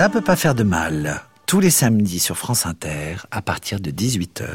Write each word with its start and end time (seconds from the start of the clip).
Ça 0.00 0.08
peut 0.08 0.22
pas 0.22 0.34
faire 0.34 0.54
de 0.54 0.62
mal. 0.62 1.20
Tous 1.44 1.60
les 1.60 1.68
samedis 1.68 2.20
sur 2.20 2.38
France 2.38 2.64
Inter 2.64 3.16
à 3.30 3.42
partir 3.42 3.80
de 3.80 3.90
18h. 3.90 4.46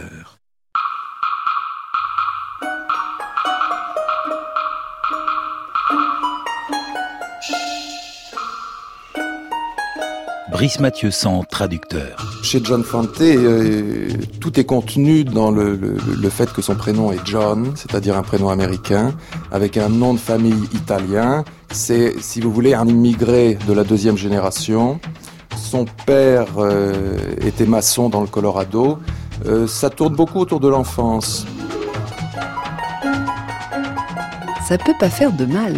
Brice 10.49 10.79
Mathieu 10.79 11.11
sans 11.11 11.43
traducteur. 11.43 12.25
Chez 12.41 12.63
John 12.63 12.83
Fante, 12.83 13.21
euh, 13.21 14.09
tout 14.41 14.59
est 14.59 14.63
contenu 14.63 15.25
dans 15.25 15.51
le, 15.51 15.75
le, 15.75 16.29
fait 16.31 16.51
que 16.53 16.63
son 16.63 16.73
prénom 16.73 17.11
est 17.11 17.19
John, 17.23 17.73
c'est-à-dire 17.75 18.17
un 18.17 18.23
prénom 18.23 18.49
américain, 18.49 19.13
avec 19.51 19.77
un 19.77 19.89
nom 19.89 20.15
de 20.15 20.19
famille 20.19 20.63
italien. 20.73 21.43
C'est, 21.71 22.15
si 22.19 22.41
vous 22.41 22.51
voulez, 22.51 22.73
un 22.73 22.87
immigré 22.87 23.59
de 23.67 23.73
la 23.73 23.83
deuxième 23.83 24.17
génération. 24.17 24.99
Son 25.75 25.83
père 26.05 26.47
euh, 26.57 27.17
était 27.41 27.65
maçon 27.65 28.07
dans 28.07 28.21
le 28.21 28.27
Colorado. 28.27 28.97
Euh, 29.45 29.67
ça 29.67 29.89
tourne 29.89 30.15
beaucoup 30.15 30.39
autour 30.39 30.61
de 30.61 30.69
l'enfance. 30.69 31.45
Ça 34.69 34.77
peut 34.77 34.93
pas 34.97 35.09
faire 35.09 35.33
de 35.33 35.45
mal. 35.45 35.75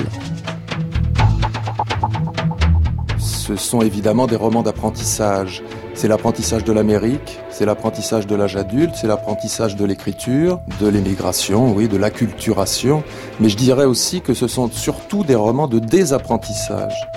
ce 3.17 3.55
sont 3.55 3.81
évidemment 3.81 4.27
des 4.27 4.35
romans 4.35 4.61
d'apprentissage. 4.61 5.63
C'est 5.95 6.09
l'apprentissage 6.09 6.63
de 6.65 6.73
l'Amérique, 6.73 7.39
c'est 7.49 7.65
l'apprentissage 7.65 8.27
de 8.27 8.35
l'âge 8.35 8.57
adulte, 8.57 8.91
c'est 8.93 9.07
l'apprentissage 9.07 9.77
de 9.77 9.85
l'écriture, 9.85 10.59
de 10.81 10.87
l'émigration, 10.87 11.73
oui, 11.73 11.87
de 11.87 11.97
l'acculturation. 11.97 13.03
Mais 13.39 13.47
je 13.49 13.55
dirais 13.55 13.85
aussi 13.85 14.21
que 14.21 14.33
ce 14.33 14.47
sont 14.47 14.69
surtout 14.69 15.23
des 15.23 15.35
romans 15.35 15.67
de 15.67 15.79
désapprentissage. 15.79 17.07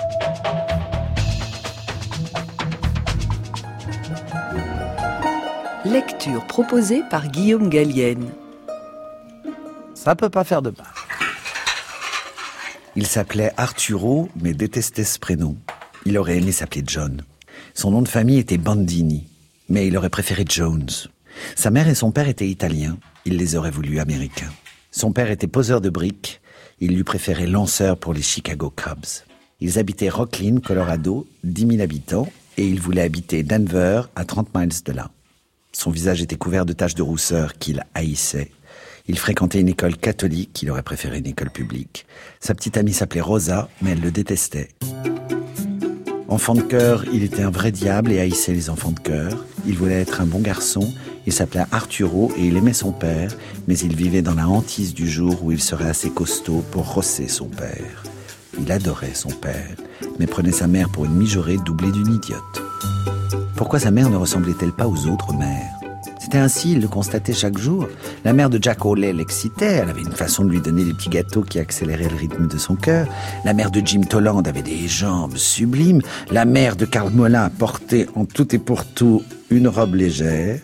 Lecture 5.91 6.47
proposée 6.47 7.03
par 7.09 7.27
Guillaume 7.27 7.67
Gallienne. 7.67 8.29
Ça 9.93 10.15
peut 10.15 10.29
pas 10.29 10.45
faire 10.45 10.61
de 10.61 10.69
mal. 10.69 10.87
Il 12.95 13.05
s'appelait 13.05 13.51
Arturo, 13.57 14.29
mais 14.39 14.53
détestait 14.53 15.03
ce 15.03 15.19
prénom. 15.19 15.57
Il 16.05 16.17
aurait 16.17 16.37
aimé 16.37 16.53
s'appeler 16.53 16.83
John. 16.87 17.23
Son 17.73 17.91
nom 17.91 18.01
de 18.01 18.07
famille 18.07 18.37
était 18.37 18.57
Bandini, 18.57 19.27
mais 19.67 19.85
il 19.85 19.97
aurait 19.97 20.09
préféré 20.09 20.45
Jones. 20.47 20.87
Sa 21.57 21.71
mère 21.71 21.89
et 21.89 21.95
son 21.95 22.11
père 22.11 22.29
étaient 22.29 22.47
italiens, 22.47 22.97
il 23.25 23.35
les 23.35 23.57
aurait 23.57 23.69
voulu 23.69 23.99
américains. 23.99 24.53
Son 24.91 25.11
père 25.11 25.29
était 25.29 25.47
poseur 25.47 25.81
de 25.81 25.89
briques, 25.89 26.39
il 26.79 26.95
lui 26.95 27.03
préférait 27.03 27.47
lanceur 27.47 27.97
pour 27.97 28.13
les 28.13 28.21
Chicago 28.21 28.69
Cubs. 28.69 29.25
Ils 29.59 29.77
habitaient 29.77 30.07
Rocklin, 30.07 30.61
Colorado, 30.63 31.27
10 31.43 31.67
000 31.67 31.81
habitants, 31.81 32.31
et 32.55 32.65
il 32.65 32.79
voulait 32.79 33.01
habiter 33.01 33.43
Denver, 33.43 34.03
à 34.15 34.23
30 34.23 34.55
miles 34.55 34.83
de 34.85 34.93
là. 34.93 35.11
Son 35.73 35.89
visage 35.89 36.21
était 36.21 36.35
couvert 36.35 36.65
de 36.65 36.73
taches 36.73 36.95
de 36.95 37.01
rousseur 37.01 37.53
qu'il 37.57 37.83
haïssait. 37.93 38.51
Il 39.07 39.17
fréquentait 39.17 39.61
une 39.61 39.69
école 39.69 39.97
catholique, 39.97 40.61
il 40.61 40.69
aurait 40.69 40.83
préféré 40.83 41.19
une 41.19 41.27
école 41.27 41.49
publique. 41.49 42.05
Sa 42.39 42.53
petite 42.53 42.77
amie 42.77 42.93
s'appelait 42.93 43.21
Rosa, 43.21 43.69
mais 43.81 43.91
elle 43.91 44.01
le 44.01 44.11
détestait. 44.11 44.69
Enfant 46.27 46.55
de 46.55 46.61
cœur, 46.61 47.03
il 47.11 47.23
était 47.23 47.41
un 47.41 47.51
vrai 47.51 47.71
diable 47.71 48.11
et 48.11 48.19
haïssait 48.19 48.53
les 48.53 48.69
enfants 48.69 48.91
de 48.91 48.99
cœur. 48.99 49.45
Il 49.65 49.75
voulait 49.75 50.01
être 50.01 50.21
un 50.21 50.25
bon 50.25 50.39
garçon. 50.39 50.93
Il 51.25 51.33
s'appelait 51.33 51.65
Arturo 51.71 52.31
et 52.37 52.45
il 52.45 52.55
aimait 52.55 52.73
son 52.73 52.91
père, 52.91 53.35
mais 53.67 53.77
il 53.77 53.95
vivait 53.95 54.21
dans 54.21 54.33
la 54.33 54.47
hantise 54.47 54.93
du 54.93 55.09
jour 55.09 55.43
où 55.43 55.51
il 55.51 55.61
serait 55.61 55.89
assez 55.89 56.09
costaud 56.09 56.63
pour 56.71 56.93
rosser 56.93 57.27
son 57.27 57.47
père. 57.47 58.03
Il 58.59 58.71
adorait 58.71 59.13
son 59.13 59.29
père, 59.29 59.75
mais 60.19 60.27
prenait 60.27 60.51
sa 60.51 60.67
mère 60.67 60.89
pour 60.89 61.05
une 61.05 61.15
mijaurée 61.15 61.57
doublée 61.57 61.91
d'une 61.91 62.15
idiote. 62.15 62.61
Pourquoi 63.61 63.77
sa 63.77 63.91
mère 63.91 64.09
ne 64.09 64.15
ressemblait-elle 64.17 64.71
pas 64.71 64.87
aux 64.87 65.05
autres 65.05 65.33
mères? 65.33 65.79
C'était 66.19 66.39
ainsi, 66.39 66.71
il 66.71 66.81
le 66.81 66.87
constatait 66.87 67.31
chaque 67.31 67.59
jour. 67.59 67.87
La 68.25 68.33
mère 68.33 68.49
de 68.49 68.57
Jack 68.59 68.83
O'Leary 68.83 69.15
l'excitait, 69.15 69.73
elle 69.83 69.89
avait 69.91 70.01
une 70.01 70.13
façon 70.13 70.43
de 70.43 70.49
lui 70.49 70.61
donner 70.61 70.83
des 70.83 70.95
petits 70.95 71.11
gâteaux 71.11 71.43
qui 71.43 71.59
accéléraient 71.59 72.09
le 72.09 72.15
rythme 72.15 72.47
de 72.47 72.57
son 72.57 72.75
cœur. 72.75 73.05
La 73.45 73.53
mère 73.53 73.69
de 73.69 73.79
Jim 73.85 74.01
Toland 74.01 74.41
avait 74.41 74.63
des 74.63 74.87
jambes 74.87 75.37
sublimes. 75.37 76.01
La 76.31 76.45
mère 76.45 76.75
de 76.75 76.85
Carl 76.85 77.11
Molin 77.11 77.51
portait 77.51 78.07
en 78.15 78.25
tout 78.25 78.55
et 78.55 78.57
pour 78.57 78.83
tout 78.83 79.21
une 79.51 79.67
robe 79.67 79.93
légère. 79.93 80.59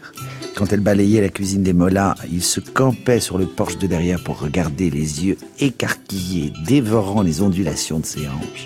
Quand 0.56 0.74
elle 0.74 0.80
balayait 0.80 1.22
la 1.22 1.30
cuisine 1.30 1.62
des 1.62 1.74
Mollins, 1.74 2.16
il 2.32 2.42
se 2.42 2.60
campait 2.60 3.20
sur 3.20 3.38
le 3.38 3.46
porche 3.46 3.78
de 3.78 3.86
derrière 3.86 4.24
pour 4.24 4.40
regarder 4.40 4.90
les 4.90 5.24
yeux 5.24 5.38
écarquillés, 5.60 6.52
dévorant 6.66 7.22
les 7.22 7.44
ondulations 7.44 8.00
de 8.00 8.08
ses 8.08 8.28
hanches. 8.28 8.66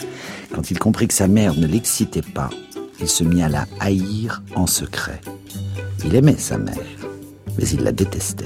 Quand 0.53 0.71
il 0.71 0.79
comprit 0.79 1.09
que 1.09 1.13
sa 1.13 1.27
mère 1.27 1.53
ne 1.53 1.67
l'excitait 1.67 2.21
pas, 2.21 2.49
il 3.01 3.09
se 3.09 3.23
mit 3.23 3.41
à 3.41 3.49
la 3.49 3.67
haïr 3.79 4.43
en 4.55 4.67
secret. 4.67 5.21
Il 6.05 6.15
aimait 6.15 6.37
sa 6.37 6.57
mère, 6.57 6.77
mais 7.57 7.67
il 7.67 7.81
la 7.81 7.91
détestait. 7.91 8.45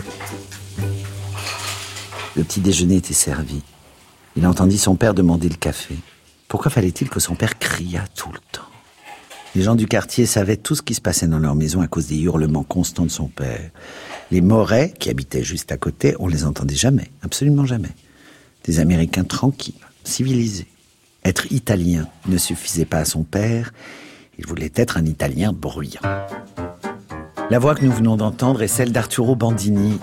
Le 2.35 2.43
petit 2.43 2.61
déjeuner 2.61 2.97
était 2.97 3.13
servi. 3.13 3.61
Il 4.35 4.45
entendit 4.47 4.77
son 4.77 4.95
père 4.95 5.13
demander 5.13 5.49
le 5.49 5.55
café. 5.55 5.95
Pourquoi 6.47 6.71
fallait-il 6.71 7.09
que 7.09 7.19
son 7.19 7.35
père 7.35 7.57
criât 7.59 8.05
tout 8.15 8.31
le 8.31 8.39
temps? 8.51 8.61
Les 9.55 9.61
gens 9.61 9.75
du 9.75 9.87
quartier 9.87 10.25
savaient 10.25 10.57
tout 10.57 10.75
ce 10.75 10.81
qui 10.81 10.93
se 10.93 11.01
passait 11.01 11.27
dans 11.27 11.39
leur 11.39 11.55
maison 11.55 11.79
à 11.79 11.87
cause 11.87 12.07
des 12.07 12.19
hurlements 12.19 12.63
constants 12.63 13.05
de 13.05 13.11
son 13.11 13.27
père. 13.27 13.71
Les 14.31 14.41
Morais, 14.41 14.93
qui 14.99 15.09
habitaient 15.09 15.45
juste 15.45 15.71
à 15.71 15.77
côté, 15.77 16.15
on 16.19 16.27
les 16.27 16.43
entendait 16.43 16.75
jamais, 16.75 17.09
absolument 17.21 17.65
jamais. 17.65 17.91
Des 18.65 18.79
Américains 18.79 19.23
tranquilles, 19.23 19.75
civilisés. 20.03 20.67
Être 21.23 21.51
italien 21.53 22.07
ne 22.27 22.37
suffisait 22.37 22.85
pas 22.85 22.99
à 22.99 23.05
son 23.05 23.23
père, 23.23 23.71
il 24.37 24.45
voulait 24.45 24.71
être 24.75 24.97
un 24.97 25.05
Italien 25.05 25.53
bruyant. 25.53 26.01
La 27.49 27.59
voix 27.59 27.75
que 27.75 27.85
nous 27.85 27.91
venons 27.91 28.17
d'entendre 28.17 28.63
est 28.63 28.67
celle 28.67 28.91
d'Arturo 28.91 29.35
Bandini, 29.35 29.99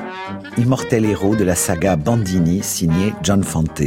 immortel 0.58 1.04
héros 1.04 1.34
de 1.34 1.44
la 1.44 1.56
saga 1.56 1.96
Bandini 1.96 2.62
signée 2.62 3.14
John 3.22 3.42
Fante. 3.42 3.82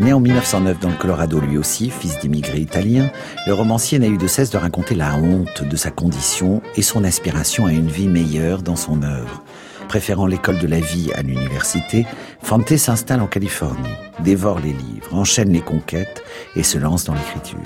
Né 0.00 0.12
en 0.12 0.20
1909 0.20 0.80
dans 0.80 0.88
le 0.88 0.96
Colorado 0.96 1.40
lui 1.40 1.58
aussi, 1.58 1.90
fils 1.90 2.18
d'immigrés 2.18 2.60
italiens, 2.60 3.10
le 3.46 3.54
romancier 3.54 3.98
n'a 3.98 4.08
eu 4.08 4.18
de 4.18 4.26
cesse 4.26 4.50
de 4.50 4.58
raconter 4.58 4.94
la 4.94 5.14
honte 5.16 5.62
de 5.62 5.76
sa 5.76 5.90
condition 5.90 6.62
et 6.76 6.82
son 6.82 7.04
aspiration 7.04 7.66
à 7.66 7.72
une 7.72 7.88
vie 7.88 8.08
meilleure 8.08 8.62
dans 8.62 8.76
son 8.76 9.02
œuvre. 9.02 9.42
Préférant 9.88 10.26
l'école 10.26 10.58
de 10.58 10.66
la 10.66 10.80
vie 10.80 11.12
à 11.14 11.22
l'université, 11.22 12.06
Fante 12.42 12.76
s'installe 12.76 13.20
en 13.20 13.26
Californie, 13.26 13.94
dévore 14.20 14.58
les 14.58 14.72
livres, 14.72 15.14
enchaîne 15.14 15.52
les 15.52 15.60
conquêtes 15.60 16.22
et 16.56 16.62
se 16.62 16.78
lance 16.78 17.04
dans 17.04 17.14
l'écriture. 17.14 17.58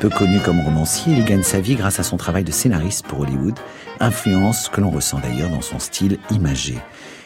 Peu 0.00 0.08
connu 0.08 0.38
comme 0.38 0.60
romancier, 0.60 1.14
il 1.14 1.24
gagne 1.24 1.42
sa 1.42 1.60
vie 1.60 1.74
grâce 1.74 1.98
à 1.98 2.04
son 2.04 2.16
travail 2.16 2.44
de 2.44 2.52
scénariste 2.52 3.06
pour 3.06 3.20
Hollywood, 3.20 3.58
influence 3.98 4.68
que 4.68 4.80
l'on 4.80 4.90
ressent 4.90 5.18
d'ailleurs 5.18 5.50
dans 5.50 5.60
son 5.60 5.80
style 5.80 6.18
imagé. 6.30 6.78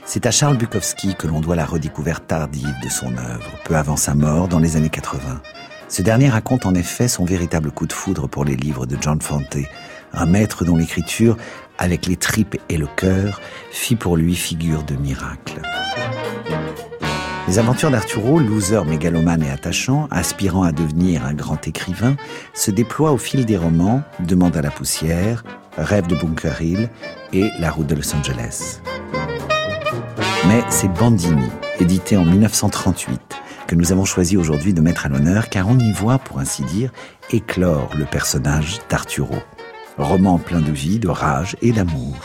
C'est 0.07 0.25
à 0.25 0.31
Charles 0.31 0.57
Bukowski 0.57 1.15
que 1.15 1.27
l'on 1.27 1.41
doit 1.41 1.55
la 1.55 1.67
redécouverte 1.67 2.27
tardive 2.27 2.75
de 2.83 2.89
son 2.89 3.17
œuvre, 3.19 3.51
peu 3.65 3.77
avant 3.77 3.97
sa 3.97 4.15
mort 4.15 4.49
dans 4.49 4.59
les 4.59 4.77
années 4.77 4.89
80. 4.89 5.43
Ce 5.89 6.01
dernier 6.01 6.31
raconte 6.31 6.65
en 6.65 6.75
effet 6.75 7.07
son 7.09 7.27
véritable 7.27 7.71
coup 7.71 7.87
de 7.87 7.93
foudre 7.93 8.27
pour 8.27 8.47
les 8.47 8.57
livres 8.57 8.87
de 8.87 8.97
John 8.99 9.21
Fante, 9.21 9.59
un 10.15 10.27
maître 10.27 10.65
dont 10.65 10.77
l'écriture, 10.77 11.37
avec 11.83 12.07
les 12.07 12.17
tripes 12.17 12.57
et 12.69 12.77
le 12.77 12.87
cœur, 12.87 13.41
fit 13.73 13.97
pour 13.97 14.17
lui 14.17 14.37
figure 14.37 14.85
de 14.85 14.95
miracle. 14.95 15.61
Les 17.49 17.59
aventures 17.59 17.91
d'Arturo, 17.91 18.39
loser 18.39 18.85
mégalomane 18.85 19.43
et 19.43 19.51
attachant, 19.51 20.07
aspirant 20.13 20.63
à 20.63 20.71
devenir 20.71 21.27
un 21.27 21.35
grand 21.35 21.67
écrivain, 21.67 22.17
se 22.55 22.71
déploient 22.71 23.11
au 23.11 23.19
fil 23.19 23.45
des 23.45 23.57
romans 23.57 24.03
Demande 24.21 24.57
à 24.57 24.63
la 24.63 24.71
poussière, 24.71 25.43
Rêve 25.77 26.07
de 26.07 26.15
Bunker 26.15 26.63
Hill 26.63 26.89
et 27.33 27.51
La 27.59 27.73
route 27.73 27.89
de 27.89 27.97
Los 27.97 28.15
Angeles. 28.15 28.81
Mais 30.47 30.63
c'est 30.69 30.93
Bandini, 30.93 31.49
édité 31.81 32.17
en 32.17 32.25
1938, 32.25 33.21
que 33.67 33.75
nous 33.75 33.91
avons 33.91 34.05
choisi 34.05 34.37
aujourd'hui 34.37 34.73
de 34.73 34.81
mettre 34.81 35.07
à 35.07 35.09
l'honneur 35.09 35.49
car 35.49 35.69
on 35.69 35.79
y 35.81 35.91
voit, 35.91 36.19
pour 36.19 36.39
ainsi 36.39 36.63
dire, 36.63 36.93
éclore 37.33 37.91
le 37.97 38.05
personnage 38.05 38.79
d'Arturo. 38.89 39.35
Roman 40.03 40.39
plein 40.39 40.61
de 40.61 40.73
vie, 40.73 40.99
de 40.99 41.09
rage 41.09 41.57
et 41.63 41.73
d'amour. 41.73 42.17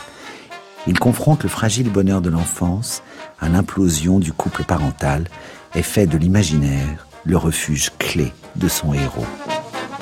Il 0.86 0.98
confronte 0.98 1.42
le 1.42 1.48
fragile 1.48 1.90
bonheur 1.90 2.20
de 2.20 2.30
l'enfance 2.30 3.02
à 3.40 3.48
l'implosion 3.48 4.18
du 4.18 4.32
couple 4.32 4.64
parental 4.64 5.28
et 5.74 5.82
fait 5.82 6.06
de 6.06 6.18
l'imaginaire 6.18 7.06
le 7.24 7.36
refuge 7.36 7.90
clé 7.98 8.32
de 8.56 8.68
son 8.68 8.94
héros. 8.94 9.26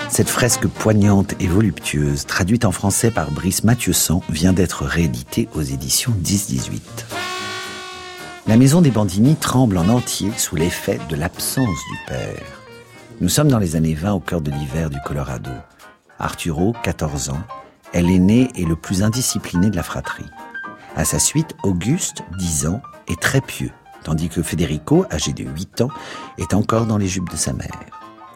Cette 0.09 0.29
fresque 0.29 0.67
poignante 0.67 1.35
et 1.41 1.49
voluptueuse, 1.49 2.27
traduite 2.27 2.65
en 2.65 2.73
français 2.73 3.11
par 3.11 3.33
Brice 3.33 3.65
Mathieusan, 3.65 4.23
vient 4.29 4.53
d'être 4.53 4.85
rééditée 4.85 5.49
aux 5.55 5.63
éditions 5.63 6.15
10-18. 6.23 6.81
La 8.47 8.57
maison 8.57 8.81
des 8.81 8.93
Bandini 8.93 9.35
tremble 9.35 9.77
en 9.77 9.89
entier 9.89 10.31
sous 10.37 10.55
l'effet 10.55 11.01
de 11.09 11.17
l'absence 11.17 11.67
du 11.67 11.99
père. 12.07 12.63
Nous 13.21 13.29
sommes 13.29 13.49
dans 13.49 13.59
les 13.59 13.75
années 13.75 13.95
20 13.95 14.13
au 14.13 14.21
cœur 14.21 14.41
de 14.41 14.53
l'hiver 14.53 14.89
du 14.89 14.99
Colorado. 15.05 15.51
Arturo, 16.19 16.75
14 16.85 17.31
ans, 17.31 17.43
est 17.97 18.03
l'aîné 18.03 18.51
et 18.57 18.65
le 18.65 18.77
plus 18.77 19.03
indiscipliné 19.03 19.71
de 19.71 19.77
la 19.77 19.83
fratrie. 19.83 20.27
À 20.97 21.05
sa 21.05 21.19
suite, 21.19 21.57
Auguste, 21.63 22.23
10 22.39 22.67
ans, 22.67 22.83
est 23.09 23.21
très 23.21 23.41
pieux, 23.41 23.71
tandis 24.05 24.29
que 24.29 24.43
Federico, 24.43 25.07
âgé 25.11 25.33
de 25.33 25.45
8 25.45 25.81
ans, 25.81 25.91
est 26.37 26.53
encore 26.53 26.87
dans 26.87 26.99
les 26.99 27.09
jupes 27.09 27.31
de 27.31 27.37
sa 27.37 27.55
mère. 27.55 27.71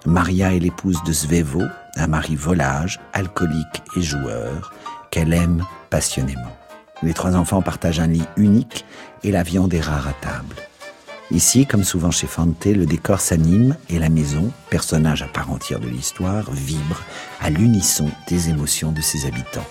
Maria 0.06 0.54
est 0.54 0.60
l'épouse 0.60 1.02
de 1.04 1.12
Svevo, 1.12 1.62
un 1.96 2.06
mari 2.06 2.36
volage, 2.36 3.00
alcoolique 3.12 3.82
et 3.96 4.02
joueur, 4.02 4.72
qu'elle 5.10 5.34
aime 5.34 5.64
passionnément. 5.90 6.56
Les 7.02 7.12
trois 7.12 7.36
enfants 7.36 7.60
partagent 7.60 8.00
un 8.00 8.06
lit 8.06 8.24
unique 8.36 8.86
et 9.22 9.30
la 9.30 9.42
viande 9.42 9.74
est 9.74 9.80
rare 9.80 10.08
à 10.08 10.12
table. 10.12 10.56
Ici, 11.32 11.64
comme 11.64 11.84
souvent 11.84 12.10
chez 12.10 12.26
Fante, 12.26 12.66
le 12.66 12.86
décor 12.86 13.20
s'anime 13.20 13.76
et 13.88 14.00
la 14.00 14.08
maison, 14.08 14.50
personnage 14.68 15.22
à 15.22 15.28
part 15.28 15.52
entière 15.52 15.78
de 15.78 15.88
l'histoire, 15.88 16.50
vibre 16.50 17.04
à 17.40 17.50
l'unisson 17.50 18.10
des 18.26 18.48
émotions 18.48 18.90
de 18.90 19.00
ses 19.00 19.26
habitants. 19.26 19.66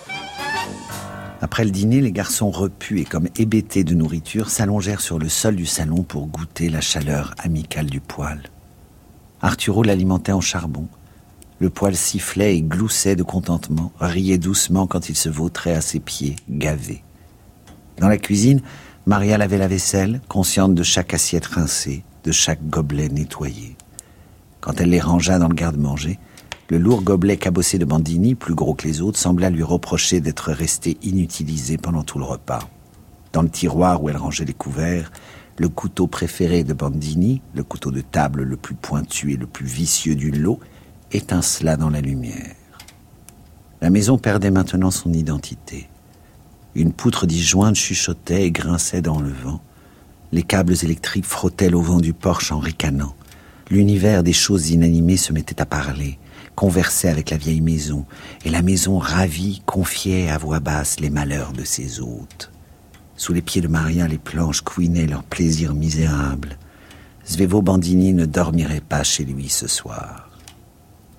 Après 1.42 1.64
le 1.64 1.70
dîner, 1.70 2.00
les 2.00 2.12
garçons 2.12 2.50
repus 2.50 3.00
et 3.00 3.04
comme 3.04 3.28
hébétés 3.36 3.84
de 3.84 3.94
nourriture 3.94 4.48
s'allongèrent 4.48 5.02
sur 5.02 5.18
le 5.18 5.28
sol 5.28 5.54
du 5.54 5.66
salon 5.66 6.02
pour 6.02 6.28
goûter 6.28 6.70
la 6.70 6.80
chaleur 6.80 7.34
amicale 7.38 7.86
du 7.86 8.00
poêle. 8.00 8.42
Arturo 9.42 9.82
l'alimentait 9.82 10.32
en 10.32 10.40
charbon. 10.40 10.88
Le 11.58 11.68
poêle 11.68 11.96
sifflait 11.96 12.56
et 12.56 12.62
gloussait 12.62 13.16
de 13.16 13.22
contentement, 13.22 13.92
riait 14.00 14.38
doucement 14.38 14.86
quand 14.86 15.10
il 15.10 15.16
se 15.16 15.28
vautrait 15.28 15.74
à 15.74 15.82
ses 15.82 16.00
pieds, 16.00 16.36
gavé. 16.48 17.02
Dans 17.98 18.08
la 18.08 18.16
cuisine, 18.16 18.62
Maria 19.06 19.38
lavait 19.38 19.58
la 19.58 19.66
vaisselle, 19.66 20.20
consciente 20.28 20.74
de 20.74 20.82
chaque 20.82 21.14
assiette 21.14 21.46
rincée, 21.46 22.04
de 22.24 22.32
chaque 22.32 22.62
gobelet 22.68 23.08
nettoyé. 23.08 23.76
Quand 24.60 24.78
elle 24.78 24.90
les 24.90 25.00
rangea 25.00 25.38
dans 25.38 25.48
le 25.48 25.54
garde-manger, 25.54 26.18
le 26.68 26.78
lourd 26.78 27.02
gobelet 27.02 27.38
cabossé 27.38 27.78
de 27.78 27.86
Bandini, 27.86 28.34
plus 28.34 28.54
gros 28.54 28.74
que 28.74 28.86
les 28.86 29.00
autres, 29.00 29.18
sembla 29.18 29.48
lui 29.48 29.62
reprocher 29.62 30.20
d'être 30.20 30.52
resté 30.52 30.98
inutilisé 31.02 31.78
pendant 31.78 32.02
tout 32.02 32.18
le 32.18 32.24
repas. 32.24 32.68
Dans 33.32 33.42
le 33.42 33.48
tiroir 33.48 34.02
où 34.02 34.10
elle 34.10 34.18
rangeait 34.18 34.44
les 34.44 34.52
couverts, 34.52 35.10
le 35.56 35.70
couteau 35.70 36.06
préféré 36.06 36.62
de 36.62 36.74
Bandini, 36.74 37.40
le 37.54 37.64
couteau 37.64 37.90
de 37.90 38.02
table 38.02 38.42
le 38.42 38.56
plus 38.56 38.74
pointu 38.74 39.32
et 39.32 39.36
le 39.36 39.46
plus 39.46 39.66
vicieux 39.66 40.14
du 40.14 40.30
lot, 40.30 40.60
étincela 41.10 41.76
dans 41.76 41.90
la 41.90 42.02
lumière. 42.02 42.54
La 43.80 43.88
maison 43.88 44.18
perdait 44.18 44.50
maintenant 44.50 44.90
son 44.90 45.12
identité. 45.12 45.88
Une 46.74 46.92
poutre 46.92 47.26
disjointe 47.26 47.76
chuchotait 47.76 48.46
et 48.46 48.50
grinçait 48.50 49.02
dans 49.02 49.20
le 49.20 49.32
vent. 49.32 49.60
Les 50.32 50.42
câbles 50.42 50.76
électriques 50.82 51.26
frottaient 51.26 51.72
au 51.72 51.82
vent 51.82 52.00
du 52.00 52.12
porche 52.12 52.52
en 52.52 52.58
ricanant. 52.58 53.14
L'univers 53.70 54.22
des 54.22 54.32
choses 54.32 54.70
inanimées 54.70 55.16
se 55.16 55.32
mettait 55.32 55.60
à 55.60 55.66
parler 55.66 56.18
conversait 56.60 57.08
avec 57.08 57.30
la 57.30 57.38
vieille 57.38 57.62
maison, 57.62 58.04
et 58.44 58.50
la 58.50 58.60
maison 58.60 58.98
ravie 58.98 59.62
confiait 59.64 60.28
à 60.28 60.36
voix 60.36 60.60
basse 60.60 61.00
les 61.00 61.08
malheurs 61.08 61.54
de 61.54 61.64
ses 61.64 62.00
hôtes. 62.00 62.50
Sous 63.16 63.32
les 63.32 63.40
pieds 63.40 63.62
de 63.62 63.66
Maria, 63.66 64.06
les 64.06 64.18
planches 64.18 64.60
couinaient 64.60 65.06
leur 65.06 65.22
plaisir 65.22 65.72
misérable. 65.72 66.58
Svevo 67.24 67.62
Bandini 67.62 68.12
ne 68.12 68.26
dormirait 68.26 68.82
pas 68.86 69.04
chez 69.04 69.24
lui 69.24 69.48
ce 69.48 69.68
soir. 69.68 70.28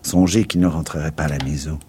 Songer 0.03 0.45
qu'il 0.45 0.61
ne 0.61 0.67
rentrerait 0.67 1.11
pas 1.11 1.23
à 1.23 1.29
la 1.29 1.43
maison. 1.43 1.79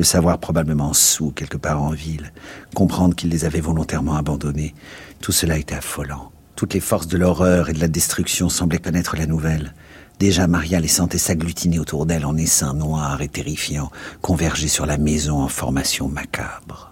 Le 0.00 0.04
savoir 0.04 0.38
probablement 0.38 0.94
sous 0.94 1.30
quelque 1.30 1.58
part 1.58 1.82
en 1.82 1.90
ville. 1.90 2.32
Comprendre 2.74 3.14
qu'il 3.14 3.28
les 3.28 3.44
avait 3.44 3.60
volontairement 3.60 4.16
abandonnés. 4.16 4.74
Tout 5.20 5.30
cela 5.30 5.58
était 5.58 5.74
affolant. 5.74 6.32
Toutes 6.56 6.72
les 6.72 6.80
forces 6.80 7.06
de 7.06 7.18
l'horreur 7.18 7.68
et 7.68 7.74
de 7.74 7.80
la 7.80 7.86
destruction 7.86 8.48
semblaient 8.48 8.78
connaître 8.78 9.14
la 9.18 9.26
nouvelle. 9.26 9.74
Déjà, 10.18 10.46
Maria 10.46 10.80
les 10.80 10.88
sentait 10.88 11.18
s'agglutiner 11.18 11.78
autour 11.78 12.06
d'elle 12.06 12.24
en 12.24 12.38
essaims 12.38 12.72
noirs 12.72 13.20
et 13.20 13.28
terrifiants, 13.28 13.90
converger 14.22 14.68
sur 14.68 14.86
la 14.86 14.96
maison 14.96 15.42
en 15.42 15.48
formation 15.48 16.08
macabre. 16.08 16.90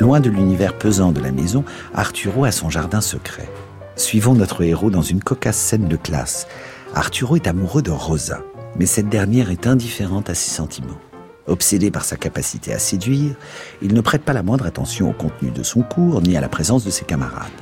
Loin 0.00 0.18
de 0.18 0.30
l'univers 0.30 0.76
pesant 0.76 1.12
de 1.12 1.20
la 1.20 1.30
maison, 1.30 1.64
Arturo 1.94 2.44
a 2.44 2.50
son 2.50 2.70
jardin 2.70 3.00
secret. 3.00 3.48
Suivons 3.94 4.34
notre 4.34 4.62
héros 4.62 4.90
dans 4.90 5.00
une 5.00 5.22
cocasse 5.22 5.56
scène 5.56 5.86
de 5.86 5.96
classe. 5.96 6.48
Arturo 6.96 7.36
est 7.36 7.46
amoureux 7.46 7.82
de 7.82 7.90
Rosa, 7.90 8.40
mais 8.78 8.86
cette 8.86 9.10
dernière 9.10 9.50
est 9.50 9.66
indifférente 9.66 10.30
à 10.30 10.34
ses 10.34 10.48
sentiments. 10.48 10.98
Obsédé 11.46 11.90
par 11.90 12.06
sa 12.06 12.16
capacité 12.16 12.72
à 12.72 12.78
séduire, 12.78 13.34
il 13.82 13.92
ne 13.92 14.00
prête 14.00 14.22
pas 14.22 14.32
la 14.32 14.42
moindre 14.42 14.64
attention 14.64 15.10
au 15.10 15.12
contenu 15.12 15.50
de 15.50 15.62
son 15.62 15.82
cours 15.82 16.22
ni 16.22 16.38
à 16.38 16.40
la 16.40 16.48
présence 16.48 16.86
de 16.86 16.90
ses 16.90 17.04
camarades. 17.04 17.52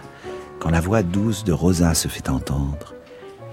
Quand 0.60 0.70
la 0.70 0.80
voix 0.80 1.02
douce 1.02 1.42
de 1.42 1.50
Rosa 1.50 1.94
se 1.94 2.06
fait 2.06 2.28
entendre, 2.28 2.94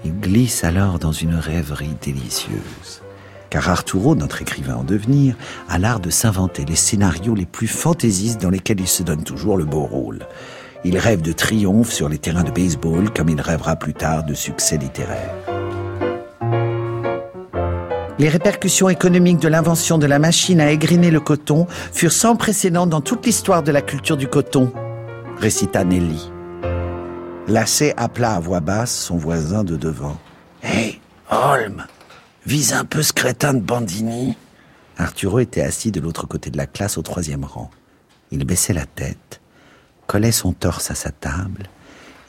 il 0.04 0.12
glisse 0.20 0.62
alors 0.62 1.00
dans 1.00 1.10
une 1.10 1.34
rêverie 1.34 1.96
délicieuse. 2.00 3.02
Car 3.50 3.68
Arturo, 3.68 4.14
notre 4.14 4.40
écrivain 4.40 4.76
en 4.76 4.84
devenir, 4.84 5.34
a 5.68 5.80
l'art 5.80 5.98
de 5.98 6.10
s'inventer 6.10 6.64
les 6.64 6.76
scénarios 6.76 7.34
les 7.34 7.44
plus 7.44 7.66
fantaisistes 7.66 8.40
dans 8.40 8.50
lesquels 8.50 8.80
il 8.80 8.86
se 8.86 9.02
donne 9.02 9.24
toujours 9.24 9.56
le 9.56 9.64
beau 9.64 9.82
rôle. 9.82 10.20
Il 10.84 10.98
rêve 10.98 11.22
de 11.22 11.32
triomphe 11.32 11.92
sur 11.92 12.08
les 12.08 12.18
terrains 12.18 12.42
de 12.42 12.50
baseball 12.50 13.12
comme 13.12 13.28
il 13.28 13.40
rêvera 13.40 13.76
plus 13.76 13.94
tard 13.94 14.24
de 14.24 14.34
succès 14.34 14.76
littéraire. 14.76 15.34
Les 18.18 18.28
répercussions 18.28 18.88
économiques 18.88 19.40
de 19.40 19.48
l'invention 19.48 19.98
de 19.98 20.06
la 20.06 20.18
machine 20.18 20.60
à 20.60 20.70
égriner 20.70 21.10
le 21.10 21.20
coton 21.20 21.66
furent 21.92 22.12
sans 22.12 22.36
précédent 22.36 22.86
dans 22.86 23.00
toute 23.00 23.26
l'histoire 23.26 23.62
de 23.62 23.72
la 23.72 23.82
culture 23.82 24.16
du 24.16 24.28
coton, 24.28 24.72
récita 25.38 25.82
Nelly. 25.82 26.30
Lassé 27.48 27.94
appela 27.96 28.34
à 28.34 28.40
voix 28.40 28.60
basse 28.60 28.96
son 28.96 29.16
voisin 29.16 29.64
de 29.64 29.76
devant. 29.76 30.16
Hé, 30.62 31.00
Holm, 31.30 31.84
vise 32.46 32.72
un 32.74 32.84
peu 32.84 33.02
ce 33.02 33.12
crétin 33.12 33.54
de 33.54 33.60
Bandini. 33.60 34.36
Arturo 34.98 35.40
était 35.40 35.62
assis 35.62 35.90
de 35.90 36.00
l'autre 36.00 36.26
côté 36.28 36.50
de 36.50 36.56
la 36.56 36.66
classe 36.66 36.98
au 36.98 37.02
troisième 37.02 37.44
rang. 37.44 37.70
Il 38.30 38.44
baissait 38.44 38.72
la 38.72 38.86
tête, 38.86 39.40
collait 40.06 40.32
son 40.32 40.52
torse 40.52 40.90
à 40.90 40.94
sa 40.94 41.10
table 41.10 41.64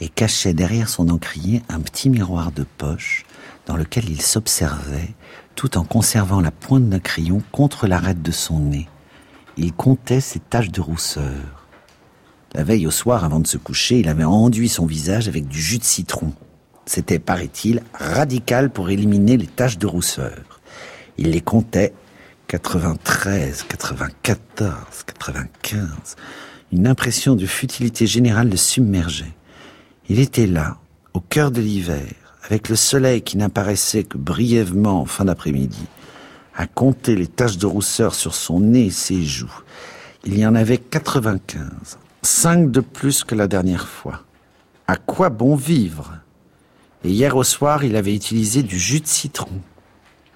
et 0.02 0.10
cachait 0.10 0.54
derrière 0.54 0.90
son 0.90 1.10
encrier 1.10 1.62
un 1.70 1.80
petit 1.80 2.10
miroir 2.10 2.52
de 2.52 2.64
poche 2.64 3.26
dans 3.66 3.76
lequel 3.76 4.10
il 4.10 4.22
s'observait 4.22 5.14
tout 5.56 5.78
en 5.78 5.84
conservant 5.84 6.42
la 6.42 6.52
pointe 6.52 6.90
d'un 6.90 7.00
crayon 7.00 7.42
contre 7.52 7.88
l'arête 7.88 8.22
de 8.22 8.32
son 8.32 8.60
nez. 8.60 8.88
Il 9.58 9.74
comptait 9.74 10.22
ses 10.22 10.40
taches 10.40 10.72
de 10.72 10.82
rousseur. 10.82 11.68
La 12.54 12.64
veille 12.64 12.88
au 12.88 12.92
soir, 12.92 13.24
avant 13.24 13.40
de 13.40 13.48
se 13.48 13.58
coucher, 13.58 14.00
il 14.00 14.10
avait 14.10 14.24
enduit 14.24 14.70
son 14.70 14.86
visage 14.86 15.28
avec 15.28 15.48
du 15.48 15.62
jus 15.62 15.78
de 15.78 15.84
citron. 15.84 16.34
C'était, 16.86 17.20
paraît-il, 17.20 17.82
radical 17.94 18.70
pour 18.70 18.90
éliminer 18.90 19.38
les 19.38 19.48
taches 19.48 19.78
de 19.78 19.88
rousseur. 19.88 20.60
Il 21.18 21.32
les 21.32 21.42
comptait 21.42 21.94
93, 22.48 23.64
94, 23.64 25.04
95. 25.06 26.16
Une 26.74 26.88
impression 26.88 27.36
de 27.36 27.46
futilité 27.46 28.08
générale 28.08 28.50
le 28.50 28.58
submergeait. 28.58 29.36
Il 30.10 30.20
était 30.20 30.48
là, 30.48 30.78
au 31.14 31.20
cœur 31.20 31.52
de 31.52 31.62
l'hiver, 31.62 32.12
avec 32.50 32.68
le 32.68 32.76
soleil 32.76 33.22
qui 33.22 33.38
n'apparaissait 33.38 34.04
que 34.04 34.18
brièvement 34.18 35.02
en 35.02 35.06
fin 35.06 35.26
d'après-midi, 35.26 35.86
à 36.56 36.66
compter 36.66 37.16
les 37.16 37.28
taches 37.28 37.60
de 37.60 37.68
rousseur 37.68 38.16
sur 38.16 38.34
son 38.34 38.60
nez 38.60 38.88
et 38.88 38.90
ses 38.90 39.22
joues. 39.22 39.62
Il 40.26 40.36
y 40.36 40.48
en 40.48 40.56
avait 40.56 40.80
95, 40.80 42.00
cinq 42.24 42.72
de 42.72 42.80
plus 42.80 43.24
que 43.24 43.36
la 43.36 43.48
dernière 43.48 43.88
fois. 43.88 44.24
À 44.88 44.96
quoi 44.96 45.30
bon 45.30 45.56
vivre? 45.56 46.12
Et 47.04 47.12
hier 47.12 47.38
au 47.38 47.44
soir, 47.44 47.84
il 47.84 47.96
avait 47.96 48.16
utilisé 48.16 48.64
du 48.64 48.80
jus 48.80 49.02
de 49.02 49.08
citron. 49.08 49.62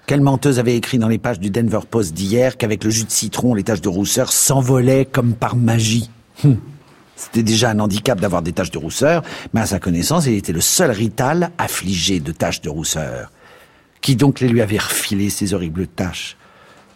Quelle 0.06 0.20
menteuse 0.20 0.60
avait 0.60 0.76
écrit 0.76 0.98
dans 0.98 1.08
les 1.08 1.18
pages 1.18 1.40
du 1.40 1.50
Denver 1.50 1.80
Post 1.90 2.14
d'hier 2.14 2.56
qu'avec 2.56 2.84
le 2.84 2.90
jus 2.90 3.06
de 3.06 3.10
citron, 3.10 3.54
les 3.54 3.64
taches 3.64 3.82
de 3.82 3.88
rousseur 3.88 4.30
s'envolaient 4.30 5.04
comme 5.04 5.34
par 5.34 5.56
magie 5.56 6.10
hum. 6.44 6.58
C'était 7.18 7.42
déjà 7.42 7.70
un 7.70 7.80
handicap 7.80 8.20
d'avoir 8.20 8.42
des 8.42 8.52
taches 8.52 8.70
de 8.70 8.78
rousseur, 8.78 9.24
mais 9.52 9.60
à 9.60 9.66
sa 9.66 9.80
connaissance, 9.80 10.26
il 10.26 10.34
était 10.34 10.52
le 10.52 10.60
seul 10.60 10.92
rital 10.92 11.50
affligé 11.58 12.20
de 12.20 12.30
taches 12.30 12.60
de 12.60 12.70
rousseur. 12.70 13.32
Qui 14.00 14.14
donc 14.14 14.38
les 14.38 14.48
lui 14.48 14.62
avait 14.62 14.78
refilé 14.78 15.28
ces 15.28 15.52
horribles 15.52 15.88
taches? 15.88 16.36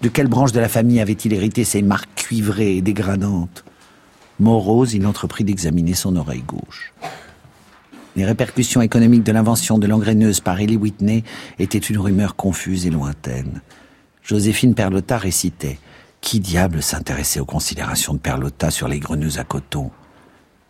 De 0.01 0.09
quelle 0.09 0.29
branche 0.29 0.53
de 0.53 0.61
la 0.61 0.69
famille 0.69 1.01
avait-il 1.01 1.33
hérité 1.33 1.65
ces 1.65 1.83
marques 1.83 2.15
cuivrées 2.15 2.77
et 2.77 2.83
dégradantes? 2.83 3.65
Morose, 4.39 4.95
il 4.95 5.07
entreprit 5.07 5.43
d'examiner 5.43 5.95
son 5.95 6.15
oreille 6.15 6.45
gauche. 6.47 6.93
Les 8.15 8.25
répercussions 8.25 8.81
économiques 8.81 9.25
de 9.25 9.33
l'invention 9.33 9.79
de 9.79 9.89
l'engraineuse 9.89 10.39
par 10.39 10.61
Ellie 10.61 10.77
Whitney 10.77 11.25
étaient 11.59 11.79
une 11.79 11.99
rumeur 11.99 12.37
confuse 12.37 12.87
et 12.87 12.91
lointaine. 12.91 13.61
Joséphine 14.23 14.75
Perlotta 14.75 15.19
récitait 15.19 15.79
Qui 16.23 16.41
diable 16.41 16.83
s'intéressait 16.83 17.41
aux 17.41 17.45
considérations 17.45 18.15
de 18.15 18.19
Perlotta 18.19 18.71
sur 18.71 18.89
les 18.89 19.01
greneuses 19.01 19.39
à 19.39 19.45
coton? 19.45 19.91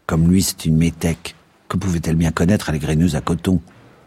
Comme 0.07 0.29
lui, 0.29 0.43
c'est 0.43 0.65
une 0.65 0.77
métèque. 0.77 1.37
Que 1.69 1.77
pouvait-elle 1.77 2.17
bien 2.17 2.33
connaître 2.33 2.71
à 2.71 2.73
les 2.73 2.81
graineuses 2.81 3.15
à 3.15 3.21
coton? 3.21 3.61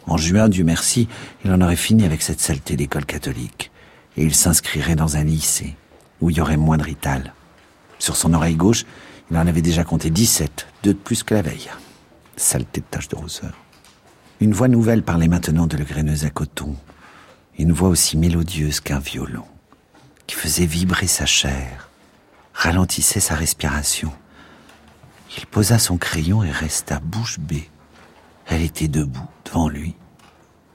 En 0.08 0.18
juin, 0.18 0.50
Dieu 0.50 0.66
merci, 0.66 1.08
il 1.46 1.52
en 1.52 1.62
aurait 1.62 1.78
fini 1.78 2.04
avec 2.04 2.24
cette 2.24 2.42
saleté 2.42 2.76
d'école 2.76 3.06
catholique. 3.06 3.72
Et 4.18 4.24
il 4.26 4.36
s'inscrirait 4.36 4.96
dans 4.96 5.16
un 5.18 5.24
lycée, 5.24 5.76
où 6.20 6.30
il 6.30 6.38
y 6.38 6.42
aurait 6.42 6.58
moins 6.58 6.78
de 6.78 6.84
rital. 6.84 7.34
Sur 8.00 8.18
son 8.18 8.34
oreille 8.34 8.56
gauche, 8.56 8.84
il 9.32 9.38
en 9.38 9.48
avait 9.48 9.62
déjà 9.62 9.84
compté 9.84 10.10
17, 10.10 10.68
deux 10.84 10.94
de 10.94 11.00
plus 11.00 11.24
que 11.24 11.36
la 11.36 11.42
veille. 11.44 11.70
Saleté 12.36 12.82
de 12.82 12.86
taches 12.90 13.08
de 13.08 13.16
rousseur. 13.16 13.54
Une 14.42 14.52
voix 14.52 14.68
nouvelle 14.68 15.04
parlait 15.04 15.30
maintenant 15.30 15.68
de 15.68 15.78
le 15.78 15.86
graineuse 15.86 16.26
à 16.26 16.32
coton. 16.32 16.76
Une 17.58 17.72
voix 17.72 17.90
aussi 17.90 18.18
mélodieuse 18.18 18.82
qu'un 18.82 19.00
violon, 19.00 19.46
qui 20.28 20.36
faisait 20.36 20.66
vibrer 20.66 21.08
sa 21.08 21.26
chair, 21.26 21.90
ralentissait 22.54 23.20
sa 23.20 23.36
respiration 23.36 24.12
il 25.38 25.46
posa 25.46 25.80
son 25.80 25.98
crayon 25.98 26.44
et 26.44 26.52
resta 26.52 27.00
bouche 27.00 27.40
bée. 27.40 27.70
Elle 28.48 28.62
était 28.62 28.88
debout 28.88 29.28
devant 29.44 29.70
lui, 29.70 29.96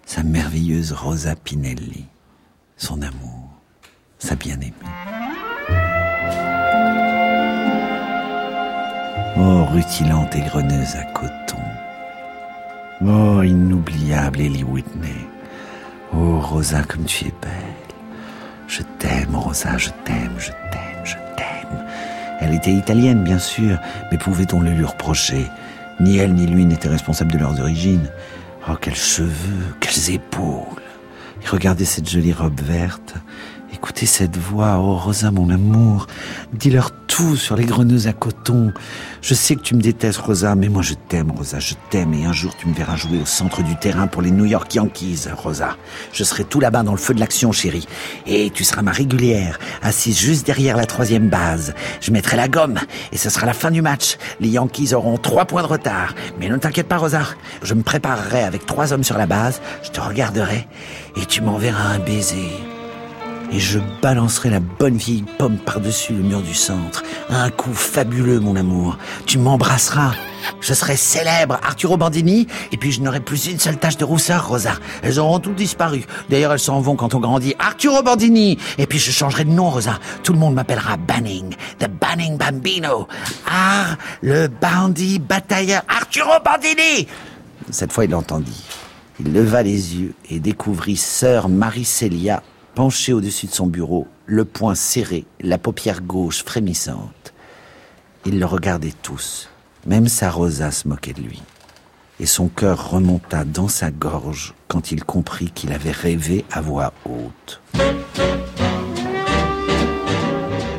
sa 0.05 0.23
merveilleuse 0.23 0.93
Rosa 0.93 1.37
Pinelli, 1.37 2.07
son 2.77 3.01
amour, 3.03 3.49
sa 4.19 4.35
bien-aimée. 4.35 4.75
Oh, 9.37 9.65
rutilante 9.67 10.35
et 10.35 10.43
greneuse 10.43 10.97
à 10.97 11.05
coton. 11.13 11.57
Oh, 13.03 13.43
inoubliable 13.43 14.41
Ellie 14.41 14.65
Whitney. 14.65 15.27
Oh, 16.13 16.41
Rosa, 16.41 16.83
comme 16.83 17.05
tu 17.05 17.27
es 17.27 17.35
belle. 17.41 17.80
Je 18.71 18.83
t'aime, 19.01 19.35
Rosa, 19.35 19.77
je 19.79 19.91
t'aime, 20.05 20.37
je 20.39 20.53
t'aime, 20.71 21.03
je 21.03 21.17
t'aime. 21.37 21.85
Elle 22.39 22.55
était 22.55 22.71
italienne, 22.71 23.25
bien 23.25 23.41
sûr, 23.41 23.77
mais 24.13 24.17
pouvait-on 24.17 24.61
le 24.61 24.71
lui 24.71 24.85
reprocher? 24.85 25.47
Ni 25.99 26.19
elle 26.19 26.35
ni 26.35 26.47
lui 26.47 26.65
n'étaient 26.65 26.89
responsables 26.89 27.33
de 27.33 27.39
leurs 27.39 27.61
origines. 27.61 28.09
Oh, 28.69 28.77
quels 28.81 28.95
cheveux, 28.95 29.75
quelles 29.81 30.15
épaules 30.15 30.83
Et 31.43 31.49
regardez 31.49 31.85
cette 31.85 32.09
jolie 32.09 32.33
robe 32.33 32.61
verte. 32.61 33.15
Écoutez 33.83 34.05
cette 34.05 34.37
voix, 34.37 34.77
oh 34.79 34.95
Rosa, 34.95 35.31
mon 35.31 35.49
amour. 35.49 36.07
Dis-leur 36.53 36.91
tout 37.07 37.35
sur 37.35 37.57
les 37.57 37.65
greneuses 37.65 38.09
à 38.09 38.13
coton. 38.13 38.75
Je 39.23 39.33
sais 39.33 39.57
que 39.57 39.63
tu 39.63 39.75
me 39.75 39.81
détestes, 39.81 40.19
Rosa, 40.19 40.55
mais 40.55 40.69
moi 40.69 40.83
je 40.83 40.93
t'aime, 40.93 41.31
Rosa, 41.31 41.61
je 41.61 41.73
t'aime. 41.89 42.13
Et 42.13 42.27
un 42.27 42.33
jour, 42.35 42.55
tu 42.55 42.69
me 42.69 42.75
verras 42.75 42.97
jouer 42.97 43.19
au 43.23 43.25
centre 43.25 43.63
du 43.63 43.75
terrain 43.77 44.07
pour 44.07 44.21
les 44.21 44.33
New 44.33 44.45
York 44.45 44.75
Yankees, 44.75 45.29
Rosa. 45.35 45.79
Je 46.13 46.25
serai 46.25 46.45
tout 46.45 46.61
là-bas 46.61 46.83
dans 46.83 46.93
le 46.93 46.99
feu 46.99 47.15
de 47.15 47.21
l'action, 47.21 47.53
chérie. 47.53 47.87
Et 48.27 48.51
tu 48.51 48.65
seras 48.65 48.83
ma 48.83 48.93
régulière, 48.93 49.59
assise 49.81 50.19
juste 50.19 50.45
derrière 50.45 50.77
la 50.77 50.85
troisième 50.85 51.31
base. 51.31 51.73
Je 52.03 52.11
mettrai 52.11 52.37
la 52.37 52.49
gomme, 52.49 52.79
et 53.13 53.17
ce 53.17 53.31
sera 53.31 53.47
la 53.47 53.55
fin 53.55 53.71
du 53.71 53.81
match. 53.81 54.19
Les 54.41 54.51
Yankees 54.51 54.93
auront 54.93 55.17
trois 55.17 55.47
points 55.47 55.63
de 55.63 55.69
retard. 55.69 56.15
Mais 56.39 56.51
ne 56.51 56.59
t'inquiète 56.59 56.89
pas, 56.89 56.99
Rosa. 56.99 57.23
Je 57.63 57.73
me 57.73 57.83
préparerai 57.83 58.43
avec 58.43 58.67
trois 58.67 58.93
hommes 58.93 59.05
sur 59.05 59.17
la 59.17 59.27
base. 59.27 59.63
Je 59.83 59.89
te 59.89 60.03
regarderai, 60.03 60.69
et 61.17 61.25
tu 61.25 61.41
m'enverras 61.41 61.95
un 61.95 61.99
baiser 61.99 62.51
et 63.53 63.59
je 63.59 63.79
balancerai 64.03 64.51
la 64.51 64.61
bonne 64.61 64.97
vieille 64.97 65.25
pomme 65.39 65.59
par-dessus 65.59 66.13
le 66.13 66.23
mur 66.23 66.41
du 66.41 66.55
centre. 66.55 67.03
Un 67.29 67.51
coup 67.51 67.73
fabuleux, 67.73 68.41
mon 68.41 68.57
amour. 68.57 68.97
Tu 69.27 69.39
m'embrasseras. 69.39 70.15
Je 70.61 70.73
serai 70.73 70.97
célèbre, 70.97 71.59
Arturo 71.63 71.97
Bandini, 71.97 72.47
et 72.73 72.77
puis 72.77 72.93
je 72.93 73.01
n'aurai 73.03 73.21
plus 73.21 73.47
une 73.47 73.59
seule 73.59 73.77
tache 73.77 73.97
de 73.97 74.05
rousseur, 74.05 74.49
Rosa. 74.49 74.73
Elles 75.03 75.19
auront 75.19 75.39
toutes 75.39 75.57
disparu. 75.57 76.05
D'ailleurs, 76.29 76.53
elles 76.53 76.59
s'en 76.59 76.81
vont 76.81 76.97
quand 76.97 77.15
on 77.15 77.21
grandit. 77.21 77.55
Arturo 77.59 78.03
Bandini 78.03 78.59
Et 78.79 78.87
puis 78.87 78.99
je 78.99 79.11
changerai 79.11 79.45
de 79.45 79.51
nom, 79.51 79.69
Rosa. 79.69 79.99
Tout 80.23 80.33
le 80.33 80.39
monde 80.39 80.55
m'appellera 80.55 80.97
Banning, 80.97 81.55
The 81.79 81.89
Banning 81.89 82.39
Bambino. 82.39 83.07
Ah, 83.51 83.97
le 84.23 84.49
bandit 84.49 85.19
batailleur 85.19 85.83
Arturo 85.89 86.33
Bandini 86.45 87.07
Cette 87.71 87.93
fois, 87.93 88.05
il 88.05 88.11
l'entendit. 88.11 88.65
Il 89.19 89.33
leva 89.33 89.63
les 89.63 89.97
yeux 89.97 90.15
et 90.31 90.41
découvrit 90.41 90.97
sœur 90.97 91.49
Maricelia 91.49 92.43
penché 92.75 93.13
au-dessus 93.13 93.47
de 93.47 93.53
son 93.53 93.67
bureau, 93.67 94.07
le 94.27 94.45
poing 94.45 94.75
serré, 94.75 95.25
la 95.41 95.59
paupière 95.59 96.03
gauche 96.03 96.45
frémissante. 96.45 97.33
Ils 98.27 98.39
le 98.39 98.47
regardaient 98.47 98.95
tous, 99.03 99.49
même 99.87 100.09
sa 100.09 100.31
Rosa 100.31 100.71
se 100.71 100.87
moquait 100.87 101.13
de 101.13 101.23
lui. 101.23 101.43
Et 102.21 102.27
son 102.27 102.49
cœur 102.49 102.91
remonta 102.91 103.45
dans 103.45 103.69
sa 103.69 103.91
gorge 103.91 104.55
quand 104.69 104.93
il 104.93 105.05
comprit 105.05 105.51
qu'il 105.51 105.73
avait 105.73 105.91
rêvé 105.91 106.45
à 106.51 106.61
voix 106.61 106.93
haute. 107.07 107.61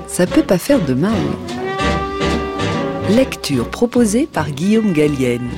Ça 0.08 0.28
peut 0.28 0.44
pas 0.44 0.60
faire 0.60 0.84
de 0.86 0.94
mal. 0.94 1.18
Lecture 3.10 3.70
proposée 3.70 4.28
par 4.28 4.52
Guillaume 4.52 4.94
Gallienne. 4.94 5.50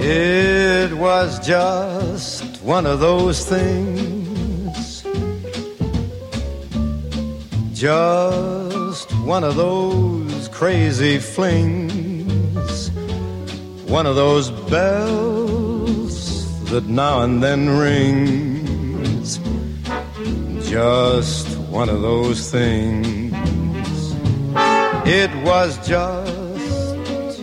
It 0.00 0.92
was 0.92 1.40
just 1.42 2.44
one 2.62 2.86
of 2.86 3.00
those 3.00 3.44
things 3.44 4.17
Just 7.78 9.12
one 9.18 9.44
of 9.44 9.54
those 9.54 10.48
crazy 10.48 11.20
flings, 11.20 12.90
one 13.86 14.04
of 14.04 14.16
those 14.16 14.50
bells 14.68 16.44
that 16.70 16.86
now 16.86 17.20
and 17.20 17.40
then 17.40 17.68
rings. 17.68 19.38
Just 20.68 21.56
one 21.70 21.88
of 21.88 22.02
those 22.02 22.50
things. 22.50 23.32
It 25.06 25.32
was 25.44 25.78
just 25.86 27.40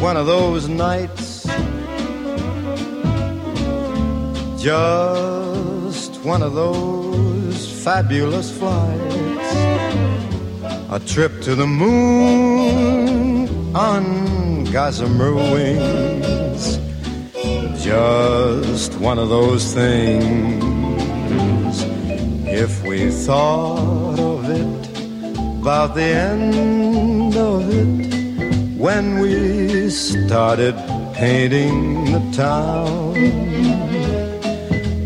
one 0.00 0.16
of 0.16 0.24
those 0.24 0.66
nights. 0.66 1.44
Just 4.58 6.22
one 6.24 6.42
of 6.42 6.54
those 6.54 7.31
fabulous 7.82 8.56
flights 8.56 9.52
a 10.92 11.00
trip 11.04 11.40
to 11.40 11.56
the 11.56 11.66
moon 11.66 13.48
on 13.74 14.62
gossamer 14.64 15.34
wings. 15.34 16.78
Just 17.82 19.00
one 19.00 19.18
of 19.18 19.30
those 19.30 19.74
things. 19.74 20.62
If 22.46 22.84
we 22.84 23.10
thought 23.10 24.20
of 24.20 24.48
it, 24.48 24.86
about 25.60 25.96
the 25.96 26.02
end 26.02 27.34
of 27.34 27.68
it, 27.68 28.76
when 28.78 29.18
we 29.18 29.90
started 29.90 30.76
painting 31.14 32.12
the 32.12 32.20
town, 32.32 33.14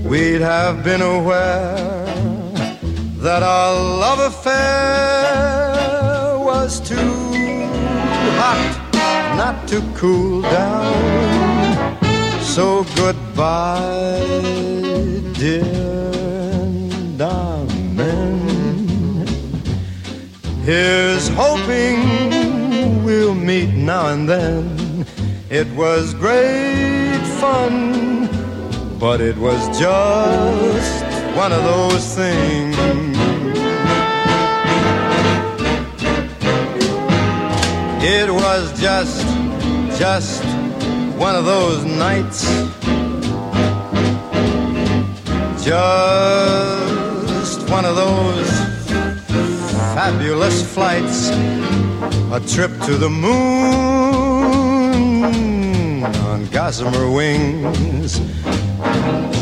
we'd 0.04 0.42
have 0.42 0.84
been 0.84 1.00
aware 1.00 1.95
that 3.18 3.42
our 3.42 3.74
love 3.74 4.20
affair 4.32 4.56
was 6.38 6.80
too 6.80 6.96
hot 8.38 8.82
not 9.36 9.66
to 9.68 9.82
cool 9.94 10.42
down. 10.42 11.96
So 12.42 12.84
goodbye, 12.96 14.24
dear 15.34 15.86
amen. 17.96 19.26
Here's 20.62 21.28
hoping 21.28 23.02
we'll 23.04 23.34
meet 23.34 23.74
now 23.74 24.08
and 24.08 24.28
then. 24.28 25.06
It 25.48 25.68
was 25.76 26.12
great 26.14 27.20
fun, 27.40 28.28
but 28.98 29.20
it 29.20 29.36
was 29.36 29.78
just 29.78 31.05
one 31.36 31.52
of 31.52 31.62
those 31.64 32.14
things 32.14 32.76
It 38.08 38.32
was 38.32 38.80
just, 38.80 39.26
just 39.98 40.44
one 41.18 41.34
of 41.34 41.44
those 41.44 41.84
nights. 41.84 42.44
Just 45.64 47.68
one 47.68 47.84
of 47.84 47.96
those 47.96 48.48
fabulous 49.92 50.62
flights. 50.72 51.30
A 52.30 52.40
trip 52.46 52.70
to 52.82 52.96
the 52.96 53.10
moon 53.10 53.34
on 53.34 54.05
gossamer 56.66 57.08
wings. 57.08 58.18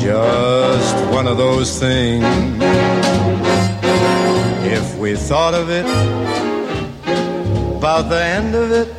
Just 0.02 0.96
one 1.10 1.26
of 1.26 1.38
those 1.38 1.80
things. 1.80 2.22
If 4.62 4.98
we 4.98 5.16
thought 5.16 5.54
of 5.54 5.70
it 5.70 5.86
about 7.78 8.10
the 8.10 8.22
end 8.22 8.54
of 8.54 8.70
it 8.72 8.92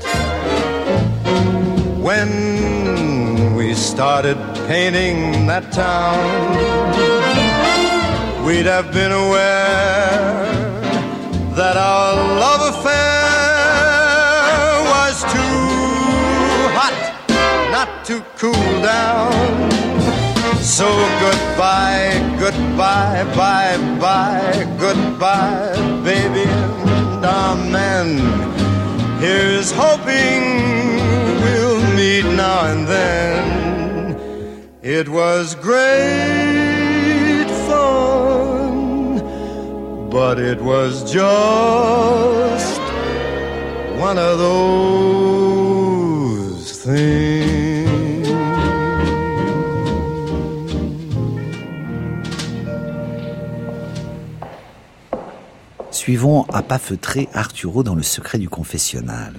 when 2.01 3.53
we 3.55 3.75
started 3.75 4.37
painting 4.67 5.45
that 5.45 5.71
town. 5.71 6.17
We'd 8.43 8.65
have 8.65 8.91
been 8.91 9.11
aware 9.11 10.45
that 11.59 11.77
our 11.77 12.15
love 12.39 12.75
affair 12.75 13.04
cool 18.45 18.81
down. 18.81 19.71
So 20.61 20.87
goodbye, 21.25 22.13
goodbye, 22.39 23.23
bye 23.35 23.77
bye, 23.99 24.65
goodbye, 24.79 25.73
baby, 26.03 26.47
and 26.47 27.25
amen. 27.25 28.07
Here's 29.19 29.71
hoping 29.71 30.43
we'll 31.43 31.81
meet 31.95 32.25
now 32.43 32.59
and 32.71 32.87
then. 32.87 33.43
It 34.83 35.07
was 35.09 35.55
great 35.55 37.49
fun, 37.67 39.19
but 40.11 40.37
it 40.39 40.61
was 40.61 40.93
just 41.11 42.81
one 44.05 44.19
of 44.19 44.37
those 44.37 45.65
things. 46.85 47.54
Suivons 56.05 56.45
à 56.53 56.61
pas 56.61 56.77
feutré 56.77 57.29
Arturo 57.33 57.81
dans 57.81 57.95
le 57.95 58.03
secret 58.03 58.37
du 58.37 58.47
confessionnal. 58.47 59.33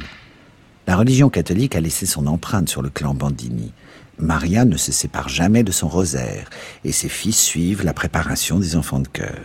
La 0.89 0.97
religion 0.97 1.31
catholique 1.31 1.77
a 1.77 1.81
laissé 1.81 2.07
son 2.07 2.27
empreinte 2.27 2.69
sur 2.69 2.83
le 2.83 2.91
clan 2.91 3.15
Bandini. 3.15 3.73
Maria 4.19 4.65
ne 4.65 4.77
se 4.77 4.91
sépare 4.91 5.29
jamais 5.29 5.63
de 5.63 5.71
son 5.71 5.87
rosaire, 5.87 6.51
et 6.83 6.91
ses 6.91 7.09
fils 7.09 7.39
suivent 7.39 7.85
la 7.85 7.95
préparation 7.95 8.59
des 8.59 8.75
enfants 8.75 8.99
de 8.99 9.07
cœur. 9.07 9.39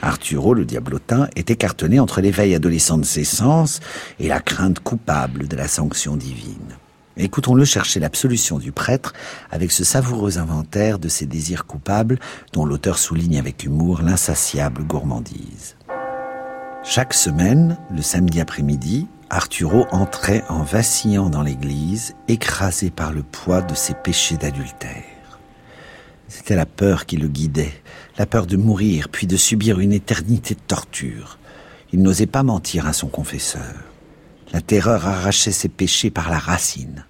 Arturo, 0.00 0.54
le 0.54 0.64
diablotin, 0.64 1.28
est 1.36 1.50
écartonné 1.50 2.00
entre 2.00 2.22
l'éveil 2.22 2.54
adolescent 2.54 2.96
de 2.96 3.04
ses 3.04 3.24
sens 3.24 3.80
et 4.18 4.28
la 4.28 4.40
crainte 4.40 4.80
coupable 4.80 5.48
de 5.48 5.56
la 5.56 5.68
sanction 5.68 6.16
divine. 6.16 6.78
Écoutons-le 7.18 7.66
chercher 7.66 8.00
l'absolution 8.00 8.58
du 8.58 8.72
prêtre 8.72 9.12
avec 9.50 9.72
ce 9.72 9.84
savoureux 9.84 10.38
inventaire 10.38 10.98
de 10.98 11.08
ses 11.08 11.26
désirs 11.26 11.66
coupables 11.66 12.18
dont 12.54 12.64
l'auteur 12.64 12.96
souligne 12.96 13.38
avec 13.38 13.62
humour 13.64 14.00
l'insatiable 14.00 14.84
gourmandise. 14.84 15.76
Chaque 16.84 17.14
semaine, 17.14 17.78
le 17.94 18.02
samedi 18.02 18.40
après-midi, 18.40 19.06
Arturo 19.30 19.86
entrait 19.92 20.42
en 20.48 20.64
vacillant 20.64 21.30
dans 21.30 21.42
l'église, 21.42 22.16
écrasé 22.26 22.90
par 22.90 23.12
le 23.12 23.22
poids 23.22 23.62
de 23.62 23.74
ses 23.74 23.94
péchés 23.94 24.36
d'adultère. 24.36 25.38
C'était 26.26 26.56
la 26.56 26.66
peur 26.66 27.06
qui 27.06 27.16
le 27.16 27.28
guidait, 27.28 27.72
la 28.18 28.26
peur 28.26 28.46
de 28.46 28.56
mourir 28.56 29.10
puis 29.10 29.28
de 29.28 29.36
subir 29.36 29.78
une 29.78 29.92
éternité 29.92 30.54
de 30.54 30.60
torture. 30.60 31.38
Il 31.92 32.02
n'osait 32.02 32.26
pas 32.26 32.42
mentir 32.42 32.88
à 32.88 32.92
son 32.92 33.06
confesseur. 33.06 33.84
La 34.52 34.60
terreur 34.60 35.06
arrachait 35.06 35.52
ses 35.52 35.68
péchés 35.68 36.10
par 36.10 36.30
la 36.30 36.38
racine. 36.38 37.06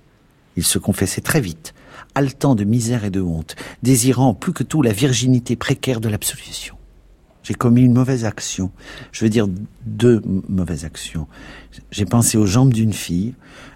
Il 0.56 0.64
se 0.64 0.78
confessait 0.78 1.22
très 1.22 1.40
vite, 1.40 1.72
haletant 2.14 2.54
de 2.54 2.64
misère 2.64 3.06
et 3.06 3.10
de 3.10 3.22
honte, 3.22 3.56
désirant 3.82 4.34
plus 4.34 4.52
que 4.52 4.64
tout 4.64 4.82
la 4.82 4.92
virginité 4.92 5.56
précaire 5.56 6.00
de 6.00 6.10
l'absolution. 6.10 6.76
J'ai 7.42 7.54
commis 7.54 7.82
une 7.82 7.92
mauvaise 7.92 8.24
action. 8.24 8.70
Je 9.10 9.24
veux 9.24 9.30
dire 9.30 9.48
deux 9.84 10.22
mauvaises 10.48 10.84
actions. 10.84 11.26
J'ai 11.90 12.04
pensé 12.04 12.38
aux 12.38 12.46
jambes 12.46 12.72
d'une 12.72 12.92
fille 12.92 13.34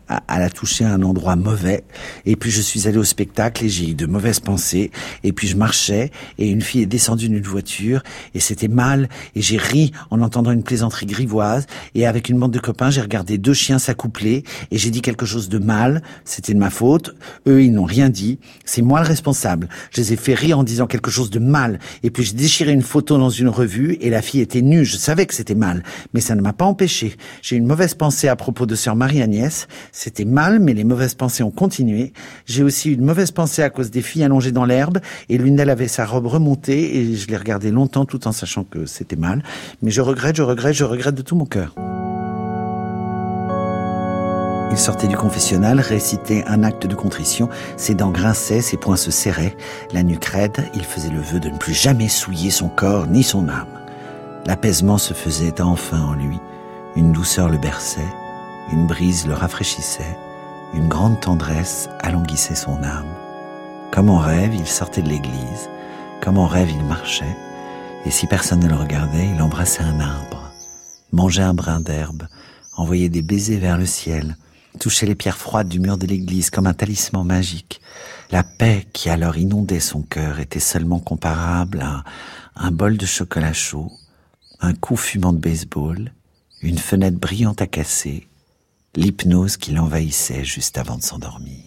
à, 0.08 0.38
la 0.38 0.50
toucher 0.50 0.84
à 0.84 0.92
un 0.92 1.02
endroit 1.02 1.36
mauvais. 1.36 1.84
Et 2.25 2.36
puis 2.36 2.50
je 2.50 2.60
suis 2.60 2.86
allé 2.86 2.98
au 2.98 3.04
spectacle 3.04 3.64
et 3.64 3.68
j'ai 3.68 3.90
eu 3.90 3.94
de 3.94 4.06
mauvaises 4.06 4.40
pensées. 4.40 4.90
Et 5.25 5.32
puis 5.32 5.48
je 5.48 5.56
marchais 5.56 6.10
et 6.38 6.48
une 6.48 6.62
fille 6.62 6.82
est 6.82 6.86
descendue 6.86 7.28
d'une 7.28 7.42
voiture 7.42 8.02
et 8.34 8.40
c'était 8.40 8.68
mal. 8.68 9.08
Et 9.34 9.42
j'ai 9.42 9.56
ri 9.56 9.92
en 10.10 10.20
entendant 10.20 10.52
une 10.52 10.62
plaisanterie 10.62 11.06
grivoise. 11.06 11.66
Et 11.94 12.06
avec 12.06 12.28
une 12.28 12.38
bande 12.38 12.52
de 12.52 12.58
copains, 12.58 12.90
j'ai 12.90 13.00
regardé 13.00 13.38
deux 13.38 13.54
chiens 13.54 13.78
s'accoupler 13.78 14.44
et 14.70 14.78
j'ai 14.78 14.90
dit 14.90 15.02
quelque 15.02 15.26
chose 15.26 15.48
de 15.48 15.58
mal. 15.58 16.02
C'était 16.25 16.54
de 16.54 16.58
ma 16.58 16.70
faute. 16.70 17.14
Eux, 17.46 17.62
ils 17.62 17.72
n'ont 17.72 17.84
rien 17.84 18.08
dit. 18.08 18.38
C'est 18.64 18.82
moi 18.82 19.00
le 19.00 19.06
responsable. 19.06 19.68
Je 19.90 20.00
les 20.00 20.12
ai 20.12 20.16
fait 20.16 20.34
rire 20.34 20.58
en 20.58 20.64
disant 20.64 20.86
quelque 20.86 21.10
chose 21.10 21.30
de 21.30 21.38
mal. 21.38 21.80
Et 22.02 22.10
puis 22.10 22.25
j'ai 22.25 22.34
déchiré 22.34 22.72
une 22.72 22.82
photo 22.82 23.18
dans 23.18 23.30
une 23.30 23.48
revue 23.48 23.98
et 24.00 24.10
la 24.10 24.22
fille 24.22 24.40
était 24.40 24.62
nue. 24.62 24.84
Je 24.84 24.96
savais 24.96 25.26
que 25.26 25.34
c'était 25.34 25.54
mal. 25.54 25.82
Mais 26.14 26.20
ça 26.20 26.34
ne 26.34 26.40
m'a 26.40 26.52
pas 26.52 26.64
empêché. 26.64 27.16
J'ai 27.42 27.56
une 27.56 27.66
mauvaise 27.66 27.94
pensée 27.94 28.28
à 28.28 28.36
propos 28.36 28.66
de 28.66 28.75
sœur 28.75 28.96
Marie-Agnès. 28.96 29.66
C'était 29.98 30.26
mal, 30.26 30.60
mais 30.60 30.74
les 30.74 30.84
mauvaises 30.84 31.14
pensées 31.14 31.42
ont 31.42 31.50
continué. 31.50 32.12
J'ai 32.44 32.62
aussi 32.62 32.90
eu 32.90 32.92
une 32.92 33.04
mauvaise 33.06 33.30
pensée 33.30 33.62
à 33.62 33.70
cause 33.70 33.90
des 33.90 34.02
filles 34.02 34.24
allongées 34.24 34.52
dans 34.52 34.66
l'herbe, 34.66 34.98
et 35.30 35.38
l'une 35.38 35.56
d'elles 35.56 35.70
avait 35.70 35.88
sa 35.88 36.04
robe 36.04 36.26
remontée, 36.26 36.98
et 36.98 37.16
je 37.16 37.26
l'ai 37.28 37.36
regardée 37.38 37.70
longtemps 37.70 38.04
tout 38.04 38.28
en 38.28 38.32
sachant 38.32 38.62
que 38.62 38.84
c'était 38.84 39.16
mal. 39.16 39.42
Mais 39.80 39.90
je 39.90 40.02
regrette, 40.02 40.36
je 40.36 40.42
regrette, 40.42 40.74
je 40.74 40.84
regrette 40.84 41.14
de 41.14 41.22
tout 41.22 41.34
mon 41.34 41.46
cœur. 41.46 41.74
Il 44.70 44.76
sortait 44.76 45.08
du 45.08 45.16
confessionnal, 45.16 45.80
récitait 45.80 46.44
un 46.46 46.62
acte 46.62 46.86
de 46.86 46.94
contrition, 46.94 47.48
ses 47.78 47.94
dents 47.94 48.10
grinçaient, 48.10 48.60
ses 48.60 48.76
poings 48.76 48.96
se 48.96 49.10
serraient, 49.10 49.56
la 49.94 50.02
nuque 50.02 50.26
raide, 50.26 50.62
il 50.74 50.84
faisait 50.84 51.08
le 51.08 51.20
vœu 51.20 51.40
de 51.40 51.48
ne 51.48 51.56
plus 51.56 51.72
jamais 51.72 52.09
souiller 52.09 52.50
son 52.50 52.68
corps 52.68 53.06
ni 53.06 53.22
son 53.22 53.48
âme. 53.48 53.80
L'apaisement 54.46 54.98
se 54.98 55.14
faisait 55.14 55.59
enfin 55.62 56.02
en 56.02 56.12
lui, 56.12 56.37
une 56.96 57.12
douceur 57.12 57.48
le 57.48 57.56
berçait, 57.56 58.02
une 58.72 58.87
brise 58.87 59.26
le 59.26 59.35
rafraîchissait, 59.35 60.18
une 60.74 60.88
grande 60.88 61.20
tendresse 61.20 61.88
alanguissait 62.00 62.55
son 62.55 62.83
âme. 62.83 63.14
Comme 63.92 64.11
en 64.11 64.18
rêve, 64.18 64.55
il 64.55 64.66
sortait 64.66 65.02
de 65.02 65.09
l'église, 65.09 65.70
comme 66.20 66.38
en 66.38 66.46
rêve, 66.46 66.70
il 66.70 66.85
marchait, 66.85 67.37
et 68.05 68.11
si 68.11 68.26
personne 68.26 68.61
ne 68.61 68.68
le 68.68 68.74
regardait, 68.74 69.29
il 69.35 69.40
embrassait 69.40 69.83
un 69.83 70.00
arbre, 70.00 70.50
mangeait 71.12 71.42
un 71.42 71.55
brin 71.55 71.81
d'herbe, 71.81 72.26
envoyait 72.76 73.09
des 73.09 73.22
baisers 73.22 73.59
vers 73.59 73.79
le 73.79 73.87
ciel, 73.87 74.37
touchait 74.81 75.07
les 75.07 75.14
pierres 75.14 75.38
froides 75.38 75.68
du 75.68 75.81
mur 75.81 75.96
de 75.96 76.07
l'église 76.07 76.50
comme 76.50 76.66
un 76.66 76.74
talisman 76.74 77.24
magique. 77.24 77.81
La 78.31 78.42
paix 78.42 78.87
qui 78.92 79.09
alors 79.09 79.37
inondait 79.38 79.81
son 79.81 80.02
cœur 80.02 80.40
était 80.40 80.61
seulement 80.61 80.98
comparable 80.98 81.81
à 81.81 82.05
un 82.57 82.70
bol 82.70 82.96
de 82.96 83.07
chocolat 83.07 83.52
chaud, 83.52 83.92
un 84.61 84.74
coup 84.74 84.96
fumant 84.96 85.33
de 85.33 85.38
baseball, 85.38 86.12
une 86.62 86.79
fenêtre 86.79 87.18
brillante 87.18 87.62
à 87.62 87.66
casser, 87.66 88.29
l'hypnose 88.96 89.56
qui 89.59 89.72
l'envahissait 89.72 90.44
juste 90.44 90.78
avant 90.78 90.96
de 90.96 91.02
s'endormir. 91.02 91.64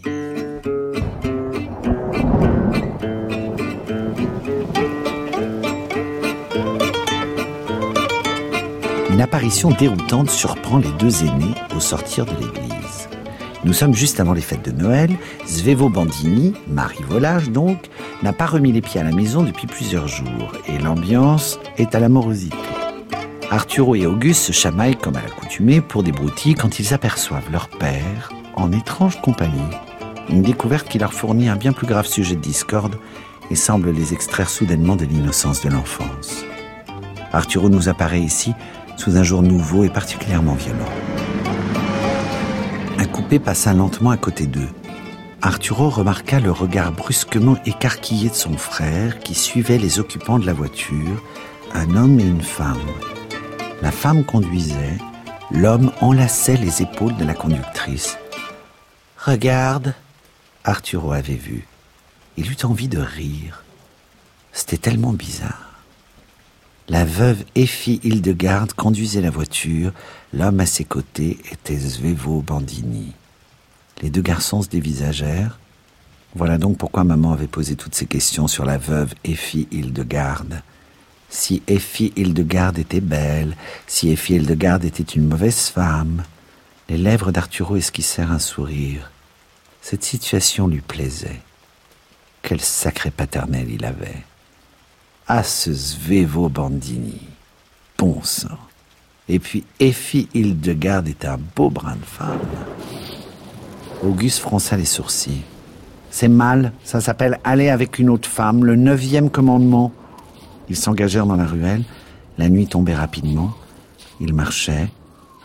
Une 9.11 9.21
apparition 9.21 9.69
déroutante 9.71 10.29
surprend 10.29 10.77
les 10.77 10.91
deux 10.93 11.23
aînés 11.23 11.53
au 11.75 11.79
sortir 11.79 12.25
de 12.25 12.31
l'église. 12.31 13.09
Nous 13.65 13.73
sommes 13.73 13.93
juste 13.93 14.19
avant 14.19 14.33
les 14.33 14.41
fêtes 14.41 14.63
de 14.63 14.71
Noël. 14.71 15.11
Svevo 15.45 15.89
Bandini, 15.89 16.53
Marie 16.67 17.03
Volage 17.03 17.49
donc, 17.49 17.89
n'a 18.23 18.33
pas 18.33 18.45
remis 18.45 18.71
les 18.71 18.81
pieds 18.81 19.01
à 19.01 19.03
la 19.03 19.11
maison 19.11 19.43
depuis 19.43 19.67
plusieurs 19.67 20.07
jours 20.07 20.53
et 20.67 20.77
l'ambiance 20.79 21.59
est 21.77 21.93
à 21.93 21.99
l'amorosité. 21.99 22.55
Arturo 23.51 23.95
et 23.95 24.05
Auguste 24.05 24.43
se 24.43 24.51
chamaillent 24.51 24.95
comme 24.95 25.15
à 25.15 25.23
l'accoutumée 25.23 25.81
pour 25.81 26.03
des 26.03 26.11
broutilles 26.11 26.53
quand 26.53 26.77
ils 26.77 26.93
aperçoivent 26.93 27.51
leur 27.51 27.67
père 27.67 28.31
en 28.55 28.71
étrange 28.71 29.19
compagnie. 29.21 29.75
Une 30.29 30.43
découverte 30.43 30.87
qui 30.87 30.99
leur 30.99 31.13
fournit 31.13 31.49
un 31.49 31.55
bien 31.55 31.73
plus 31.73 31.87
grave 31.87 32.05
sujet 32.05 32.35
de 32.35 32.41
discorde 32.41 32.99
et 33.49 33.55
semble 33.55 33.89
les 33.89 34.13
extraire 34.13 34.51
soudainement 34.51 34.95
de 34.95 35.05
l'innocence 35.05 35.61
de 35.61 35.69
l'enfance. 35.69 36.45
Arturo 37.33 37.69
nous 37.69 37.89
apparaît 37.89 38.21
ici 38.21 38.53
sous 38.97 39.17
un 39.17 39.23
jour 39.23 39.41
nouveau 39.41 39.83
et 39.83 39.89
particulièrement 39.89 40.53
violent. 40.53 40.85
Un 42.99 43.05
coupé 43.05 43.39
passa 43.39 43.73
lentement 43.73 44.11
à 44.11 44.17
côté 44.17 44.45
d'eux. 44.45 44.69
Arturo 45.41 45.89
remarqua 45.89 46.39
le 46.39 46.51
regard 46.51 46.91
brusquement 46.91 47.57
écarquillé 47.65 48.29
de 48.29 48.35
son 48.35 48.57
frère 48.57 49.17
qui 49.19 49.33
suivait 49.33 49.79
les 49.79 49.99
occupants 49.99 50.37
de 50.37 50.45
la 50.45 50.53
voiture, 50.53 51.23
un 51.73 51.95
homme 51.95 52.19
et 52.19 52.27
une 52.27 52.41
femme. 52.43 52.77
La 53.81 53.91
femme 53.93 54.25
conduisait, 54.25 54.97
l'homme 55.51 55.93
enlaçait 56.01 56.57
les 56.57 56.81
épaules 56.81 57.15
de 57.15 57.23
la 57.23 57.33
conductrice. 57.33 58.17
Regarde, 59.17 59.93
Arturo 60.65 61.13
avait 61.13 61.35
vu. 61.35 61.65
Il 62.35 62.51
eut 62.51 62.65
envie 62.65 62.89
de 62.89 62.99
rire. 62.99 63.63
C'était 64.51 64.77
tellement 64.77 65.13
bizarre. 65.13 65.79
La 66.89 67.05
veuve 67.05 67.45
Effie 67.55 68.01
Hildegarde 68.03 68.73
conduisait 68.73 69.21
la 69.21 69.29
voiture. 69.29 69.93
L'homme 70.33 70.59
à 70.59 70.65
ses 70.65 70.83
côtés 70.83 71.37
était 71.49 71.79
Svevo 71.79 72.41
Bandini. 72.41 73.13
Les 74.01 74.09
deux 74.09 74.21
garçons 74.21 74.61
se 74.61 74.69
dévisagèrent. 74.69 75.57
Voilà 76.35 76.57
donc 76.57 76.77
pourquoi 76.77 77.05
maman 77.05 77.31
avait 77.31 77.47
posé 77.47 77.77
toutes 77.77 77.95
ces 77.95 78.07
questions 78.07 78.47
sur 78.49 78.65
la 78.65 78.77
veuve 78.77 79.13
Effie 79.23 79.69
Hildegarde. 79.71 80.63
Si 81.29 81.61
Effie 81.67 82.11
Hildegarde 82.15 82.79
était 82.79 83.01
belle, 83.01 83.55
si 83.85 84.09
Effie 84.09 84.35
Hildegarde 84.35 84.85
était 84.85 85.03
une 85.03 85.27
mauvaise 85.27 85.67
femme, 85.67 86.23
les 86.89 86.97
lèvres 86.97 87.31
d'Arturo 87.31 87.75
esquissèrent 87.75 88.31
un 88.31 88.39
sourire. 88.39 89.11
Cette 89.81 90.03
situation 90.03 90.67
lui 90.67 90.81
plaisait. 90.81 91.41
Quel 92.41 92.61
sacré 92.61 93.11
paternel 93.11 93.69
il 93.69 93.85
avait. 93.85 94.23
Ah, 95.27 95.43
ce 95.43 95.73
Svevo 95.73 96.49
Bandini. 96.49 97.21
Bon 97.97 98.21
sang. 98.23 98.57
Et 99.27 99.37
puis 99.37 99.63
Effie 99.79 100.27
Hildegarde 100.33 101.07
était 101.07 101.27
un 101.27 101.39
beau 101.55 101.69
brin 101.69 101.95
de 101.95 102.05
femme. 102.05 102.39
Auguste 104.03 104.39
fronça 104.39 104.75
les 104.75 104.85
sourcils. 104.85 105.43
C'est 106.09 106.27
mal, 106.27 106.73
ça 106.83 107.01
s'appelle 107.01 107.39
aller 107.43 107.69
avec 107.69 107.99
une 107.99 108.09
autre 108.09 108.27
femme, 108.27 108.65
le 108.65 108.75
neuvième 108.75 109.29
commandement. 109.29 109.91
Ils 110.69 110.75
s'engagèrent 110.75 111.25
dans 111.25 111.35
la 111.35 111.45
ruelle. 111.45 111.83
La 112.37 112.49
nuit 112.49 112.67
tombait 112.67 112.95
rapidement. 112.95 113.53
Ils 114.19 114.33
marchaient. 114.33 114.89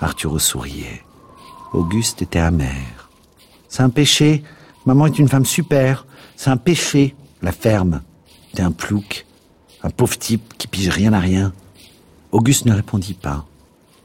Arthur 0.00 0.40
souriait. 0.40 1.02
Auguste 1.72 2.22
était 2.22 2.38
amer. 2.38 3.08
C'est 3.68 3.82
un 3.82 3.90
péché. 3.90 4.42
Maman 4.86 5.06
est 5.06 5.18
une 5.18 5.28
femme 5.28 5.46
super. 5.46 6.06
C'est 6.36 6.50
un 6.50 6.56
péché. 6.56 7.14
La 7.42 7.52
ferme. 7.52 8.02
T'es 8.54 8.62
un 8.62 8.72
plouc. 8.72 9.26
Un 9.82 9.90
pauvre 9.90 10.18
type 10.18 10.54
qui 10.58 10.66
pige 10.66 10.88
rien 10.88 11.12
à 11.12 11.20
rien. 11.20 11.52
Auguste 12.32 12.66
ne 12.66 12.74
répondit 12.74 13.14
pas. 13.14 13.46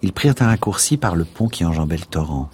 Ils 0.01 0.13
prirent 0.13 0.35
un 0.39 0.47
raccourci 0.47 0.97
par 0.97 1.15
le 1.15 1.25
pont 1.25 1.47
qui 1.47 1.65
enjambait 1.65 1.97
le 1.97 2.05
torrent. 2.05 2.49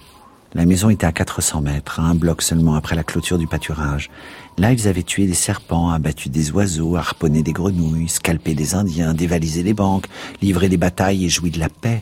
La 0.54 0.66
maison 0.66 0.90
était 0.90 1.06
à 1.06 1.12
400 1.12 1.62
mètres, 1.62 2.00
à 2.00 2.04
un 2.04 2.16
bloc 2.16 2.42
seulement 2.42 2.76
après 2.76 2.96
la 2.96 3.04
clôture 3.04 3.38
du 3.38 3.46
pâturage. 3.46 4.10
Là, 4.58 4.72
ils 4.72 4.88
avaient 4.88 5.04
tué 5.04 5.28
des 5.28 5.34
serpents, 5.34 5.90
abattu 5.90 6.30
des 6.30 6.52
oiseaux, 6.52 6.96
harponné 6.96 7.44
des 7.44 7.52
grenouilles, 7.52 8.08
scalpé 8.08 8.54
des 8.54 8.74
Indiens, 8.74 9.14
dévalisé 9.14 9.64
des 9.64 9.74
banques, 9.74 10.08
livré 10.42 10.70
des 10.70 10.78
batailles 10.78 11.26
et 11.26 11.30
joui 11.30 11.52
de 11.52 11.60
la 11.60 11.68
paix. 11.68 12.02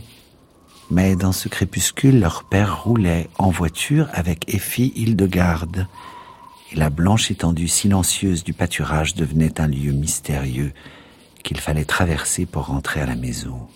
Mais 0.91 1.15
dans 1.15 1.31
ce 1.31 1.49
crépuscule, 1.49 2.19
leur 2.19 2.43
père 2.43 2.83
roulait 2.83 3.27
en 3.39 3.49
voiture 3.49 4.07
avec 4.13 4.53
Effie 4.53 4.93
Hildegarde. 4.95 5.87
Et 6.71 6.75
la 6.75 6.91
blanche 6.91 7.31
étendue 7.31 7.67
silencieuse 7.67 8.43
du 8.43 8.53
pâturage 8.53 9.15
devenait 9.15 9.59
un 9.59 9.67
lieu 9.67 9.91
mystérieux 9.91 10.73
qu'il 11.43 11.59
fallait 11.59 11.85
traverser 11.85 12.45
pour 12.45 12.67
rentrer 12.67 13.01
à 13.01 13.07
la 13.07 13.15
maison. 13.15 13.67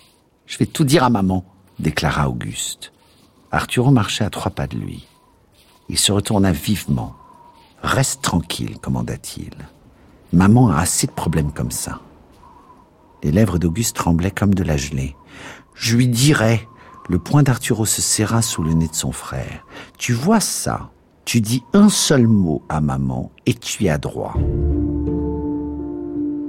Je 0.46 0.58
vais 0.60 0.68
tout 0.68 0.84
dire 0.84 1.04
à 1.04 1.10
maman, 1.10 1.44
déclara 1.80 2.30
Auguste. 2.30 2.94
Arturo 3.52 3.90
marchait 3.90 4.24
à 4.24 4.30
trois 4.30 4.52
pas 4.52 4.68
de 4.68 4.78
lui. 4.78 5.08
Il 5.90 5.98
se 5.98 6.12
retourna 6.12 6.52
vivement. 6.52 7.16
Reste 7.84 8.22
tranquille, 8.22 8.78
commanda-t-il. 8.80 9.54
Maman 10.34 10.70
a 10.70 10.78
assez 10.78 11.08
de 11.08 11.12
problèmes 11.12 11.52
comme 11.52 11.72
ça. 11.72 12.02
Les 13.24 13.32
lèvres 13.32 13.58
d'Auguste 13.58 13.96
tremblaient 13.96 14.32
comme 14.32 14.54
de 14.54 14.64
la 14.64 14.78
gelée. 14.78 15.16
Je 15.74 15.96
lui 15.96 16.08
dirai. 16.08 16.68
Le 17.10 17.20
poing 17.20 17.44
d'Arturo 17.44 17.86
se 17.86 18.02
serra 18.02 18.42
sous 18.42 18.64
le 18.64 18.74
nez 18.74 18.88
de 18.88 18.96
son 18.96 19.14
frère. 19.14 19.66
Tu 19.98 20.14
vois 20.14 20.42
ça? 20.42 20.90
Tu 21.24 21.40
dis 21.40 21.64
un 21.74 21.90
seul 21.90 22.28
mot 22.28 22.64
à 22.68 22.82
maman 22.82 23.32
et 23.46 23.54
tu 23.54 23.88
as 23.88 23.98
droit. 23.98 24.34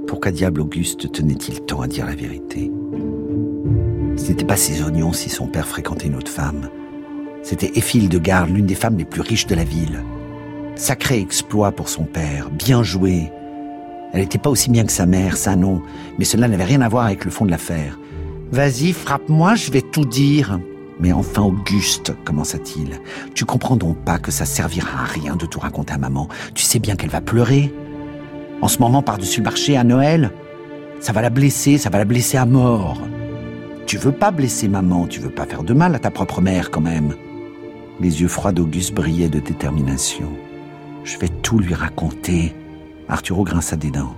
Pourquoi 0.07 0.31
diable 0.31 0.61
Auguste 0.61 1.11
tenait-il 1.11 1.61
tant 1.61 1.81
à 1.81 1.87
dire 1.87 2.05
la 2.05 2.15
vérité? 2.15 2.71
Ce 4.17 4.27
n'était 4.27 4.45
pas 4.45 4.57
ses 4.57 4.83
oignons 4.83 5.13
si 5.13 5.29
son 5.29 5.47
père 5.47 5.67
fréquentait 5.67 6.07
une 6.07 6.15
autre 6.15 6.31
femme. 6.31 6.69
C'était 7.41 7.77
Effile 7.77 8.09
de 8.09 8.17
Garde, 8.17 8.49
l'une 8.49 8.65
des 8.65 8.75
femmes 8.75 8.97
les 8.97 9.05
plus 9.05 9.21
riches 9.21 9.47
de 9.47 9.55
la 9.55 9.63
ville. 9.63 10.03
Sacré 10.79 11.19
exploit 11.19 11.73
pour 11.73 11.89
son 11.89 12.05
père, 12.05 12.49
bien 12.51 12.83
joué. 12.83 13.33
Elle 14.13 14.21
n'était 14.21 14.37
pas 14.37 14.49
aussi 14.49 14.69
bien 14.69 14.85
que 14.85 14.93
sa 14.93 15.05
mère, 15.05 15.35
ça 15.35 15.57
non, 15.57 15.81
mais 16.17 16.23
cela 16.23 16.47
n'avait 16.47 16.63
rien 16.63 16.79
à 16.79 16.87
voir 16.87 17.05
avec 17.05 17.25
le 17.25 17.31
fond 17.31 17.43
de 17.43 17.51
l'affaire. 17.51 17.99
Vas-y, 18.53 18.93
frappe-moi, 18.93 19.55
je 19.55 19.71
vais 19.71 19.81
tout 19.81 20.05
dire. 20.05 20.57
Mais 21.01 21.11
enfin, 21.11 21.41
Auguste, 21.41 22.13
commença-t-il, 22.23 23.01
tu 23.33 23.43
comprends 23.43 23.75
donc 23.75 23.97
pas 24.05 24.19
que 24.19 24.31
ça 24.31 24.45
servira 24.45 25.01
à 25.01 25.03
rien 25.03 25.35
de 25.35 25.45
tout 25.45 25.59
raconter 25.59 25.91
à 25.91 25.97
maman. 25.97 26.29
Tu 26.53 26.63
sais 26.63 26.79
bien 26.79 26.95
qu'elle 26.95 27.09
va 27.09 27.19
pleurer. 27.19 27.73
En 28.61 28.69
ce 28.69 28.79
moment, 28.79 29.01
par-dessus 29.01 29.41
le 29.41 29.45
marché 29.45 29.75
à 29.75 29.83
Noël, 29.83 30.31
ça 31.01 31.11
va 31.11 31.21
la 31.21 31.29
blesser, 31.29 31.77
ça 31.77 31.89
va 31.89 31.97
la 31.97 32.05
blesser 32.05 32.37
à 32.37 32.45
mort. 32.45 33.01
Tu 33.85 33.97
veux 33.97 34.13
pas 34.13 34.31
blesser 34.31 34.69
maman, 34.69 35.07
tu 35.07 35.19
veux 35.19 35.29
pas 35.29 35.45
faire 35.45 35.63
de 35.63 35.73
mal 35.73 35.93
à 35.93 35.99
ta 35.99 36.09
propre 36.09 36.39
mère 36.39 36.71
quand 36.71 36.79
même. 36.79 37.15
Les 37.99 38.21
yeux 38.21 38.29
froids 38.29 38.53
d'Auguste 38.53 38.93
brillaient 38.93 39.27
de 39.27 39.41
détermination. 39.41 40.31
Je 41.03 41.17
vais 41.17 41.29
tout 41.29 41.59
lui 41.59 41.73
raconter. 41.73 42.55
Arturo 43.07 43.43
grinça 43.43 43.75
des 43.75 43.91
dents. 43.91 44.15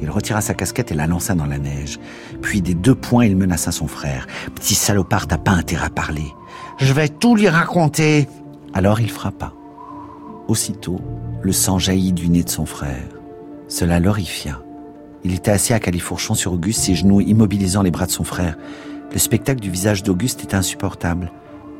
Il 0.00 0.10
retira 0.10 0.40
sa 0.40 0.54
casquette 0.54 0.92
et 0.92 0.94
la 0.94 1.06
lança 1.06 1.34
dans 1.34 1.46
la 1.46 1.58
neige. 1.58 1.98
Puis 2.40 2.62
des 2.62 2.74
deux 2.74 2.94
poings, 2.94 3.24
il 3.24 3.36
menaça 3.36 3.72
son 3.72 3.88
frère. 3.88 4.26
Petit 4.54 4.74
salopard, 4.74 5.26
t'as 5.26 5.38
pas 5.38 5.52
intérêt 5.52 5.86
à 5.86 5.90
parler. 5.90 6.32
Je 6.78 6.92
vais 6.92 7.08
tout 7.08 7.34
lui 7.34 7.48
raconter. 7.48 8.28
Alors 8.74 9.00
il 9.00 9.10
frappa. 9.10 9.52
Aussitôt, 10.46 11.00
le 11.42 11.52
sang 11.52 11.78
jaillit 11.78 12.12
du 12.12 12.28
nez 12.28 12.44
de 12.44 12.50
son 12.50 12.66
frère. 12.66 13.08
Cela 13.66 13.98
l'horrifia. 13.98 14.62
Il 15.24 15.34
était 15.34 15.50
assis 15.50 15.72
à 15.72 15.80
califourchon 15.80 16.34
sur 16.34 16.52
Auguste, 16.52 16.82
ses 16.82 16.94
genoux 16.94 17.20
immobilisant 17.20 17.82
les 17.82 17.90
bras 17.90 18.06
de 18.06 18.12
son 18.12 18.24
frère. 18.24 18.56
Le 19.12 19.18
spectacle 19.18 19.60
du 19.60 19.70
visage 19.70 20.02
d'Auguste 20.04 20.44
était 20.44 20.54
insupportable. 20.54 21.32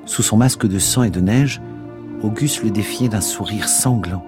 Sous 0.07 0.23
son 0.23 0.37
masque 0.37 0.67
de 0.67 0.79
sang 0.79 1.05
et 1.05 1.11
de 1.11 1.21
neige, 1.21 1.61
Auguste 2.23 2.65
le 2.65 2.71
défiait 2.71 3.09
d'un 3.09 3.21
sourire 3.21 3.69
sanglant. 3.69 4.25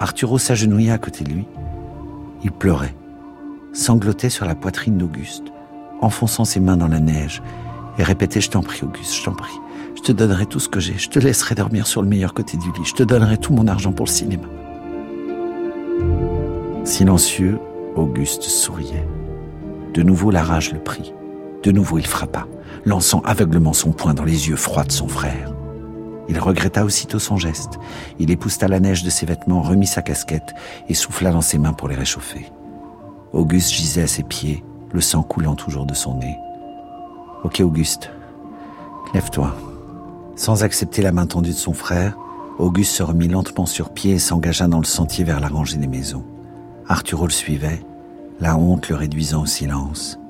Arturo 0.00 0.38
s'agenouilla 0.38 0.94
à 0.94 0.98
côté 0.98 1.24
de 1.24 1.30
lui. 1.30 1.46
Il 2.42 2.50
pleurait, 2.50 2.94
sanglotait 3.74 4.30
sur 4.30 4.46
la 4.46 4.54
poitrine 4.54 4.96
d'Auguste, 4.96 5.44
enfonçant 6.00 6.46
ses 6.46 6.58
mains 6.58 6.78
dans 6.78 6.88
la 6.88 7.00
neige, 7.00 7.42
et 7.98 8.02
répétait 8.02 8.40
Je 8.40 8.50
t'en 8.50 8.62
prie, 8.62 8.80
Auguste, 8.82 9.14
je 9.14 9.24
t'en 9.24 9.34
prie. 9.34 9.52
Je 9.94 10.00
te 10.00 10.12
donnerai 10.12 10.46
tout 10.46 10.58
ce 10.58 10.70
que 10.70 10.80
j'ai. 10.80 10.96
Je 10.96 11.10
te 11.10 11.18
laisserai 11.18 11.54
dormir 11.54 11.86
sur 11.86 12.00
le 12.00 12.08
meilleur 12.08 12.32
côté 12.32 12.56
du 12.56 12.68
lit. 12.72 12.86
Je 12.86 12.94
te 12.94 13.02
donnerai 13.02 13.36
tout 13.36 13.52
mon 13.52 13.66
argent 13.66 13.92
pour 13.92 14.06
le 14.06 14.10
cinéma. 14.10 14.46
Silencieux, 16.84 17.58
Auguste 17.94 18.44
souriait. 18.44 19.06
De 19.92 20.02
nouveau, 20.02 20.30
la 20.30 20.42
rage 20.42 20.72
le 20.72 20.78
prit. 20.78 21.12
De 21.62 21.72
nouveau, 21.72 21.98
il 21.98 22.06
frappa 22.06 22.46
lançant 22.84 23.20
aveuglement 23.20 23.72
son 23.72 23.92
poing 23.92 24.14
dans 24.14 24.24
les 24.24 24.48
yeux 24.48 24.56
froids 24.56 24.84
de 24.84 24.92
son 24.92 25.08
frère. 25.08 25.52
Il 26.30 26.38
regretta 26.38 26.84
aussitôt 26.84 27.18
son 27.18 27.36
geste. 27.36 27.80
Il 28.20 28.30
épousta 28.30 28.68
la 28.68 28.78
neige 28.78 29.02
de 29.02 29.10
ses 29.10 29.26
vêtements, 29.26 29.62
remit 29.62 29.88
sa 29.88 30.00
casquette 30.00 30.54
et 30.88 30.94
souffla 30.94 31.32
dans 31.32 31.40
ses 31.40 31.58
mains 31.58 31.72
pour 31.72 31.88
les 31.88 31.96
réchauffer. 31.96 32.46
Auguste 33.32 33.72
gisait 33.72 34.04
à 34.04 34.06
ses 34.06 34.22
pieds, 34.22 34.64
le 34.92 35.00
sang 35.00 35.24
coulant 35.24 35.56
toujours 35.56 35.86
de 35.86 35.94
son 35.94 36.18
nez. 36.18 36.36
Ok 37.42 37.60
Auguste, 37.60 38.10
lève-toi. 39.12 39.56
Sans 40.36 40.62
accepter 40.62 41.02
la 41.02 41.10
main 41.10 41.26
tendue 41.26 41.50
de 41.50 41.54
son 41.56 41.72
frère, 41.72 42.16
Auguste 42.58 42.94
se 42.94 43.02
remit 43.02 43.26
lentement 43.26 43.66
sur 43.66 43.90
pied 43.90 44.12
et 44.12 44.18
s'engagea 44.20 44.68
dans 44.68 44.78
le 44.78 44.84
sentier 44.84 45.24
vers 45.24 45.40
la 45.40 45.48
rangée 45.48 45.78
des 45.78 45.88
maisons. 45.88 46.24
Arturo 46.86 47.26
le 47.26 47.32
suivait, 47.32 47.82
la 48.38 48.56
honte 48.56 48.88
le 48.88 48.94
réduisant 48.94 49.42
au 49.42 49.46
silence. 49.46 50.20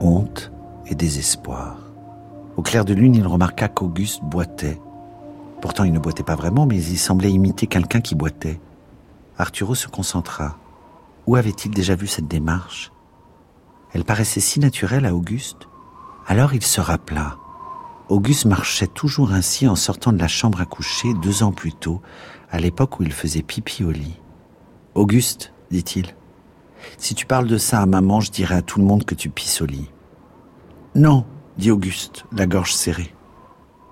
Honte 0.00 0.50
et 0.86 0.96
désespoir. 0.96 1.78
Au 2.56 2.62
clair 2.62 2.84
de 2.84 2.92
lune, 2.92 3.14
il 3.14 3.26
remarqua 3.26 3.68
qu'Auguste 3.68 4.24
boitait. 4.24 4.80
Pourtant, 5.60 5.84
il 5.84 5.92
ne 5.92 5.98
boitait 5.98 6.22
pas 6.22 6.36
vraiment, 6.36 6.66
mais 6.66 6.82
il 6.82 6.98
semblait 6.98 7.32
imiter 7.32 7.66
quelqu'un 7.66 8.00
qui 8.00 8.14
boitait. 8.14 8.60
Arturo 9.36 9.74
se 9.74 9.88
concentra. 9.88 10.56
Où 11.26 11.36
avait-il 11.36 11.70
déjà 11.70 11.94
vu 11.94 12.06
cette 12.06 12.28
démarche? 12.28 12.92
Elle 13.92 14.04
paraissait 14.04 14.40
si 14.40 14.60
naturelle 14.60 15.06
à 15.06 15.14
Auguste. 15.14 15.68
Alors 16.26 16.54
il 16.54 16.62
se 16.62 16.80
rappela. 16.80 17.36
Auguste 18.08 18.46
marchait 18.46 18.86
toujours 18.86 19.32
ainsi 19.32 19.66
en 19.68 19.76
sortant 19.76 20.12
de 20.12 20.18
la 20.18 20.28
chambre 20.28 20.60
à 20.60 20.64
coucher 20.64 21.12
deux 21.14 21.42
ans 21.42 21.52
plus 21.52 21.72
tôt, 21.72 22.00
à 22.50 22.58
l'époque 22.58 23.00
où 23.00 23.02
il 23.02 23.12
faisait 23.12 23.42
pipi 23.42 23.84
au 23.84 23.90
lit. 23.90 24.20
Auguste, 24.94 25.52
dit-il, 25.70 26.14
si 26.96 27.14
tu 27.14 27.26
parles 27.26 27.46
de 27.46 27.58
ça 27.58 27.80
à 27.80 27.86
maman, 27.86 28.20
je 28.20 28.30
dirai 28.30 28.56
à 28.56 28.62
tout 28.62 28.78
le 28.78 28.86
monde 28.86 29.04
que 29.04 29.14
tu 29.14 29.28
pisses 29.30 29.60
au 29.60 29.66
lit. 29.66 29.90
Non, 30.94 31.26
dit 31.56 31.70
Auguste, 31.70 32.24
la 32.32 32.46
gorge 32.46 32.72
serrée. 32.72 33.14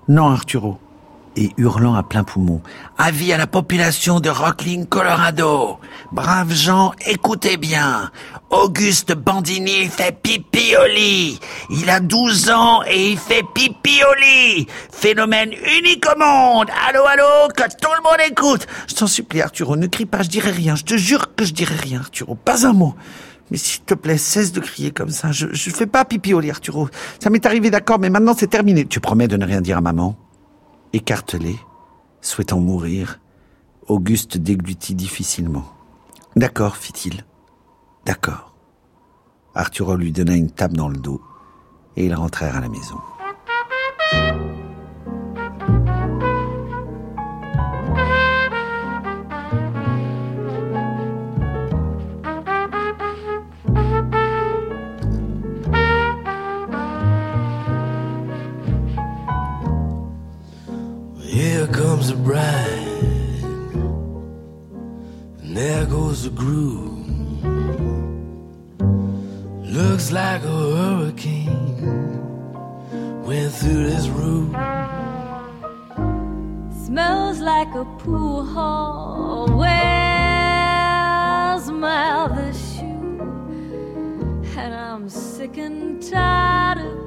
Non, 0.07 0.27
Arturo. 0.27 0.77
Et 1.39 1.51
hurlant 1.57 1.93
à 1.93 2.01
plein 2.01 2.23
poumon. 2.23 2.63
Avis 2.97 3.31
à 3.31 3.37
la 3.37 3.45
population 3.45 4.19
de 4.19 4.27
Rocklin, 4.27 4.85
Colorado. 4.89 5.77
Braves 6.11 6.51
gens, 6.51 6.93
écoutez 7.05 7.57
bien. 7.57 8.09
Auguste 8.49 9.13
Bandini 9.13 9.85
fait 9.85 10.19
pipi 10.19 10.73
au 10.75 10.87
lit. 10.87 11.39
Il 11.69 11.91
a 11.91 11.99
12 11.99 12.49
ans 12.49 12.81
et 12.89 13.11
il 13.11 13.19
fait 13.19 13.43
pipi 13.53 14.01
au 14.03 14.19
lit. 14.19 14.67
Phénomène 14.91 15.51
unique 15.51 16.07
au 16.11 16.17
monde. 16.17 16.69
Allô, 16.89 17.05
allô, 17.05 17.49
que 17.55 17.63
tout 17.79 17.91
le 17.95 18.03
monde 18.03 18.31
écoute. 18.31 18.65
Je 18.87 18.95
t'en 18.95 19.05
supplie, 19.05 19.43
Arturo, 19.43 19.75
ne 19.75 19.85
crie 19.85 20.07
pas, 20.07 20.23
je 20.23 20.29
dirai 20.29 20.49
rien. 20.49 20.75
Je 20.75 20.85
te 20.85 20.97
jure 20.97 21.35
que 21.35 21.45
je 21.45 21.53
dirai 21.53 21.75
rien, 21.75 21.99
Arturo. 21.99 22.33
Pas 22.33 22.65
un 22.65 22.73
mot. 22.73 22.95
Mais 23.51 23.57
s'il 23.57 23.81
te 23.83 23.93
plaît, 23.93 24.17
cesse 24.17 24.53
de 24.53 24.59
crier 24.59 24.89
comme 24.89 25.11
ça. 25.11 25.31
Je, 25.31 25.45
je 25.51 25.69
fais 25.69 25.85
pas 25.85 26.03
pipi 26.03 26.33
au 26.33 26.41
Arturo. 26.49 26.89
Ça 27.21 27.29
m'est 27.29 27.45
arrivé, 27.45 27.69
d'accord, 27.69 27.99
mais 27.99 28.09
maintenant 28.09 28.33
c'est 28.35 28.47
terminé. 28.47 28.85
Tu 28.85 28.99
promets 28.99 29.27
de 29.27 29.37
ne 29.37 29.45
rien 29.45 29.61
dire 29.61 29.77
à 29.77 29.81
maman? 29.81 30.15
Écartelé, 30.97 31.59
souhaitant 32.21 32.59
mourir, 32.59 33.19
Auguste 33.87 34.39
déglutit 34.39 34.95
difficilement. 34.95 35.71
D'accord, 36.35 36.75
fit-il. 36.75 37.23
D'accord. 38.03 38.55
Arturo 39.53 39.95
lui 39.95 40.11
donna 40.11 40.33
une 40.33 40.49
tape 40.49 40.73
dans 40.73 40.89
le 40.89 40.97
dos 40.97 41.21
et 41.97 42.07
ils 42.07 42.15
rentrèrent 42.15 42.55
à 42.55 42.61
la 42.61 42.69
maison. 42.69 42.97
Here 61.57 61.65
comes 61.65 62.09
the 62.09 62.15
bride, 62.15 63.41
and 65.41 65.57
there 65.57 65.87
goes 65.87 66.21
the 66.21 66.29
groom. 66.29 67.41
Looks 69.63 70.11
like 70.11 70.43
a 70.43 70.57
hurricane 70.77 71.79
went 73.25 73.51
through 73.53 73.85
this 73.89 74.07
room. 74.07 74.51
Smells 76.85 77.39
like 77.39 77.73
a 77.73 77.85
pool 78.03 78.45
hall. 78.45 79.47
Where's 79.47 79.71
my 81.71 82.11
other 82.23 82.53
shoe? 82.53 83.17
And 84.55 84.75
I'm 84.75 85.09
sick 85.09 85.57
and 85.57 86.03
tired 86.03 86.77
of 86.85 87.06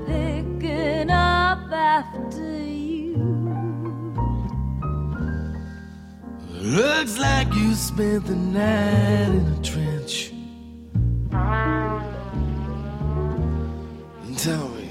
spent 7.90 8.26
the 8.26 8.36
night 8.36 9.28
in 9.28 9.46
a 9.46 9.62
trench. 9.62 10.32
And 14.22 14.38
tell 14.38 14.68
me, 14.68 14.88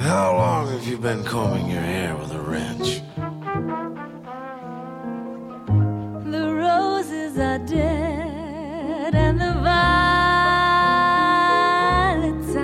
how 0.00 0.36
long 0.36 0.66
have 0.72 0.86
you 0.86 0.98
been 0.98 1.22
combing 1.24 1.70
your 1.70 1.80
hair 1.80 2.16
with 2.16 2.32
a 2.32 2.40
wrench? 2.40 3.00
The 6.34 6.52
roses 6.52 7.38
are 7.38 7.58
dead 7.60 9.14
and 9.14 9.40
the 9.40 9.52
violets 9.62 10.06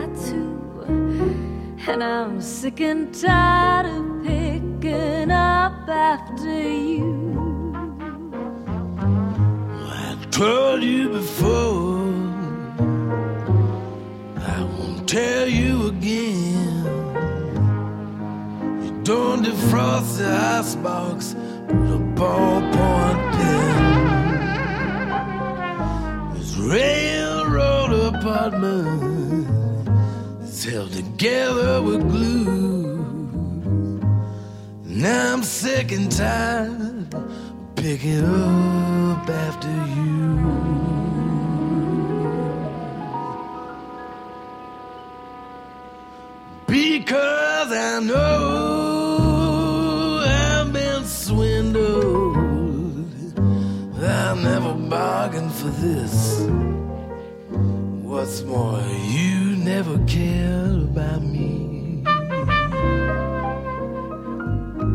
are 0.01 0.13
too. 0.27 0.59
And 1.89 2.03
I'm 2.03 2.41
sick 2.41 2.81
and 2.81 3.15
tired 3.15 3.87
of 3.87 4.25
picking 4.25 5.31
up 5.31 5.89
after 5.89 6.61
you. 6.61 7.06
Before. 11.47 12.11
I 14.39 14.63
won't 14.75 15.09
tell 15.09 15.49
you 15.49 15.89
again. 15.89 16.85
You 18.83 18.93
don't 19.03 19.45
defrost 19.45 20.19
the 20.19 20.31
icebox 20.59 21.35
with 21.69 21.99
a 22.01 22.03
ballpoint 22.19 23.33
pen. 23.37 23.83
This 26.35 26.53
railroad 26.57 27.93
apartment 28.15 29.49
is 30.43 30.65
held 30.65 30.93
together 30.93 31.83
with 31.83 32.01
glue. 32.11 32.97
And 34.87 35.07
I'm 35.07 35.43
sick 35.43 35.93
and 35.93 36.11
tired 36.11 37.15
of 37.15 37.75
picking 37.77 38.25
up 38.25 39.29
after 39.29 39.75
you. 39.97 40.76
Because 47.07 47.71
I 47.71 48.01
know 48.01 50.25
I've 50.27 50.73
been 50.73 51.05
swindled. 51.05 53.07
I 54.03 54.35
never 54.35 54.75
bargained 54.75 55.53
for 55.53 55.69
this. 55.69 56.41
What's 58.03 58.43
more, 58.43 58.83
you 59.07 59.55
never 59.55 59.99
cared 60.07 60.83
about 60.83 61.23
me. 61.23 62.03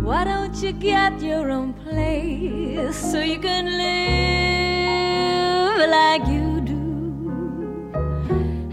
Why 0.03 0.25
don't 0.25 0.61
you 0.61 0.73
get 0.73 1.21
your 1.21 1.49
own 1.49 1.71
place 1.75 2.97
so 2.97 3.21
you 3.21 3.39
can 3.39 3.77
live 3.77 5.79
like 5.89 6.27
you 6.27 6.59
do? 6.59 7.93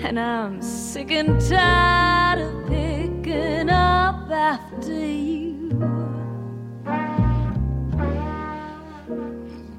And 0.04 0.18
I'm 0.18 0.60
sick 0.60 1.12
and 1.12 1.40
tired 1.48 2.40
of 2.40 2.67
after 4.48 4.94
you. 4.94 5.68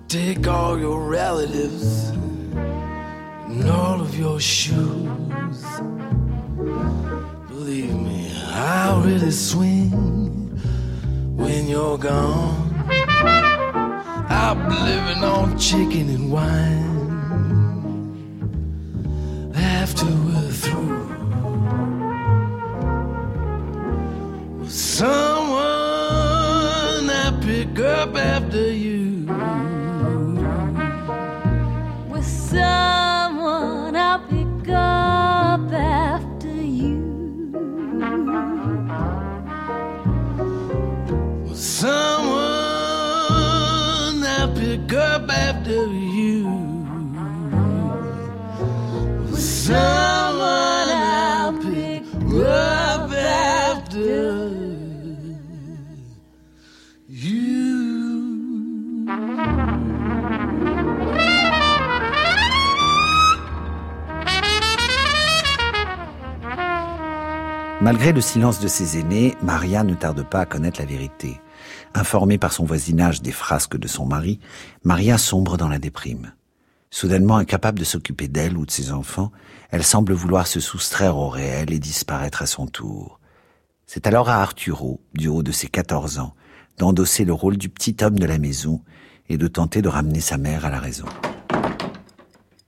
Take 0.08 0.48
all 0.48 0.78
your 0.78 1.02
relatives 1.10 2.10
and 3.50 3.68
all 3.68 4.00
of 4.00 4.14
your 4.18 4.40
shoes. 4.40 5.62
Believe 7.48 7.96
me, 8.08 8.32
I'll 8.46 9.02
really 9.02 9.32
swing 9.32 9.92
when 11.36 11.68
you're 11.68 11.98
gone. 11.98 12.68
I'll 14.30 14.60
be 14.70 14.78
living 14.92 15.24
on 15.24 15.58
chicken 15.58 16.10
and 16.10 16.32
wine 16.32 16.99
sun. 25.00 25.29
Malgré 67.92 68.14
le 68.14 68.22
silence 68.22 68.60
de 68.60 68.68
ses 68.68 69.00
aînés, 69.00 69.36
Maria 69.42 69.84
ne 69.84 69.96
tarde 69.96 70.22
pas 70.22 70.42
à 70.42 70.46
connaître 70.46 70.80
la 70.80 70.86
vérité. 70.86 71.42
Informée 71.96 72.38
par 72.38 72.54
son 72.54 72.64
voisinage 72.64 73.24
des 73.24 73.32
frasques 73.32 73.78
de 73.78 73.88
son 73.88 74.06
mari, 74.06 74.40
Maria 74.84 75.18
sombre 75.18 75.58
dans 75.58 75.68
la 75.68 75.80
déprime. 75.80 76.34
Soudainement 76.92 77.38
incapable 77.38 77.80
de 77.80 77.84
s'occuper 77.84 78.28
d'elle 78.28 78.58
ou 78.58 78.68
de 78.68 78.70
ses 78.70 78.92
enfants, 78.92 79.32
elle 79.72 79.84
semble 79.84 80.14
vouloir 80.14 80.46
se 80.46 80.60
soustraire 80.60 81.18
au 81.18 81.30
réel 81.30 81.74
et 81.74 81.80
disparaître 81.80 82.44
à 82.44 82.46
son 82.46 82.68
tour. 82.68 83.20
C'est 83.88 84.06
alors 84.06 84.30
à 84.30 84.40
Arturo, 84.40 85.02
du 85.16 85.28
haut 85.28 85.42
de 85.42 85.52
ses 85.52 85.68
14 85.68 86.20
ans, 86.20 86.36
d'endosser 86.78 87.26
le 87.26 87.34
rôle 87.34 87.58
du 87.58 87.70
petit 87.70 87.98
homme 88.04 88.20
de 88.20 88.28
la 88.28 88.38
maison 88.38 88.84
et 89.30 89.38
de 89.38 89.48
tenter 89.48 89.82
de 89.82 89.90
ramener 89.90 90.20
sa 90.20 90.38
mère 90.38 90.64
à 90.64 90.70
la 90.70 90.80
raison. 90.80 91.08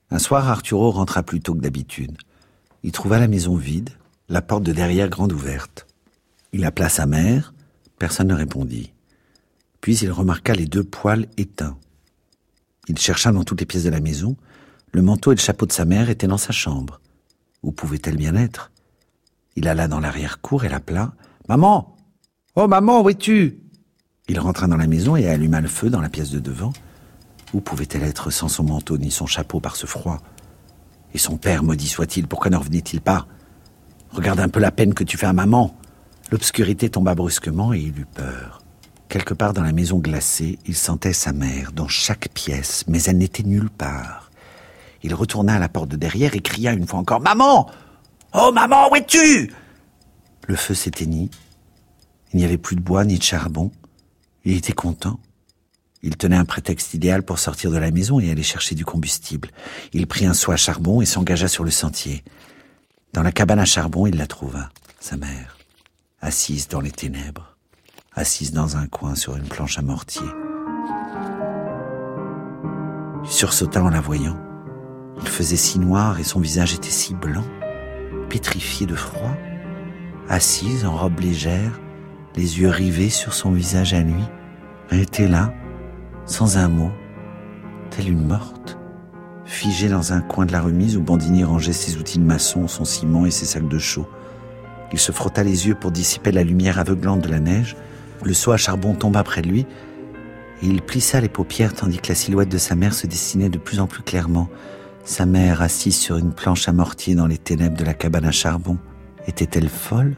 Un 0.09 0.17
soir, 0.17 0.49
Arturo 0.49 0.89
rentra 0.89 1.21
plus 1.21 1.41
tôt 1.41 1.53
que 1.53 1.61
d'habitude. 1.61 2.17
Il 2.81 2.91
trouva 2.91 3.19
la 3.19 3.27
maison 3.27 3.55
vide, 3.55 3.91
la 4.31 4.41
porte 4.41 4.63
de 4.63 4.71
derrière 4.71 5.09
grande 5.09 5.33
ouverte. 5.33 5.85
Il 6.53 6.63
appela 6.63 6.87
sa 6.87 7.05
mère, 7.05 7.53
personne 7.99 8.29
ne 8.29 8.33
répondit. 8.33 8.93
Puis 9.81 9.97
il 9.97 10.09
remarqua 10.09 10.53
les 10.53 10.65
deux 10.65 10.85
poêles 10.85 11.27
éteints. 11.37 11.77
Il 12.87 12.97
chercha 12.97 13.33
dans 13.33 13.43
toutes 13.43 13.59
les 13.59 13.65
pièces 13.65 13.83
de 13.83 13.89
la 13.89 13.99
maison. 13.99 14.37
Le 14.93 15.01
manteau 15.01 15.33
et 15.33 15.35
le 15.35 15.41
chapeau 15.41 15.65
de 15.65 15.73
sa 15.73 15.83
mère 15.83 16.09
étaient 16.09 16.27
dans 16.27 16.37
sa 16.37 16.53
chambre. 16.53 17.01
Où 17.61 17.73
pouvait-elle 17.73 18.15
bien 18.15 18.35
être? 18.35 18.71
Il 19.57 19.67
alla 19.67 19.89
dans 19.89 19.99
l'arrière-cour 19.99 20.63
et 20.63 20.69
l'appela. 20.69 21.13
Maman 21.49 21.97
Oh 22.55 22.67
maman, 22.67 23.01
où 23.01 23.09
es-tu? 23.09 23.59
Il 24.29 24.39
rentra 24.39 24.67
dans 24.67 24.77
la 24.77 24.87
maison 24.87 25.17
et 25.17 25.27
alluma 25.27 25.59
le 25.59 25.67
feu 25.67 25.89
dans 25.89 26.01
la 26.01 26.09
pièce 26.09 26.31
de 26.31 26.39
devant. 26.39 26.71
Où 27.53 27.59
pouvait-elle 27.59 28.03
être 28.03 28.31
sans 28.31 28.47
son 28.47 28.63
manteau 28.63 28.97
ni 28.97 29.11
son 29.11 29.25
chapeau 29.25 29.59
par 29.59 29.75
ce 29.75 29.87
froid? 29.87 30.21
Et 31.13 31.17
son 31.17 31.35
père, 31.35 31.63
maudit 31.63 31.89
soit-il, 31.89 32.27
pourquoi 32.27 32.49
ne 32.49 32.55
revenait-il 32.55 33.01
pas? 33.01 33.27
Regarde 34.13 34.39
un 34.39 34.49
peu 34.49 34.59
la 34.59 34.71
peine 34.71 34.93
que 34.93 35.03
tu 35.03 35.17
fais 35.17 35.27
à 35.27 35.33
maman. 35.33 35.75
L'obscurité 36.31 36.89
tomba 36.89 37.15
brusquement 37.15 37.73
et 37.73 37.79
il 37.79 37.99
eut 37.99 38.07
peur. 38.13 38.61
Quelque 39.09 39.33
part 39.33 39.53
dans 39.53 39.63
la 39.63 39.73
maison 39.73 39.97
glacée, 39.99 40.57
il 40.65 40.75
sentait 40.75 41.13
sa 41.13 41.33
mère 41.33 41.71
dans 41.73 41.87
chaque 41.87 42.29
pièce, 42.29 42.85
mais 42.87 43.01
elle 43.03 43.17
n'était 43.17 43.43
nulle 43.43 43.69
part. 43.69 44.31
Il 45.03 45.13
retourna 45.13 45.55
à 45.55 45.59
la 45.59 45.69
porte 45.69 45.89
de 45.89 45.97
derrière 45.97 46.35
et 46.35 46.41
cria 46.41 46.73
une 46.73 46.87
fois 46.87 46.99
encore 46.99 47.19
Maman 47.19 47.69
Oh 48.33 48.51
maman, 48.53 48.89
où 48.89 48.95
es-tu? 48.95 49.51
Le 50.47 50.55
feu 50.55 50.73
s'éteignit. 50.73 51.29
Il 52.33 52.37
n'y 52.37 52.45
avait 52.45 52.57
plus 52.57 52.77
de 52.77 52.81
bois 52.81 53.03
ni 53.03 53.17
de 53.17 53.23
charbon. 53.23 53.71
Il 54.45 54.55
était 54.55 54.73
content. 54.73 55.19
Il 56.03 56.17
tenait 56.17 56.37
un 56.37 56.45
prétexte 56.45 56.93
idéal 56.93 57.23
pour 57.23 57.39
sortir 57.39 57.71
de 57.71 57.77
la 57.77 57.91
maison 57.91 58.19
et 58.19 58.31
aller 58.31 58.43
chercher 58.43 58.73
du 58.73 58.85
combustible. 58.85 59.49
Il 59.93 60.07
prit 60.07 60.25
un 60.25 60.33
seau 60.33 60.51
à 60.51 60.55
charbon 60.55 61.01
et 61.01 61.05
s'engagea 61.05 61.47
sur 61.47 61.63
le 61.63 61.71
sentier. 61.71 62.23
Dans 63.13 63.23
la 63.23 63.33
cabane 63.33 63.59
à 63.59 63.65
charbon, 63.65 64.07
il 64.07 64.15
la 64.15 64.25
trouva, 64.25 64.69
sa 65.01 65.17
mère, 65.17 65.57
assise 66.21 66.69
dans 66.69 66.79
les 66.79 66.91
ténèbres, 66.91 67.57
assise 68.13 68.53
dans 68.53 68.77
un 68.77 68.87
coin 68.87 69.15
sur 69.15 69.35
une 69.35 69.49
planche 69.49 69.77
à 69.77 69.81
mortier. 69.81 70.27
Il 73.25 73.29
sursauta 73.29 73.83
en 73.83 73.89
la 73.89 73.99
voyant. 73.99 74.37
Il 75.21 75.27
faisait 75.27 75.57
si 75.57 75.77
noir 75.77 76.21
et 76.21 76.23
son 76.23 76.39
visage 76.39 76.73
était 76.73 76.89
si 76.89 77.13
blanc, 77.13 77.43
pétrifié 78.29 78.87
de 78.87 78.95
froid, 78.95 79.35
assise 80.29 80.85
en 80.85 80.95
robe 80.95 81.19
légère, 81.19 81.81
les 82.37 82.61
yeux 82.61 82.69
rivés 82.69 83.09
sur 83.09 83.33
son 83.33 83.51
visage 83.51 83.93
à 83.93 83.99
lui. 83.99 84.23
Elle 84.89 85.01
était 85.01 85.27
là, 85.27 85.53
sans 86.25 86.57
un 86.57 86.69
mot, 86.69 86.91
telle 87.89 88.07
une 88.07 88.25
morte, 88.25 88.77
figée 89.45 89.89
dans 89.89 90.13
un 90.13 90.21
coin 90.21 90.45
de 90.45 90.51
la 90.51 90.61
remise 90.61 90.97
où 90.97 91.01
Bandini 91.01 91.43
rangeait 91.43 91.73
ses 91.73 91.97
outils 91.97 92.19
de 92.19 92.23
maçon, 92.23 92.67
son 92.67 92.85
ciment 92.85 93.25
et 93.25 93.31
ses 93.31 93.45
sacs 93.45 93.67
de 93.67 93.79
chaux. 93.79 94.07
Il 94.91 94.99
se 94.99 95.11
frotta 95.11 95.43
les 95.43 95.67
yeux 95.67 95.75
pour 95.75 95.91
dissiper 95.91 96.31
la 96.31 96.43
lumière 96.43 96.79
aveuglante 96.79 97.21
de 97.21 97.29
la 97.29 97.39
neige. 97.39 97.75
Le 98.23 98.33
seau 98.33 98.51
à 98.51 98.57
charbon 98.57 98.93
tomba 98.93 99.23
près 99.23 99.41
de 99.41 99.47
lui. 99.47 99.65
Et 100.61 100.67
il 100.67 100.81
plissa 100.81 101.21
les 101.21 101.29
paupières 101.29 101.73
tandis 101.73 101.99
que 101.99 102.09
la 102.09 102.15
silhouette 102.15 102.49
de 102.49 102.57
sa 102.57 102.75
mère 102.75 102.93
se 102.93 103.07
dessinait 103.07 103.49
de 103.49 103.57
plus 103.57 103.79
en 103.79 103.87
plus 103.87 104.03
clairement. 104.03 104.49
Sa 105.03 105.25
mère 105.25 105.61
assise 105.61 105.97
sur 105.97 106.17
une 106.17 106.33
planche 106.33 106.67
à 106.67 106.73
mortier 106.73 107.15
dans 107.15 107.25
les 107.25 107.37
ténèbres 107.37 107.77
de 107.77 107.85
la 107.85 107.93
cabane 107.93 108.25
à 108.25 108.31
charbon. 108.31 108.77
Était-elle 109.27 109.69
folle? 109.69 110.15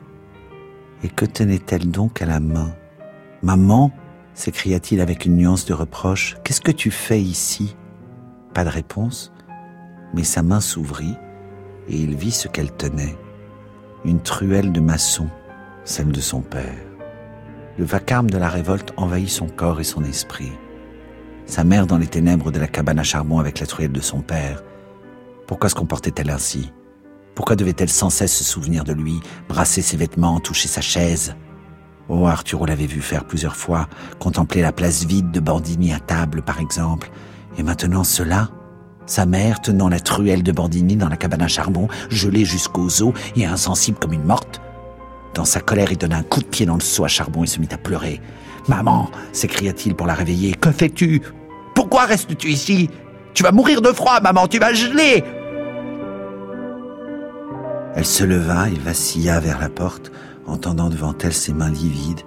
Et 1.03 1.09
que 1.09 1.25
tenait-elle 1.25 1.89
donc 1.89 2.21
à 2.21 2.25
la 2.25 2.39
main 2.39 2.73
Maman 3.41 3.91
s'écria-t-il 4.33 4.99
avec 5.01 5.25
une 5.25 5.38
nuance 5.38 5.65
de 5.65 5.73
reproche. 5.73 6.38
Qu'est-ce 6.43 6.62
que 6.62 6.71
tu 6.71 6.91
fais 6.91 7.21
ici? 7.21 7.75
Pas 8.53 8.63
de 8.63 8.69
réponse, 8.69 9.33
mais 10.13 10.23
sa 10.23 10.43
main 10.43 10.61
s'ouvrit 10.61 11.17
et 11.87 11.95
il 11.95 12.15
vit 12.15 12.31
ce 12.31 12.47
qu'elle 12.47 12.71
tenait. 12.71 13.17
Une 14.05 14.21
truelle 14.21 14.71
de 14.71 14.79
maçon, 14.79 15.27
celle 15.85 16.11
de 16.11 16.21
son 16.21 16.41
père. 16.41 16.77
Le 17.77 17.85
vacarme 17.85 18.29
de 18.29 18.37
la 18.37 18.49
révolte 18.49 18.93
envahit 18.97 19.29
son 19.29 19.47
corps 19.47 19.79
et 19.79 19.85
son 19.85 20.03
esprit. 20.03 20.51
Sa 21.45 21.63
mère 21.63 21.87
dans 21.87 21.97
les 21.97 22.07
ténèbres 22.07 22.51
de 22.51 22.59
la 22.59 22.67
cabane 22.67 22.99
à 22.99 23.03
charbon 23.03 23.39
avec 23.39 23.59
la 23.59 23.65
truelle 23.65 23.91
de 23.91 24.01
son 24.01 24.21
père. 24.21 24.63
Pourquoi 25.47 25.69
se 25.69 25.75
comportait-elle 25.75 26.29
ainsi? 26.29 26.71
Pourquoi 27.35 27.55
devait-elle 27.55 27.89
sans 27.89 28.11
cesse 28.11 28.37
se 28.37 28.43
souvenir 28.43 28.83
de 28.83 28.93
lui, 28.93 29.19
brasser 29.49 29.81
ses 29.81 29.97
vêtements, 29.97 30.39
toucher 30.39 30.67
sa 30.67 30.81
chaise? 30.81 31.35
Oh, 32.07 32.27
Arturo 32.27 32.65
l'avait 32.65 32.85
vu 32.85 33.01
faire 33.01 33.25
plusieurs 33.25 33.55
fois, 33.55 33.87
contempler 34.19 34.61
la 34.61 34.71
place 34.71 35.05
vide 35.05 35.31
de 35.31 35.39
Bandini 35.39 35.93
à 35.93 35.99
table, 35.99 36.43
par 36.43 36.59
exemple. 36.59 37.09
Et 37.57 37.63
maintenant 37.63 38.03
cela 38.03 38.49
Sa 39.05 39.25
mère 39.25 39.61
tenant 39.61 39.89
la 39.89 39.99
truelle 39.99 40.43
de 40.43 40.51
Bandini 40.51 40.95
dans 40.95 41.09
la 41.09 41.17
cabane 41.17 41.41
à 41.41 41.47
charbon, 41.47 41.87
gelée 42.09 42.45
jusqu'aux 42.45 43.01
os 43.01 43.13
et 43.35 43.45
insensible 43.45 43.97
comme 43.99 44.13
une 44.13 44.23
morte. 44.23 44.61
Dans 45.33 45.45
sa 45.45 45.61
colère, 45.61 45.91
il 45.91 45.97
donna 45.97 46.17
un 46.17 46.23
coup 46.23 46.41
de 46.41 46.45
pied 46.45 46.65
dans 46.65 46.75
le 46.75 46.81
seau 46.81 47.05
à 47.05 47.07
charbon 47.07 47.43
et 47.43 47.47
se 47.47 47.59
mit 47.59 47.69
à 47.71 47.77
pleurer. 47.77 48.21
Maman, 48.67 49.09
s'écria-t-il 49.31 49.95
pour 49.95 50.07
la 50.07 50.13
réveiller, 50.13 50.53
que 50.53 50.71
fais-tu? 50.71 51.21
Pourquoi 51.75 52.05
restes-tu 52.05 52.49
ici? 52.49 52.89
Tu 53.33 53.43
vas 53.43 53.51
mourir 53.51 53.81
de 53.81 53.91
froid, 53.91 54.21
maman, 54.21 54.47
tu 54.47 54.59
vas 54.59 54.73
geler 54.73 55.23
Elle 57.95 58.05
se 58.05 58.23
leva 58.23 58.69
et 58.69 58.79
vacilla 58.79 59.39
vers 59.39 59.59
la 59.59 59.69
porte, 59.69 60.11
entendant 60.45 60.89
devant 60.89 61.15
elle 61.23 61.33
ses 61.33 61.53
mains 61.53 61.69
livides, 61.69 62.21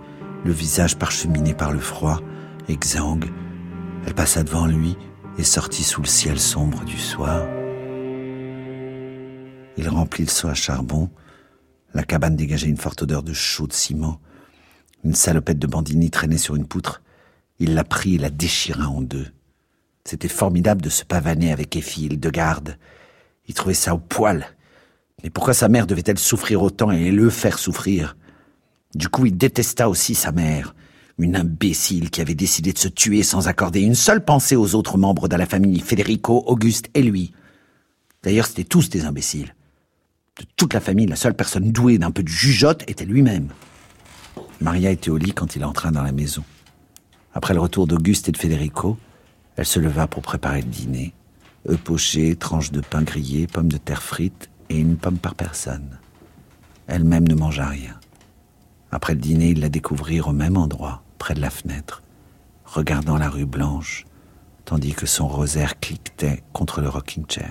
le 0.45 0.53
visage 0.53 0.97
parcheminé 0.97 1.55
par 1.55 1.73
le 1.73 1.79
froid, 1.79 2.21
exsangue. 2.69 3.31
Elle 4.07 4.15
passa 4.15 4.43
devant 4.43 4.67
lui 4.67 4.97
et 5.39 5.45
sortit 5.45 5.85
sous 5.85 6.01
le 6.01 6.07
ciel 6.07 6.39
sombre 6.39 6.85
du 6.85 6.99
soir. 6.99 7.47
Il 9.77 9.89
remplit 9.89 10.25
le 10.25 10.31
seau 10.31 10.49
à 10.49 10.55
charbon. 10.55 11.11
La 11.95 12.03
cabane 12.03 12.37
dégageait 12.37 12.69
une 12.69 12.77
forte 12.77 13.03
odeur 13.03 13.23
de 13.23 13.33
chaud 13.33 13.67
de 13.67 13.73
ciment. 13.73 14.21
Une 15.05 15.15
salopette 15.15 15.59
de 15.59 15.67
bandini 15.67 16.11
traînait 16.11 16.39
sur 16.39 16.57
une 16.57 16.67
poutre. 16.67 17.03
Il 17.59 17.75
la 17.75 17.85
prit 17.85 18.17
et 18.17 18.19
la 18.19 18.31
déchira 18.31 18.89
en 18.89 19.03
deux. 19.03 19.29
C'était 20.05 20.29
formidable 20.29 20.83
de 20.83 20.89
se 20.89 21.05
pavaner 21.05 21.53
avec 21.53 21.77
Effie, 21.77 22.09
de 22.09 22.31
garde. 22.31 22.79
Il 23.49 23.55
trouvait 23.55 23.75
ça 23.75 23.95
au 23.95 23.99
poil. 23.99 24.47
Mais 25.23 25.31
pourquoi 25.31 25.55
sa 25.55 25.69
mère 25.69 25.87
devait-elle 25.87 26.19
souffrir 26.19 26.63
autant 26.63 26.91
et 26.91 27.11
le 27.11 27.31
faire 27.31 27.59
souffrir? 27.59 28.17
Du 28.95 29.09
coup, 29.09 29.27
il 29.27 29.37
détesta 29.37 29.89
aussi 29.89 30.15
sa 30.15 30.33
mère, 30.33 30.75
une 31.19 31.37
imbécile 31.37 32.11
qui 32.11 32.21
avait 32.21 32.35
décidé 32.35 32.73
de 32.73 32.79
se 32.79 32.89
tuer 32.89 33.23
sans 33.23 33.49
accorder 33.49 33.81
une 33.81 33.95
seule 33.95 34.25
pensée 34.25 34.57
aux 34.57 34.75
autres 34.75 34.99
membres 34.99 35.29
de 35.29 35.37
la 35.37 35.47
famille, 35.47 35.81
Federico, 35.81 36.45
Auguste 36.47 36.91
et 36.95 37.03
lui. 37.03 37.33
D'ailleurs, 38.23 38.47
c'était 38.47 38.65
tous 38.65 38.91
des 38.91 39.05
imbéciles. 39.05 39.55
De 40.39 40.45
toute 40.57 40.75
la 40.75 40.81
famille, 40.81 41.07
la 41.07 41.17
seule 41.17 41.35
personne 41.35 41.73
douée 41.73 41.99
d'un 41.99 42.11
peu 42.11 42.23
de 42.23 42.29
jugeote 42.29 42.83
était 42.89 43.07
lui-même. 43.07 43.49
Maria 44.61 44.91
était 44.91 45.11
au 45.11 45.17
lit 45.17 45.33
quand 45.33 45.57
il 45.57 45.65
entra 45.65 45.91
dans 45.91 46.03
la 46.03 46.13
maison. 46.13 46.45
Après 47.33 47.55
le 47.55 47.61
retour 47.61 47.87
d'Auguste 47.87 48.29
et 48.29 48.33
de 48.33 48.37
Federico, 48.37 48.99
elle 49.57 49.67
se 49.67 49.81
leva 49.81 50.07
pour 50.07 50.23
préparer 50.23 50.61
le 50.61 50.69
dîner. 50.69 51.15
Œufs 51.69 51.81
pochés, 51.81 52.37
tranches 52.37 52.73
de 52.73 52.81
pain 52.81 53.03
grillé, 53.03 53.47
pommes 53.47 53.73
de 53.73 53.79
terre 53.79 54.03
frites 54.03 54.51
et 54.69 54.79
une 54.79 54.97
pomme 54.97 55.19
par 55.19 55.35
personne. 55.35 55.99
Elle-même 56.87 57.27
ne 57.27 57.35
mangea 57.35 57.67
rien. 57.67 57.99
Après 58.91 59.15
le 59.15 59.21
dîner, 59.21 59.51
ils 59.51 59.61
la 59.61 59.69
découvrirent 59.69 60.29
au 60.29 60.33
même 60.33 60.57
endroit, 60.57 61.03
près 61.19 61.35
de 61.35 61.41
la 61.41 61.51
fenêtre, 61.51 62.03
regardant 62.65 63.17
la 63.17 63.29
rue 63.29 63.47
blanche, 63.47 64.05
tandis 64.65 64.95
que 64.95 65.07
son 65.07 65.29
rosaire 65.29 65.79
cliquetait 65.81 66.43
contre 66.53 66.81
le 66.81 66.89
rocking 66.89 67.25
chair. 67.29 67.51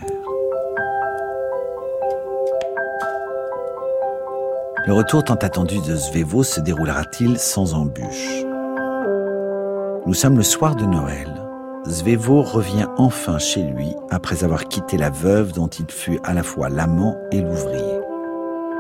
Le 4.88 4.94
retour 4.94 5.24
tant 5.24 5.36
attendu 5.36 5.80
de 5.80 5.96
Svevo 5.96 6.44
se 6.44 6.60
déroulera-t-il 6.60 7.40
sans 7.40 7.74
embûche 7.74 8.44
Nous 10.06 10.14
sommes 10.14 10.38
le 10.38 10.44
soir 10.44 10.76
de 10.76 10.86
Noël. 10.86 11.34
Svevo 11.88 12.44
revient 12.44 12.88
enfin 12.98 13.40
chez 13.40 13.64
lui 13.64 13.96
après 14.12 14.44
avoir 14.44 14.66
quitté 14.68 14.98
la 14.98 15.10
veuve 15.10 15.54
dont 15.54 15.68
il 15.68 15.90
fut 15.90 16.20
à 16.24 16.34
la 16.34 16.44
fois 16.44 16.70
l'amant 16.70 17.18
et 17.32 17.42
l'ouvrier. 17.42 18.00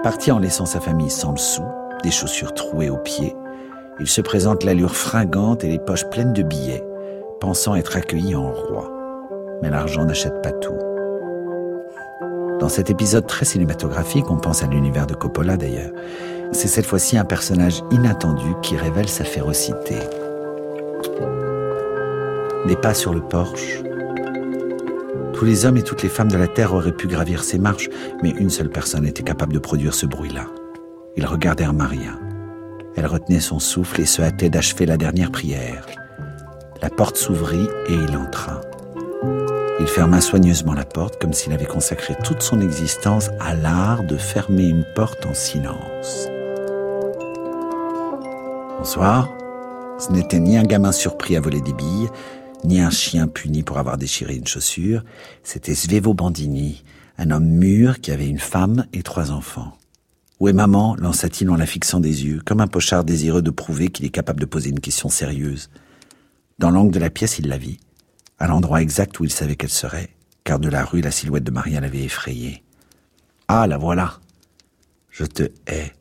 Parti 0.04 0.32
en 0.32 0.38
laissant 0.38 0.68
sa 0.68 0.80
famille 0.80 1.10
sans 1.10 1.32
le 1.32 1.38
sou, 1.38 1.64
des 2.04 2.12
chaussures 2.12 2.54
trouées 2.54 2.92
aux 2.92 2.98
pieds, 2.98 3.36
il 4.00 4.08
se 4.08 4.22
présente 4.22 4.64
l'allure 4.64 4.96
fringante 4.96 5.64
et 5.64 5.70
les 5.70 5.80
poches 5.80 6.10
pleines 6.10 6.34
de 6.34 6.44
billets, 6.44 6.84
pensant 7.40 7.76
être 7.76 7.96
accueilli 7.96 8.36
en 8.36 8.52
roi. 8.52 8.92
Mais 9.62 9.70
l'argent 9.70 10.06
n'achète 10.06 10.42
pas 10.42 10.52
tout. 10.52 10.78
Dans 12.60 12.70
cet 12.70 12.90
épisode 12.90 13.28
très 13.28 13.46
cinématographique, 13.46 14.30
on 14.30 14.38
pense 14.38 14.64
à 14.64 14.68
l'univers 14.68 15.08
de 15.08 15.14
Coppola 15.14 15.58
d'ailleurs, 15.58 15.92
c'est 16.52 16.68
cette 16.68 16.86
fois-ci 16.86 17.18
un 17.18 17.26
personnage 17.26 17.82
inattendu 17.92 18.54
qui 18.62 18.78
révèle 18.78 19.10
sa 19.10 19.24
férocité. 19.24 19.96
Des 22.68 22.76
pas 22.76 22.94
sur 22.94 23.14
le 23.14 23.22
porche. 23.22 23.82
Tous 25.34 25.46
les 25.46 25.66
hommes 25.66 25.78
et 25.78 25.84
toutes 25.84 26.02
les 26.02 26.10
femmes 26.10 26.32
de 26.32 26.38
la 26.38 26.48
Terre 26.48 26.74
auraient 26.74 26.92
pu 26.92 27.08
gravir 27.08 27.44
ces 27.44 27.60
marches, 27.60 27.90
mais 28.24 28.32
une 28.32 28.50
seule 28.50 28.70
personne 28.70 29.06
était 29.06 29.24
capable 29.24 29.54
de 29.54 29.60
produire 29.60 29.94
ce 29.94 30.06
bruit-là. 30.06 30.46
Ils 31.18 31.26
regardèrent 31.26 31.74
Maria. 31.74 32.12
Elle 32.96 33.08
retenait 33.08 33.40
son 33.40 33.60
souffle 33.60 34.02
et 34.02 34.06
se 34.06 34.22
hâtait 34.22 34.50
d'achever 34.50 34.86
la 34.86 34.98
dernière 34.98 35.32
prière. 35.32 35.86
La 36.82 36.90
porte 36.90 37.18
s'ouvrit 37.18 37.68
et 37.88 37.94
il 37.94 38.16
entra. 38.18 38.62
Il 39.80 39.88
ferma 39.88 40.22
soigneusement 40.22 40.74
la 40.74 40.86
porte 40.86 41.20
comme 41.20 41.34
s'il 41.34 41.52
avait 41.52 41.66
consacré 41.66 42.16
toute 42.24 42.42
son 42.42 42.62
existence 42.62 43.30
à 43.40 43.54
l'art 43.54 44.04
de 44.04 44.18
fermer 44.18 44.64
une 44.64 44.86
porte 44.96 45.26
en 45.26 45.34
silence. 45.34 46.30
Bonsoir. 48.78 49.30
Ce 49.98 50.12
n'était 50.12 50.40
ni 50.40 50.58
un 50.58 50.64
gamin 50.64 50.92
surpris 50.92 51.36
à 51.36 51.42
voler 51.42 51.62
des 51.62 51.74
billes, 51.74 52.10
ni 52.66 52.82
un 52.82 52.90
chien 52.90 53.28
puni 53.28 53.64
pour 53.64 53.78
avoir 53.78 53.98
déchiré 53.98 54.36
une 54.36 54.48
chaussure. 54.48 55.04
C'était 55.44 55.76
Svevo 55.76 56.14
Bandini, 56.14 56.84
un 57.18 57.32
homme 57.32 57.46
mûr 57.46 58.00
qui 58.00 58.12
avait 58.12 58.28
une 58.28 58.40
femme 58.40 58.86
et 58.94 59.04
trois 59.04 59.32
enfants. 59.32 59.78
Où 60.40 60.50
est 60.50 60.54
maman? 60.54 60.96
lança-t-il 60.98 61.50
en 61.50 61.56
la 61.56 61.66
fixant 61.66 62.00
des 62.00 62.26
yeux, 62.26 62.42
comme 62.46 62.60
un 62.60 62.68
pochard 62.68 63.04
désireux 63.04 63.42
de 63.42 63.52
prouver 63.52 63.90
qu'il 63.90 64.06
est 64.06 64.10
capable 64.10 64.42
de 64.42 64.46
poser 64.46 64.70
une 64.70 64.82
question 64.82 65.10
sérieuse. 65.10 65.70
Dans 66.60 66.72
l'angle 66.72 66.94
de 66.94 67.00
la 67.00 67.10
pièce, 67.10 67.40
il 67.40 67.48
la 67.48 67.58
vit, 67.58 67.80
à 68.38 68.48
l'endroit 68.48 68.82
exact 68.82 69.20
où 69.20 69.24
il 69.24 69.32
savait 69.32 69.56
qu'elle 69.56 69.70
serait, 69.70 70.10
car 70.44 70.60
de 70.60 70.70
la 70.70 70.84
rue, 70.84 71.02
la 71.02 71.12
silhouette 71.12 71.44
de 71.44 71.52
Maria 71.52 71.80
l'avait 71.80 72.04
effrayé. 72.04 72.64
Ah, 73.48 73.68
la 73.68 73.78
voilà 73.78 74.20
Je 75.10 75.24
te 75.26 75.44
hais, 75.68 75.94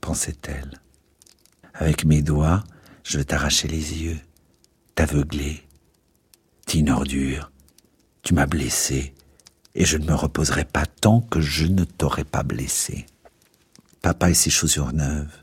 pensait-elle. 0.00 0.80
Avec 1.74 2.04
mes 2.04 2.22
doigts, 2.22 2.62
je 3.02 3.18
vais 3.18 3.24
t'arracher 3.24 3.66
les 3.66 4.02
yeux, 4.02 4.18
t'aveugler. 4.94 5.62
T'es. 6.66 6.84
Tu 8.22 8.34
m'as 8.34 8.46
blessé, 8.46 9.14
et 9.74 9.84
je 9.84 9.98
ne 9.98 10.06
me 10.06 10.14
reposerai 10.14 10.64
pas 10.64 10.86
tant 10.86 11.20
que 11.20 11.40
je 11.40 11.66
ne 11.66 11.84
t'aurai 11.84 12.24
pas 12.24 12.44
blessé. 12.44 13.06
Papa 14.02 14.30
et 14.30 14.34
ses 14.34 14.50
chaussures 14.50 14.92
neuves. 14.92 15.42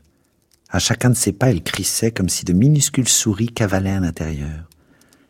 À 0.68 0.78
chacun 0.78 1.08
de 1.08 1.14
ses 1.14 1.32
pas, 1.32 1.50
elle 1.50 1.62
crissait 1.62 2.12
comme 2.12 2.28
si 2.28 2.44
de 2.44 2.52
minuscules 2.52 3.08
souris 3.08 3.48
cavalaient 3.48 3.90
à 3.90 4.00
l'intérieur. 4.00 4.68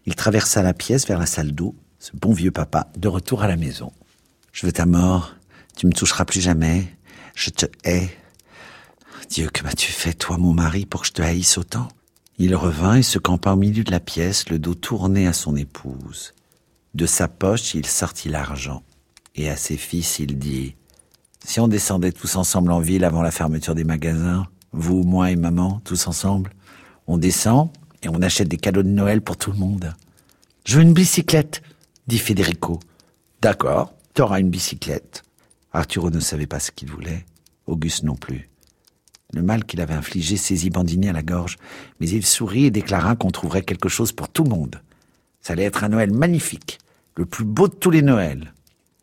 Il 0.04 0.16
traversa 0.16 0.62
la 0.62 0.74
pièce 0.74 1.06
vers 1.06 1.18
la 1.18 1.26
salle 1.26 1.52
d'eau, 1.52 1.76
ce 2.00 2.10
bon 2.14 2.32
vieux 2.32 2.50
papa, 2.50 2.88
de 2.96 3.06
retour 3.06 3.42
à 3.42 3.48
la 3.48 3.56
maison. 3.56 3.92
Je 4.52 4.66
veux 4.66 4.72
ta 4.72 4.84
mort, 4.84 5.36
tu 5.76 5.86
me 5.86 5.92
toucheras 5.92 6.24
plus 6.24 6.40
jamais, 6.40 6.92
je 7.36 7.50
te 7.50 7.66
hais. 7.84 8.10
Dieu, 9.28 9.48
que 9.48 9.62
m'as-tu 9.62 9.92
fait, 9.92 10.12
toi, 10.12 10.36
mon 10.36 10.52
mari, 10.52 10.84
pour 10.84 11.02
que 11.02 11.06
je 11.06 11.12
te 11.12 11.22
haïsse 11.22 11.56
autant? 11.56 11.88
Il 12.38 12.56
revint 12.56 12.96
et 12.96 13.02
se 13.02 13.18
campa 13.18 13.52
au 13.52 13.56
milieu 13.56 13.84
de 13.84 13.92
la 13.92 14.00
pièce, 14.00 14.48
le 14.48 14.58
dos 14.58 14.74
tourné 14.74 15.28
à 15.28 15.32
son 15.32 15.54
épouse. 15.54 16.34
De 16.94 17.06
sa 17.06 17.28
poche, 17.28 17.74
il 17.74 17.86
sortit 17.86 18.28
l'argent. 18.28 18.82
Et 19.36 19.48
à 19.48 19.56
ses 19.56 19.76
fils, 19.76 20.18
il 20.18 20.38
dit 20.38 20.74
Si 21.50 21.58
on 21.58 21.66
descendait 21.66 22.12
tous 22.12 22.36
ensemble 22.36 22.70
en 22.70 22.78
ville 22.78 23.04
avant 23.04 23.22
la 23.22 23.32
fermeture 23.32 23.74
des 23.74 23.82
magasins, 23.82 24.46
vous, 24.70 25.02
moi 25.02 25.32
et 25.32 25.34
maman, 25.34 25.80
tous 25.84 26.06
ensemble, 26.06 26.52
on 27.08 27.18
descend 27.18 27.70
et 28.04 28.08
on 28.08 28.22
achète 28.22 28.46
des 28.46 28.56
cadeaux 28.56 28.84
de 28.84 28.88
Noël 28.88 29.20
pour 29.20 29.36
tout 29.36 29.50
le 29.50 29.58
monde. 29.58 29.92
Je 30.64 30.76
veux 30.76 30.84
une 30.84 30.92
bicyclette, 30.92 31.60
dit 32.06 32.20
Federico. 32.20 32.78
D'accord, 33.42 33.92
tu 34.14 34.22
auras 34.22 34.38
une 34.38 34.48
bicyclette. 34.48 35.24
Arturo 35.72 36.10
ne 36.10 36.20
savait 36.20 36.46
pas 36.46 36.60
ce 36.60 36.70
qu'il 36.70 36.88
voulait, 36.88 37.26
Auguste 37.66 38.04
non 38.04 38.14
plus. 38.14 38.48
Le 39.32 39.42
mal 39.42 39.64
qu'il 39.64 39.80
avait 39.80 39.94
infligé 39.94 40.36
saisit 40.36 40.70
Bandini 40.70 41.08
à 41.08 41.12
la 41.12 41.24
gorge, 41.24 41.56
mais 41.98 42.08
il 42.08 42.24
sourit 42.24 42.66
et 42.66 42.70
déclara 42.70 43.16
qu'on 43.16 43.32
trouverait 43.32 43.62
quelque 43.62 43.88
chose 43.88 44.12
pour 44.12 44.28
tout 44.28 44.44
le 44.44 44.50
monde. 44.50 44.80
Ça 45.40 45.54
allait 45.54 45.64
être 45.64 45.82
un 45.82 45.88
Noël 45.88 46.12
magnifique, 46.12 46.78
le 47.16 47.26
plus 47.26 47.44
beau 47.44 47.66
de 47.66 47.74
tous 47.74 47.90
les 47.90 48.02
Noëls. 48.02 48.52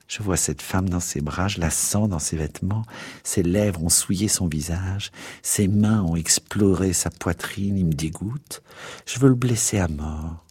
Je 0.07 0.23
vois 0.23 0.37
cette 0.37 0.61
femme 0.61 0.89
dans 0.89 1.01
ses 1.01 1.19
bras, 1.19 1.49
je 1.49 1.59
la 1.59 1.69
sens 1.69 2.07
dans 2.07 2.19
ses 2.19 2.37
vêtements, 2.37 2.83
ses 3.23 3.43
lèvres 3.43 3.83
ont 3.83 3.89
souillé 3.89 4.29
son 4.29 4.47
visage, 4.47 5.11
ses 5.41 5.67
mains 5.67 6.01
ont 6.01 6.15
exploré 6.15 6.93
sa 6.93 7.09
poitrine, 7.09 7.77
il 7.77 7.87
me 7.87 7.93
dégoûte. 7.93 8.63
Je 9.05 9.19
veux 9.19 9.27
le 9.27 9.35
blesser 9.35 9.79
à 9.79 9.89
mort. 9.89 10.45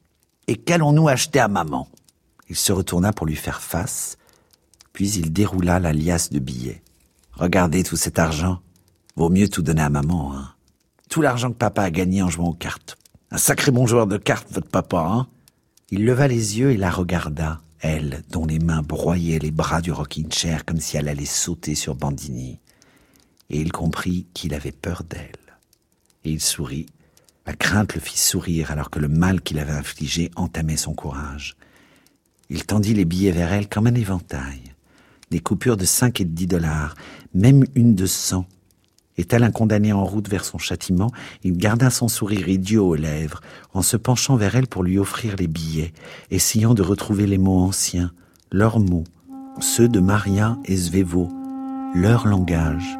Et 0.47 0.57
qu'allons-nous 0.57 1.09
acheter 1.09 1.41
à 1.41 1.49
maman? 1.49 1.89
Il 2.49 2.57
se 2.57 2.73
retourna 2.73 3.13
pour 3.13 3.27
lui 3.27 3.35
faire 3.35 3.63
face, 3.63 4.19
puis 4.93 5.11
il 5.13 5.33
déroula 5.33 5.81
la 5.81 5.93
liasse 5.93 6.31
de 6.31 6.39
billets. 6.39 6.83
Regardez 7.33 7.83
tout 7.83 7.97
cet 7.97 8.19
argent. 8.19 8.61
Vaut 9.17 9.31
mieux 9.31 9.49
tout 9.49 9.63
donner 9.63 9.83
à 9.83 9.89
maman, 9.89 10.37
hein. 10.37 10.53
Tout 11.09 11.23
l'argent 11.23 11.51
que 11.51 11.57
papa 11.57 11.83
a 11.83 11.91
gagné 11.91 12.23
en 12.23 12.29
jouant 12.29 12.49
aux 12.49 12.55
cartes. 12.55 12.99
Un 13.31 13.39
sacré 13.39 13.71
bon 13.71 13.87
joueur 13.87 14.07
de 14.07 14.19
cartes, 14.19 14.49
votre 14.53 14.69
papa, 14.69 14.99
hein. 14.99 15.27
Il 15.91 16.05
leva 16.05 16.29
les 16.29 16.59
yeux 16.59 16.73
et 16.73 16.77
la 16.77 16.91
regarda, 16.91 17.61
elle, 17.87 18.23
dont 18.31 18.45
les 18.45 18.59
mains 18.59 18.83
broyaient 18.83 19.39
les 19.39 19.51
bras 19.51 19.81
du 19.81 19.93
rocking 19.93 20.31
chair 20.31 20.65
comme 20.65 20.81
si 20.81 20.97
elle 20.97 21.09
allait 21.09 21.25
sauter 21.25 21.75
sur 21.75 21.95
Bandini. 21.95 22.59
Et 23.49 23.61
il 23.61 23.73
comprit 23.73 24.27
qu'il 24.35 24.55
avait 24.55 24.73
peur 24.73 25.05
d'elle. 25.05 25.31
Et 26.25 26.33
il 26.33 26.41
sourit. 26.41 26.87
La 27.47 27.55
crainte 27.55 27.95
le 27.95 28.01
fit 28.01 28.19
sourire 28.19 28.73
alors 28.73 28.91
que 28.91 28.99
le 28.99 29.09
mal 29.09 29.41
qu'il 29.41 29.61
avait 29.61 29.73
infligé 29.73 30.31
entamait 30.35 30.77
son 30.77 30.95
courage. 30.95 31.57
Il 32.51 32.67
tendit 32.67 32.95
les 32.95 33.05
billets 33.05 33.31
vers 33.31 33.53
elle 33.53 33.69
comme 33.69 33.87
un 33.87 33.95
éventail. 33.95 34.63
Des 35.31 35.41
coupures 35.41 35.77
de 35.77 35.85
cinq 35.85 36.21
et 36.21 36.25
de 36.25 36.31
dix 36.31 36.47
dollars, 36.47 36.95
même 37.35 37.65
une 37.75 37.95
de 37.95 38.07
cent, 38.07 38.47
et 39.19 39.25
tel 39.25 39.45
un 39.45 39.51
condamné 39.51 39.93
en 39.93 40.05
route 40.05 40.29
vers 40.29 40.45
son 40.45 40.59
châtiment, 40.59 41.11
il 41.43 41.57
garda 41.57 41.91
son 41.91 42.09
sourire 42.09 42.49
idiot 42.49 42.89
aux 42.89 42.95
lèvres, 42.95 43.41
en 43.75 43.83
se 43.83 43.97
penchant 43.97 44.37
vers 44.37 44.57
elle 44.57 44.67
pour 44.67 44.83
lui 44.83 44.99
offrir 44.99 45.37
les 45.39 45.47
billets, 45.47 45.93
essayant 46.31 46.75
de 46.75 46.83
retrouver 46.83 47.27
les 47.27 47.39
mots 47.39 47.61
anciens, 47.61 48.13
leurs 48.53 48.81
mots, 48.81 49.05
ceux 49.61 49.89
de 49.89 50.01
Maria 50.01 50.59
et 50.65 50.77
Svevo, 50.77 51.29
leur 51.95 52.27
langage. 52.27 52.99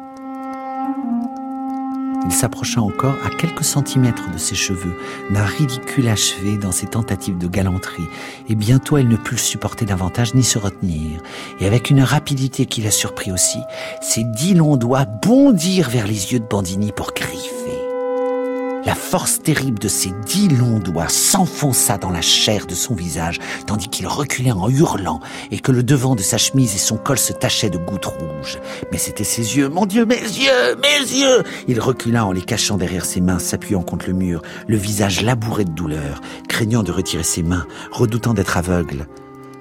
Il 2.27 2.33
s'approcha 2.33 2.81
encore 2.81 3.15
à 3.25 3.29
quelques 3.29 3.63
centimètres 3.63 4.29
de 4.29 4.37
ses 4.37 4.53
cheveux, 4.53 4.99
d'un 5.31 5.45
ridicule 5.45 6.09
achevé 6.09 6.57
dans 6.57 6.73
ses 6.73 6.87
tentatives 6.87 7.37
de 7.37 7.47
galanterie, 7.47 8.03
et 8.49 8.55
bientôt 8.55 8.97
elle 8.97 9.07
ne 9.07 9.15
put 9.15 9.35
le 9.35 9.39
supporter 9.39 9.85
davantage 9.85 10.35
ni 10.35 10.43
se 10.43 10.59
retenir, 10.59 11.21
et 11.61 11.65
avec 11.65 11.89
une 11.89 12.01
rapidité 12.01 12.65
qui 12.65 12.81
la 12.81 12.91
surprit 12.91 13.31
aussi, 13.31 13.59
ses 14.01 14.25
dix 14.25 14.55
longs 14.55 14.75
doigts 14.75 15.05
bondirent 15.05 15.89
vers 15.89 16.05
les 16.05 16.33
yeux 16.33 16.39
de 16.39 16.45
Bandini 16.45 16.91
pour 16.91 17.13
griffer. 17.13 17.66
La 18.87 18.95
force 18.95 19.41
terrible 19.41 19.79
de 19.79 19.89
ses 19.89 20.13
dix 20.25 20.47
longs 20.47 20.79
doigts 20.79 21.09
s'enfonça 21.09 21.97
dans 21.97 22.09
la 22.09 22.21
chair 22.21 22.65
de 22.65 22.73
son 22.73 22.95
visage, 22.95 23.37
tandis 23.65 23.89
qu'il 23.89 24.07
reculait 24.07 24.53
en 24.53 24.69
hurlant 24.69 25.19
et 25.51 25.59
que 25.59 25.73
le 25.73 25.83
devant 25.83 26.15
de 26.15 26.21
sa 26.21 26.37
chemise 26.37 26.73
et 26.73 26.77
son 26.77 26.95
col 26.95 27.17
se 27.17 27.33
tachaient 27.33 27.69
de 27.69 27.77
gouttes 27.77 28.05
rouges. 28.05 28.59
Mais 28.89 28.97
c'étaient 28.97 29.25
ses 29.25 29.57
yeux, 29.57 29.67
mon 29.67 29.85
Dieu, 29.85 30.05
mes 30.05 30.15
yeux, 30.15 30.77
mes 30.81 31.01
yeux 31.01 31.43
Il 31.67 31.81
recula 31.81 32.25
en 32.25 32.31
les 32.31 32.41
cachant 32.41 32.77
derrière 32.77 33.03
ses 33.03 33.19
mains, 33.19 33.39
s'appuyant 33.39 33.83
contre 33.83 34.07
le 34.07 34.13
mur, 34.13 34.41
le 34.69 34.77
visage 34.77 35.21
labouré 35.21 35.65
de 35.65 35.71
douleur, 35.71 36.21
craignant 36.47 36.83
de 36.83 36.93
retirer 36.93 37.23
ses 37.23 37.43
mains, 37.43 37.67
redoutant 37.91 38.33
d'être 38.33 38.55
aveugle. 38.55 39.05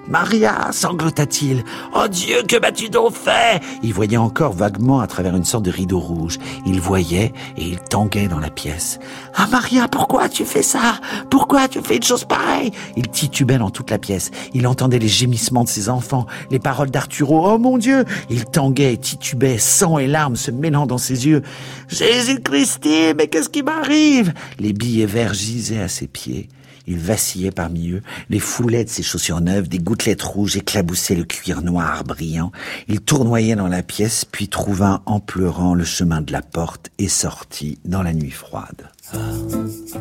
Maria, 0.09 0.69
sanglota-t-il. 0.71 1.65
Oh 1.95 2.07
Dieu, 2.09 2.43
que 2.47 2.61
m'as-tu 2.61 2.89
donc 2.89 3.13
fait? 3.13 3.61
Il 3.83 3.93
voyait 3.93 4.17
encore 4.17 4.53
vaguement 4.53 5.01
à 5.01 5.07
travers 5.07 5.35
une 5.35 5.45
sorte 5.45 5.65
de 5.65 5.71
rideau 5.71 5.99
rouge. 5.99 6.39
Il 6.65 6.81
voyait 6.81 7.33
et 7.57 7.63
il 7.63 7.79
tanguait 7.79 8.29
dans 8.29 8.39
la 8.39 8.51
pièce. 8.51 8.99
Ah 9.35 9.49
Maria, 9.51 9.89
pourquoi 9.89 10.29
tu 10.29 10.45
fais 10.45 10.63
ça? 10.63 11.01
Pourquoi 11.31 11.67
tu 11.69 11.81
fais 11.81 11.97
une 11.97 12.03
chose 12.03 12.25
pareille 12.25 12.71
Il 12.97 13.09
titubait 13.09 13.59
dans 13.59 13.71
toute 13.71 13.91
la 13.91 13.99
pièce. 13.99 14.31
Il 14.55 14.67
entendait 14.67 14.99
les 14.99 15.09
gémissements 15.09 15.65
de 15.65 15.69
ses 15.69 15.89
enfants, 15.89 16.27
les 16.51 16.61
paroles 16.61 16.91
d'Arturo. 16.91 17.45
Oh 17.47 17.59
mon 17.59 17.77
Dieu 17.77 18.05
Il 18.31 18.45
tanguait 18.45 18.97
titubait, 18.97 19.59
sang 19.59 19.99
et 19.99 20.07
larmes 20.07 20.37
se 20.37 20.51
mêlant 20.51 20.87
dans 20.87 20.99
ses 20.99 21.27
yeux. 21.27 21.43
Jésus-Christ, 21.89 22.87
mais 23.17 23.27
qu'est-ce 23.27 23.49
qui 23.49 23.63
m'arrive? 23.63 24.33
Les 24.59 24.73
billets 24.73 25.07
verts 25.07 25.35
gisaient 25.35 25.83
à 25.83 25.89
ses 25.89 26.07
pieds. 26.07 26.49
Il 26.87 26.99
vacillait 26.99 27.51
parmi 27.51 27.91
eux, 27.91 28.03
les 28.31 28.39
foulets 28.39 28.85
de 28.85 28.91
ses 28.91 29.03
chaussures 29.03 29.41
neuves, 29.41 29.69
des 29.69 29.79
gouttelettes 29.79 30.23
rouges 30.23 30.57
éclaboussaient 30.57 31.15
le 31.15 31.25
cuir 31.25 31.63
noir 31.63 32.05
brillant. 32.05 32.53
Il 32.89 33.01
tournoyait 33.01 33.57
dans 33.57 33.69
la 33.69 33.83
pièce, 33.83 34.25
puis 34.25 34.49
trouva 34.49 35.03
en 35.07 35.21
pleurant 35.21 35.75
le 35.75 35.85
chemin 35.85 36.21
de 36.21 36.33
la 36.33 36.43
porte 36.43 36.91
et 36.99 37.09
sortit 37.09 37.79
dans 37.85 38.03
la 38.03 38.13
nuit 38.13 38.31
froide. 38.31 38.89
Ah, 39.13 39.19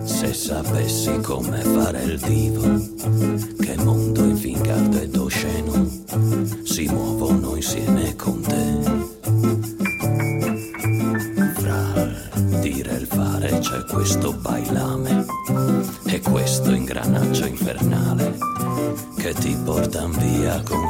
se 0.04 0.34
sapessi 0.34 1.12
come 1.22 1.62
fare 1.62 2.04
il 2.04 2.20
divo, 2.20 2.80
che 3.62 3.76
mondo 3.78 4.26
ed 5.06 5.16
osceno 5.16 5.88
si 6.64 6.88
muovono 6.88 7.56
insieme 7.56 8.16
con 8.16 8.42
te. 8.42 8.64
Fra 11.54 11.94
dire 12.62 13.02
e 13.02 13.06
fare 13.06 13.60
c'è 13.60 13.84
questo 13.86 14.34
che 19.26 19.34
ti 19.34 19.58
portan 19.64 20.12
via 20.12 20.62
con 20.62 20.88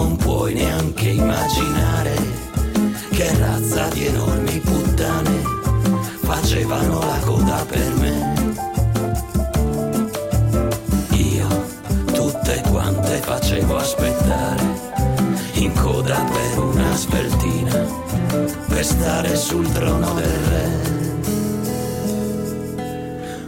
non 0.00 0.16
puoi 0.16 0.54
neanche 0.54 1.10
immaginare 1.10 2.14
che 3.10 3.38
razza 3.38 3.86
di 3.88 4.06
enormi 4.06 4.58
puttane 4.60 5.42
facevano 6.22 7.00
la 7.00 7.18
coda 7.18 7.66
per 7.68 7.92
me. 7.96 8.14
Io 11.10 11.46
tutte 12.14 12.62
quante 12.70 13.16
facevo 13.18 13.76
aspettare 13.76 14.62
in 15.54 15.72
coda 15.74 16.18
per 16.32 16.58
una 16.58 16.96
sveltina 16.96 17.86
per 18.68 18.84
stare 18.84 19.36
sul 19.36 19.70
trono 19.70 20.14
del 20.14 20.38
re. 20.48 20.68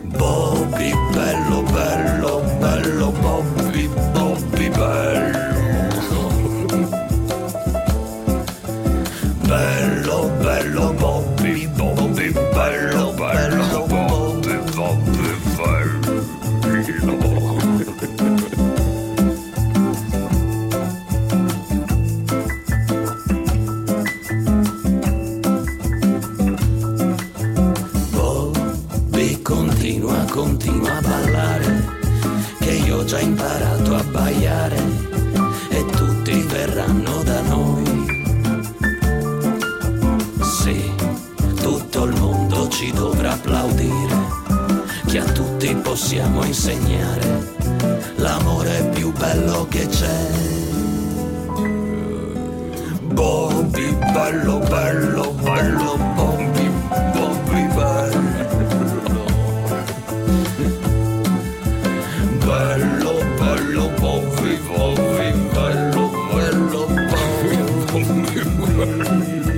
Bobby 0.03 0.92
bello 1.12 1.62
bello 1.62 2.42
bello 2.59 3.11
Bobby 3.11 3.88
Bobby 4.12 4.68
bello 4.68 4.82
Bello, 4.82 5.41
possiamo 46.12 46.44
insegnare 46.44 47.42
l'amore 48.16 48.90
più 48.92 49.10
bello 49.12 49.66
che 49.70 49.86
c'è. 49.86 50.30
Bobby, 53.00 53.96
bello, 54.12 54.58
bello, 54.58 55.32
bello, 55.40 55.96
Bobby, 56.14 56.70
Bobby, 57.14 57.66
bello. 57.74 58.20
Bello, 62.44 63.14
bello, 63.38 63.88
Bobby, 63.98 64.58
Bobby, 64.66 65.32
bello, 65.54 66.10
bello, 66.30 66.86
Bobby, 67.08 67.56
Bobby, 67.90 69.51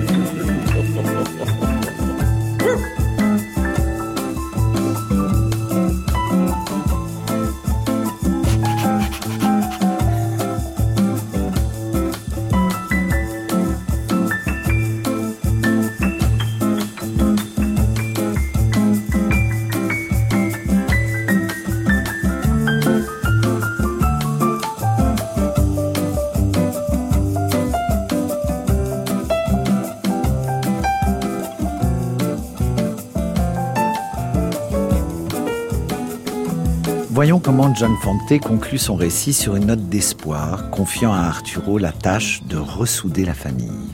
Voyons 37.24 37.40
comment 37.40 37.74
John 37.74 37.96
Fante 38.02 38.38
conclut 38.38 38.76
son 38.76 38.96
récit 38.96 39.32
sur 39.32 39.56
une 39.56 39.68
note 39.68 39.88
d'espoir, 39.88 40.68
confiant 40.68 41.14
à 41.14 41.20
Arturo 41.20 41.78
la 41.78 41.90
tâche 41.90 42.42
de 42.44 42.58
ressouder 42.58 43.24
la 43.24 43.32
famille. 43.32 43.88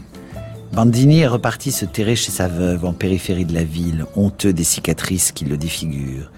Bandini 0.73 1.21
est 1.21 1.29
reparti 1.29 1.71
se 1.71 1.85
terrer 1.85 2.17
chez 2.17 2.33
sa 2.33 2.49
veuve 2.49 2.85
en 2.85 2.93
périphérie 2.93 3.45
de 3.45 3.55
la 3.55 3.63
ville, 3.63 4.05
honteux 4.17 4.53
des 4.53 4.65
cicatrices 4.65 5.31
qui 5.31 5.45
le 5.45 5.57
défigurent. 5.57 6.33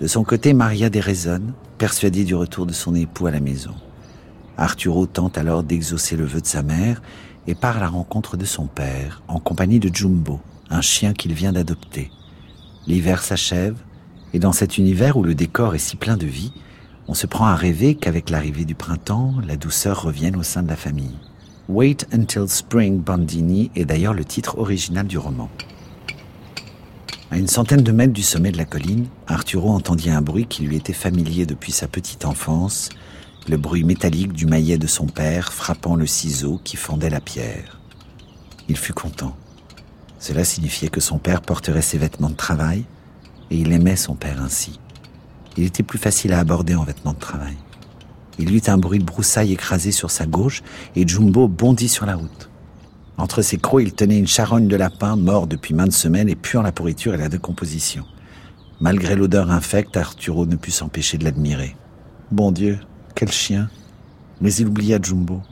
De 0.00 0.06
son 0.06 0.22
côté, 0.22 0.52
Maria 0.52 0.90
déraisonne, 0.90 1.54
persuadée 1.78 2.24
du 2.24 2.34
retour 2.34 2.66
de 2.66 2.74
son 2.74 2.94
époux 2.94 3.26
à 3.26 3.30
la 3.30 3.40
maison. 3.40 3.74
Arturo 4.58 5.06
tente 5.06 5.38
alors 5.38 5.62
d'exaucer 5.62 6.14
le 6.14 6.26
vœu 6.26 6.42
de 6.42 6.46
sa 6.46 6.62
mère 6.62 7.00
et 7.46 7.54
part 7.54 7.78
à 7.78 7.80
la 7.80 7.88
rencontre 7.88 8.36
de 8.36 8.44
son 8.44 8.66
père, 8.66 9.22
en 9.28 9.40
compagnie 9.40 9.80
de 9.80 9.88
Jumbo, 9.90 10.40
un 10.68 10.82
chien 10.82 11.14
qu'il 11.14 11.32
vient 11.32 11.54
d'adopter. 11.54 12.10
L'hiver 12.86 13.22
s'achève, 13.22 13.76
et 14.34 14.40
dans 14.40 14.52
cet 14.52 14.78
univers 14.78 15.16
où 15.16 15.22
le 15.22 15.36
décor 15.36 15.76
est 15.76 15.78
si 15.78 15.94
plein 15.94 16.16
de 16.16 16.26
vie, 16.26 16.52
on 17.06 17.14
se 17.14 17.28
prend 17.28 17.46
à 17.46 17.54
rêver 17.54 17.94
qu'avec 17.94 18.30
l'arrivée 18.30 18.64
du 18.64 18.74
printemps, 18.74 19.34
la 19.46 19.56
douceur 19.56 20.02
revienne 20.02 20.34
au 20.34 20.42
sein 20.42 20.64
de 20.64 20.68
la 20.68 20.76
famille. 20.76 21.16
Wait 21.68 22.06
Until 22.12 22.48
Spring 22.48 22.98
Bandini 23.00 23.70
est 23.76 23.84
d'ailleurs 23.84 24.12
le 24.12 24.24
titre 24.24 24.58
original 24.58 25.06
du 25.06 25.18
roman. 25.18 25.48
À 27.30 27.38
une 27.38 27.46
centaine 27.46 27.82
de 27.82 27.92
mètres 27.92 28.12
du 28.12 28.24
sommet 28.24 28.50
de 28.50 28.56
la 28.56 28.64
colline, 28.64 29.06
Arturo 29.28 29.70
entendit 29.70 30.10
un 30.10 30.20
bruit 30.20 30.46
qui 30.46 30.64
lui 30.64 30.76
était 30.76 30.92
familier 30.92 31.46
depuis 31.46 31.72
sa 31.72 31.86
petite 31.86 32.24
enfance, 32.24 32.88
le 33.48 33.56
bruit 33.56 33.84
métallique 33.84 34.32
du 34.32 34.46
maillet 34.46 34.78
de 34.78 34.88
son 34.88 35.06
père 35.06 35.52
frappant 35.52 35.94
le 35.94 36.06
ciseau 36.06 36.60
qui 36.64 36.76
fendait 36.76 37.08
la 37.08 37.20
pierre. 37.20 37.80
Il 38.68 38.76
fut 38.76 38.94
content. 38.94 39.36
Cela 40.18 40.42
signifiait 40.44 40.88
que 40.88 41.00
son 41.00 41.18
père 41.18 41.40
porterait 41.40 41.82
ses 41.82 41.98
vêtements 41.98 42.30
de 42.30 42.34
travail, 42.34 42.84
et 43.50 43.58
il 43.58 43.72
aimait 43.72 43.96
son 43.96 44.14
père 44.14 44.42
ainsi. 44.42 44.78
Il 45.56 45.64
était 45.64 45.82
plus 45.82 45.98
facile 45.98 46.32
à 46.32 46.40
aborder 46.40 46.74
en 46.74 46.84
vêtements 46.84 47.12
de 47.12 47.18
travail. 47.18 47.56
Il 48.38 48.54
eut 48.54 48.62
un 48.66 48.78
bruit 48.78 48.98
de 48.98 49.04
broussailles 49.04 49.52
écrasé 49.52 49.92
sur 49.92 50.10
sa 50.10 50.26
gauche 50.26 50.62
et 50.96 51.06
Jumbo 51.06 51.46
bondit 51.46 51.88
sur 51.88 52.06
la 52.06 52.16
route. 52.16 52.50
Entre 53.16 53.42
ses 53.42 53.58
crocs, 53.58 53.82
il 53.82 53.92
tenait 53.92 54.18
une 54.18 54.26
charogne 54.26 54.66
de 54.66 54.74
lapin 54.74 55.14
mort 55.14 55.46
depuis 55.46 55.72
maintes 55.72 55.92
semaines 55.92 56.28
et 56.28 56.34
puant 56.34 56.62
la 56.62 56.72
pourriture 56.72 57.14
et 57.14 57.18
la 57.18 57.28
décomposition. 57.28 58.04
Malgré 58.80 59.14
l'odeur 59.14 59.52
infecte, 59.52 59.96
Arturo 59.96 60.46
ne 60.46 60.56
put 60.56 60.72
s'empêcher 60.72 61.16
de 61.16 61.24
l'admirer. 61.24 61.76
Bon 62.32 62.50
Dieu, 62.50 62.80
quel 63.14 63.30
chien 63.30 63.70
Mais 64.40 64.52
il 64.54 64.66
oublia 64.66 64.98
Jumbo, 65.00 65.42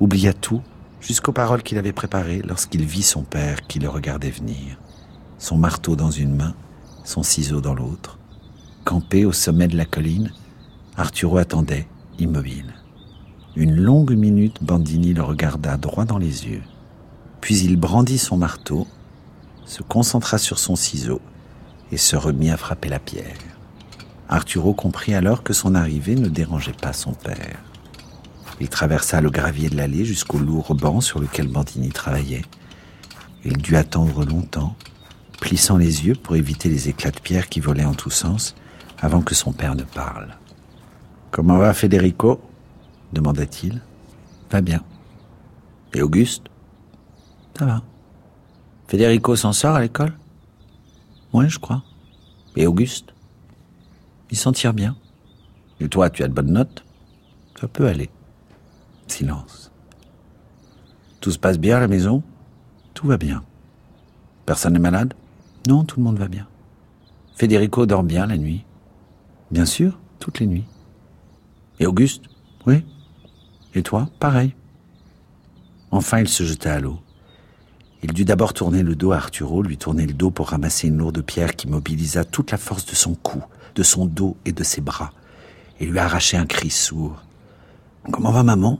oublia 0.00 0.32
tout, 0.32 0.62
jusqu'aux 1.00 1.32
paroles 1.32 1.62
qu'il 1.62 1.78
avait 1.78 1.92
préparées 1.92 2.42
lorsqu'il 2.44 2.84
vit 2.84 3.04
son 3.04 3.22
père 3.22 3.62
qui 3.68 3.78
le 3.78 3.88
regardait 3.88 4.30
venir. 4.30 4.78
Son 5.38 5.56
marteau 5.56 5.94
dans 5.94 6.10
une 6.10 6.34
main, 6.34 6.54
son 7.06 7.22
ciseau 7.22 7.60
dans 7.60 7.74
l'autre. 7.74 8.18
Campé 8.84 9.24
au 9.24 9.32
sommet 9.32 9.68
de 9.68 9.76
la 9.76 9.84
colline, 9.84 10.32
Arturo 10.96 11.38
attendait, 11.38 11.86
immobile. 12.18 12.74
Une 13.54 13.74
longue 13.74 14.12
minute, 14.12 14.62
Bandini 14.62 15.14
le 15.14 15.22
regarda 15.22 15.76
droit 15.76 16.04
dans 16.04 16.18
les 16.18 16.46
yeux. 16.46 16.62
Puis 17.40 17.60
il 17.60 17.76
brandit 17.76 18.18
son 18.18 18.36
marteau, 18.36 18.86
se 19.64 19.82
concentra 19.82 20.38
sur 20.38 20.58
son 20.58 20.76
ciseau 20.76 21.20
et 21.90 21.96
se 21.96 22.16
remit 22.16 22.50
à 22.50 22.56
frapper 22.56 22.88
la 22.88 22.98
pierre. 22.98 23.36
Arturo 24.28 24.74
comprit 24.74 25.14
alors 25.14 25.42
que 25.42 25.52
son 25.52 25.74
arrivée 25.74 26.16
ne 26.16 26.28
dérangeait 26.28 26.72
pas 26.72 26.92
son 26.92 27.12
père. 27.12 27.62
Il 28.60 28.68
traversa 28.68 29.20
le 29.20 29.30
gravier 29.30 29.68
de 29.68 29.76
l'allée 29.76 30.04
jusqu'au 30.04 30.38
lourd 30.38 30.74
banc 30.74 31.00
sur 31.00 31.20
lequel 31.20 31.48
Bandini 31.48 31.90
travaillait. 31.90 32.44
Il 33.44 33.58
dut 33.58 33.76
attendre 33.76 34.24
longtemps, 34.24 34.74
plissant 35.40 35.76
les 35.76 36.06
yeux 36.06 36.14
pour 36.14 36.36
éviter 36.36 36.68
les 36.68 36.88
éclats 36.88 37.10
de 37.10 37.20
pierre 37.20 37.48
qui 37.48 37.60
volaient 37.60 37.84
en 37.84 37.94
tous 37.94 38.10
sens, 38.10 38.54
avant 38.98 39.20
que 39.22 39.34
son 39.34 39.52
père 39.52 39.74
ne 39.74 39.82
parle. 39.84 40.36
Comment 41.30 41.58
va 41.58 41.74
Federico? 41.74 42.40
demanda-t-il. 43.12 43.80
Va 44.50 44.60
bien. 44.60 44.82
Et 45.94 46.02
Auguste? 46.02 46.44
Ça 47.58 47.66
va. 47.66 47.82
Federico 48.88 49.36
s'en 49.36 49.52
sort 49.52 49.76
à 49.76 49.80
l'école? 49.80 50.12
Oui, 51.32 51.48
je 51.48 51.58
crois. 51.58 51.82
Et 52.56 52.66
Auguste? 52.66 53.12
Il 54.30 54.36
s'en 54.36 54.52
tire 54.52 54.72
bien. 54.72 54.96
Et 55.80 55.88
toi, 55.88 56.10
tu 56.10 56.22
as 56.22 56.28
de 56.28 56.32
bonnes 56.32 56.52
notes? 56.52 56.84
Ça 57.60 57.68
peut 57.68 57.86
aller. 57.86 58.10
Silence. 59.06 59.70
Tout 61.20 61.30
se 61.30 61.38
passe 61.38 61.58
bien 61.58 61.76
à 61.76 61.80
la 61.80 61.88
maison? 61.88 62.22
Tout 62.94 63.06
va 63.06 63.16
bien. 63.16 63.44
Personne 64.46 64.72
n'est 64.74 64.78
malade? 64.78 65.14
Non, 65.66 65.84
tout 65.84 65.98
le 65.98 66.04
monde 66.04 66.18
va 66.18 66.28
bien. 66.28 66.46
Federico 67.34 67.86
dort 67.86 68.04
bien 68.04 68.26
la 68.26 68.36
nuit 68.36 68.64
Bien 69.50 69.66
sûr, 69.66 69.98
toutes 70.18 70.40
les 70.40 70.46
nuits. 70.46 70.64
Et 71.78 71.86
Auguste? 71.86 72.24
Oui. 72.66 72.84
Et 73.74 73.82
toi? 73.82 74.08
Pareil. 74.18 74.54
Enfin, 75.90 76.20
il 76.20 76.28
se 76.28 76.44
jeta 76.44 76.74
à 76.74 76.80
l'eau. 76.80 76.98
Il 78.02 78.12
dut 78.12 78.24
d'abord 78.24 78.54
tourner 78.54 78.82
le 78.82 78.94
dos 78.94 79.12
à 79.12 79.16
Arturo, 79.16 79.62
lui 79.62 79.76
tourner 79.76 80.06
le 80.06 80.14
dos 80.14 80.30
pour 80.30 80.48
ramasser 80.48 80.88
une 80.88 80.98
lourde 80.98 81.22
pierre 81.22 81.56
qui 81.56 81.68
mobilisa 81.68 82.24
toute 82.24 82.50
la 82.50 82.58
force 82.58 82.86
de 82.86 82.94
son 82.94 83.14
cou, 83.14 83.42
de 83.74 83.82
son 83.82 84.06
dos 84.06 84.36
et 84.44 84.52
de 84.52 84.62
ses 84.62 84.80
bras, 84.80 85.12
et 85.80 85.86
lui 85.86 85.98
arracher 85.98 86.36
un 86.36 86.46
cri 86.46 86.70
sourd. 86.70 87.22
Comment 88.12 88.30
va 88.30 88.42
maman? 88.42 88.78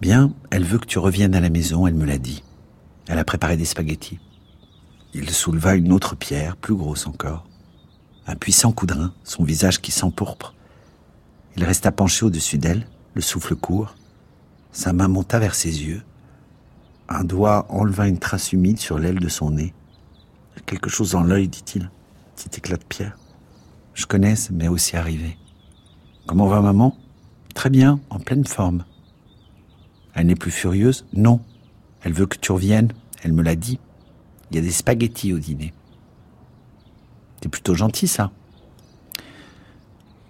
Bien, 0.00 0.32
elle 0.50 0.64
veut 0.64 0.78
que 0.78 0.86
tu 0.86 0.98
reviennes 0.98 1.34
à 1.34 1.40
la 1.40 1.50
maison, 1.50 1.86
elle 1.86 1.94
me 1.94 2.06
l'a 2.06 2.18
dit. 2.18 2.42
Elle 3.06 3.18
a 3.18 3.24
préparé 3.24 3.56
des 3.56 3.64
spaghettis. 3.64 4.18
Il 5.16 5.30
souleva 5.30 5.76
une 5.76 5.92
autre 5.92 6.16
pierre, 6.16 6.56
plus 6.56 6.74
grosse 6.74 7.06
encore. 7.06 7.46
Un 8.26 8.34
puissant 8.34 8.74
rein, 8.76 9.14
son 9.22 9.44
visage 9.44 9.80
qui 9.80 9.92
s'empourpre. 9.92 10.54
Il 11.56 11.62
resta 11.62 11.92
penché 11.92 12.24
au-dessus 12.24 12.58
d'elle, 12.58 12.88
le 13.14 13.20
souffle 13.20 13.54
court. 13.54 13.94
Sa 14.72 14.92
main 14.92 15.06
monta 15.06 15.38
vers 15.38 15.54
ses 15.54 15.84
yeux. 15.84 16.02
Un 17.08 17.22
doigt 17.22 17.66
enleva 17.68 18.08
une 18.08 18.18
trace 18.18 18.52
humide 18.52 18.80
sur 18.80 18.98
l'aile 18.98 19.20
de 19.20 19.28
son 19.28 19.52
nez. 19.52 19.72
Quelque 20.66 20.90
chose 20.90 21.12
dans 21.12 21.22
l'œil, 21.22 21.46
dit-il. 21.46 21.90
Petit 22.34 22.58
éclat 22.58 22.76
de 22.76 22.84
pierre. 22.84 23.16
Je 23.92 24.06
connais, 24.06 24.34
m'est 24.50 24.66
aussi 24.66 24.96
arrivé. 24.96 25.38
Comment 26.26 26.48
va 26.48 26.60
maman? 26.60 26.96
Très 27.54 27.70
bien, 27.70 28.00
en 28.10 28.18
pleine 28.18 28.46
forme. 28.46 28.84
Elle 30.14 30.26
n'est 30.26 30.34
plus 30.34 30.50
furieuse? 30.50 31.06
Non. 31.12 31.40
Elle 32.02 32.14
veut 32.14 32.26
que 32.26 32.38
tu 32.38 32.50
reviennes. 32.50 32.92
Elle 33.22 33.32
me 33.32 33.42
l'a 33.42 33.54
dit. 33.54 33.78
Il 34.54 34.58
y 34.58 34.60
a 34.60 34.62
des 34.62 34.70
spaghettis 34.70 35.32
au 35.32 35.40
dîner. 35.40 35.74
C'est 37.42 37.48
plutôt 37.48 37.74
gentil, 37.74 38.06
ça. 38.06 38.30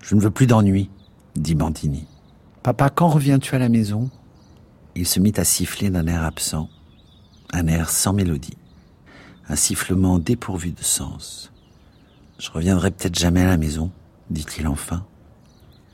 Je 0.01 0.14
ne 0.14 0.20
veux 0.22 0.31
plus 0.31 0.47
d'ennui, 0.47 0.89
dit 1.37 1.55
Bandini. 1.55 2.07
Papa, 2.62 2.89
quand 2.89 3.09
reviens-tu 3.09 3.55
à 3.55 3.59
la 3.59 3.68
maison? 3.68 4.09
Il 4.95 5.07
se 5.07 5.20
mit 5.20 5.35
à 5.37 5.45
siffler 5.45 5.91
d'un 5.91 6.07
air 6.07 6.22
absent, 6.22 6.70
un 7.53 7.66
air 7.66 7.91
sans 7.91 8.14
mélodie, 8.14 8.57
un 9.51 9.57
sifflement 9.57 10.18
dépourvu 10.18 10.70
de 10.70 10.83
sens. 10.83 11.53
Je 12.39 12.51
reviendrai 12.51 12.93
peut-être 12.93 13.18
jamais 13.18 13.43
à 13.43 13.49
la 13.49 13.59
maison, 13.59 13.91
dit-il 14.31 14.66
enfin. 14.66 15.05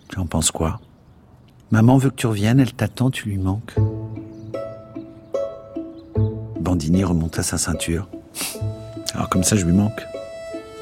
Tu 0.09 0.20
en 0.20 0.26
penses 0.26 0.53
quoi? 0.53 0.81
Maman 1.72 1.99
veut 1.99 2.11
que 2.11 2.14
tu 2.14 2.28
reviennes, 2.28 2.61
elle 2.61 2.74
t'attend, 2.74 3.11
tu 3.11 3.28
lui 3.28 3.39
manques. 3.39 3.74
Bandini 6.61 7.03
remonta 7.03 7.43
sa 7.43 7.59
ceinture. 7.59 8.09
Alors 9.14 9.28
comme 9.28 9.45
ça, 9.45 9.57
je 9.57 9.64
lui 9.64 9.72
manque. 9.72 10.07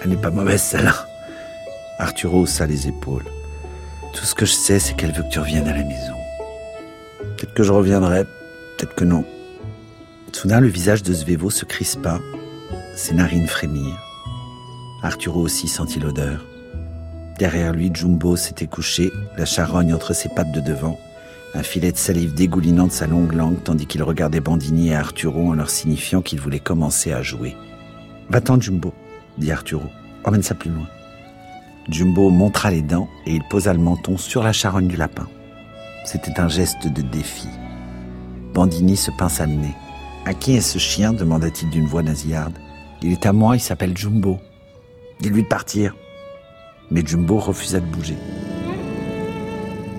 Elle 0.03 0.11
n'est 0.11 0.17
pas 0.17 0.31
mauvaise, 0.31 0.63
celle-là. 0.63 0.95
Arturo 1.99 2.43
haussa 2.43 2.67
les 2.67 2.89
épaules. 2.89 3.25
Tout 4.15 4.25
ce 4.25 4.35
que 4.35 4.47
je 4.47 4.53
sais, 4.53 4.79
c'est 4.79 4.95
qu'elle 4.95 5.13
veut 5.13 5.23
que 5.23 5.31
tu 5.31 5.41
reviennes 5.41 5.69
à 5.69 5.77
la 5.77 5.85
maison. 5.85 6.15
Peut-être 7.37 7.55
que 7.55 7.63
je 7.63 7.73
reviendrai, 7.73 8.25
peut-être 8.25 8.95
que 8.95 9.05
non. 9.05 9.25
Soudain, 10.33 10.61
le 10.61 10.69
visage 10.69 11.03
de 11.03 11.13
Svevo 11.13 11.51
se 11.51 11.65
crispa, 11.65 12.21
ses 12.95 13.15
narines 13.15 13.49
frémirent. 13.49 13.99
Arturo 15.03 15.41
aussi 15.41 15.67
sentit 15.67 15.99
l'odeur. 15.99 16.45
Derrière 17.41 17.73
lui, 17.73 17.91
Jumbo 17.93 18.37
s'était 18.37 18.69
couché, 18.69 19.11
la 19.37 19.45
charogne 19.45 19.93
entre 19.93 20.13
ses 20.13 20.29
pattes 20.29 20.53
de 20.53 20.61
devant, 20.61 20.97
un 21.55 21.63
filet 21.63 21.93
de 21.93 21.97
salive 21.97 22.35
dégoulinant 22.35 22.87
de 22.87 22.93
sa 22.93 23.07
longue 23.07 23.33
langue, 23.33 23.63
tandis 23.63 23.87
qu'il 23.87 24.03
regardait 24.03 24.41
Bandini 24.41 24.89
et 24.89 24.95
Arturo 24.95 25.49
en 25.49 25.55
leur 25.55 25.71
signifiant 25.71 26.23
qu'il 26.23 26.41
voulait 26.41 26.61
commencer 26.61 27.13
à 27.13 27.23
jouer. 27.23 27.57
Va-t'en, 28.29 28.61
Jumbo, 28.61 28.93
dit 29.39 29.51
Arturo. 29.51 29.89
Emmène 30.25 30.43
ça 30.43 30.55
plus 30.55 30.71
loin. 30.71 30.87
Jumbo 31.89 32.29
montra 32.29 32.71
les 32.71 32.83
dents 32.83 33.09
et 33.25 33.35
il 33.35 33.43
posa 33.49 33.73
le 33.73 33.79
menton 33.79 34.19
sur 34.19 34.43
la 34.43 34.53
charogne 34.53 34.89
du 34.89 34.97
lapin. 34.97 35.27
C'était 36.05 36.39
un 36.39 36.49
geste 36.49 36.87
de 36.87 37.01
défi. 37.01 37.49
Bandini 38.53 38.97
se 38.97 39.11
pinça 39.11 39.47
le 39.47 39.53
nez. 39.53 39.75
À 40.27 40.35
qui 40.35 40.57
est 40.57 40.61
ce 40.61 40.79
chien 40.79 41.15
demanda-t-il 41.15 41.71
d'une 41.71 41.87
voix 41.87 42.03
nasillarde. 42.03 42.59
Il 43.03 43.13
est 43.13 43.25
à 43.25 43.33
moi, 43.33 43.57
il 43.57 43.61
s'appelle 43.61 43.97
Jumbo. 43.97 44.39
Dis-lui 45.21 45.45
de 45.45 45.49
partir. 45.49 45.95
Mais 46.91 47.03
Jumbo 47.05 47.39
refusa 47.39 47.81
de 47.81 47.87
bouger. 47.87 48.17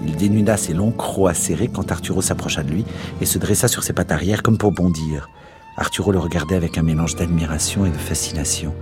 Il 0.06 0.16
dénuda 0.16 0.58
ses 0.58 0.74
longs 0.74 0.92
crocs 0.92 1.30
acérés 1.30 1.68
quand 1.68 1.92
Arturo 1.92 2.22
s'approcha 2.22 2.64
de 2.64 2.72
lui 2.72 2.86
et 3.22 3.26
se 3.26 3.38
dressa 3.38 3.68
sur 3.68 3.84
ses 3.84 3.94
pattes 3.94 4.12
arrière 4.12 4.44
comme 4.44 4.58
pour 4.58 4.72
bondir. 4.72 5.30
Arturo 5.78 6.12
le 6.12 6.20
regardait 6.20 6.56
avec 6.56 6.78
un 6.78 6.84
mélange 6.84 7.16
d'admiration 7.16 7.86
et 7.86 7.90
de 7.90 7.98
fascination. 7.98 8.74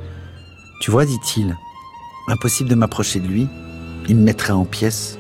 Tu 0.82 0.92
vois, 0.92 1.06
dit-il, 1.06 1.56
impossible 2.28 2.70
de 2.70 2.76
m'approcher 2.76 3.20
de 3.20 3.28
lui. 3.28 3.48
Il 4.08 4.16
me 4.16 4.24
mettrait 4.24 4.54
en 4.54 4.66
pièces. 4.66 5.18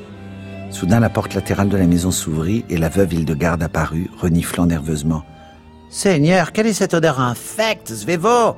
Soudain, 0.69 0.99
la 0.99 1.09
porte 1.09 1.33
latérale 1.33 1.69
de 1.69 1.77
la 1.77 1.87
maison 1.87 2.11
s'ouvrit 2.11 2.65
et 2.69 2.77
la 2.77 2.89
veuve 2.89 3.13
Hildegarde 3.13 3.63
apparut, 3.63 4.09
reniflant 4.19 4.65
nerveusement. 4.65 5.23
Seigneur, 5.89 6.51
quelle 6.51 6.67
est 6.67 6.73
cette 6.73 6.93
odeur 6.93 7.19
infecte, 7.19 7.93
Svevo 7.93 8.55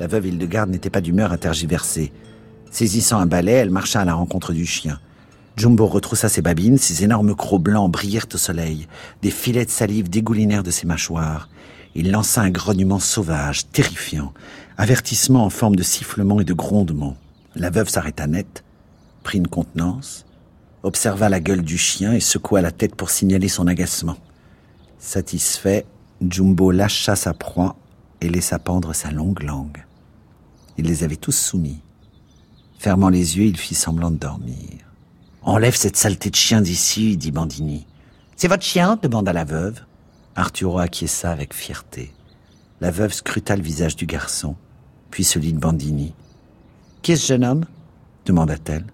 La 0.00 0.06
veuve 0.06 0.26
Hildegarde 0.26 0.70
n'était 0.70 0.90
pas 0.90 1.00
d'humeur 1.00 1.32
à 1.32 1.38
tergiverser. 1.38 2.12
Saisissant 2.70 3.18
un 3.18 3.26
balai, 3.26 3.52
elle 3.52 3.70
marcha 3.70 4.00
à 4.00 4.04
la 4.04 4.14
rencontre 4.14 4.52
du 4.52 4.66
chien. 4.66 4.98
Jumbo 5.56 5.86
retroussa 5.86 6.28
ses 6.28 6.42
babines, 6.42 6.78
ses 6.78 7.04
énormes 7.04 7.36
crocs 7.36 7.62
blancs 7.62 7.90
brillèrent 7.90 8.26
au 8.32 8.36
soleil. 8.36 8.88
Des 9.22 9.30
filets 9.30 9.64
de 9.64 9.70
salive 9.70 10.10
dégoulinèrent 10.10 10.64
de 10.64 10.72
ses 10.72 10.86
mâchoires. 10.86 11.48
Il 11.94 12.10
lança 12.10 12.40
un 12.42 12.50
grognement 12.50 12.98
sauvage, 12.98 13.68
terrifiant, 13.68 14.32
avertissement 14.76 15.44
en 15.44 15.50
forme 15.50 15.76
de 15.76 15.84
sifflement 15.84 16.40
et 16.40 16.44
de 16.44 16.54
grondement. 16.54 17.16
La 17.54 17.70
veuve 17.70 17.88
s'arrêta 17.88 18.26
net, 18.26 18.64
prit 19.22 19.38
une 19.38 19.46
contenance, 19.46 20.26
observa 20.82 21.28
la 21.28 21.38
gueule 21.38 21.62
du 21.62 21.78
chien 21.78 22.12
et 22.12 22.20
secoua 22.20 22.60
la 22.60 22.72
tête 22.72 22.96
pour 22.96 23.10
signaler 23.10 23.48
son 23.48 23.68
agacement. 23.68 24.16
Satisfait, 24.98 25.86
Jumbo 26.20 26.72
lâcha 26.72 27.14
sa 27.14 27.32
proie 27.32 27.76
et 28.20 28.28
laissa 28.28 28.58
pendre 28.58 28.92
sa 28.92 29.12
longue 29.12 29.44
langue. 29.44 29.84
Il 30.78 30.86
les 30.86 31.04
avait 31.04 31.14
tous 31.14 31.36
soumis. 31.36 31.80
Fermant 32.78 33.08
les 33.08 33.38
yeux, 33.38 33.44
il 33.44 33.56
fit 33.56 33.76
semblant 33.76 34.10
de 34.10 34.16
dormir. 34.16 34.93
Enlève 35.46 35.76
cette 35.76 35.96
saleté 35.98 36.30
de 36.30 36.36
chien 36.36 36.62
d'ici, 36.62 37.18
dit 37.18 37.30
Bandini. 37.30 37.86
C'est 38.34 38.48
votre 38.48 38.62
chien 38.62 38.98
demanda 39.02 39.34
la 39.34 39.44
veuve. 39.44 39.80
Arturo 40.36 40.78
acquiesça 40.78 41.30
avec 41.30 41.52
fierté. 41.52 42.14
La 42.80 42.90
veuve 42.90 43.12
scruta 43.12 43.54
le 43.54 43.62
visage 43.62 43.94
du 43.94 44.06
garçon, 44.06 44.56
puis 45.10 45.22
celui 45.22 45.52
de 45.52 45.58
Bandini. 45.58 46.14
Qui 47.02 47.12
est 47.12 47.16
ce 47.16 47.28
jeune 47.28 47.44
homme? 47.44 47.66
demanda-t-elle. 48.24 48.86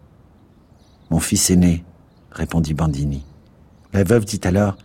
Mon 1.10 1.20
fils 1.20 1.50
aîné, 1.50 1.84
répondit 2.32 2.74
Bandini. 2.74 3.24
La 3.92 4.02
veuve 4.02 4.24
dit 4.24 4.40
alors 4.42 4.76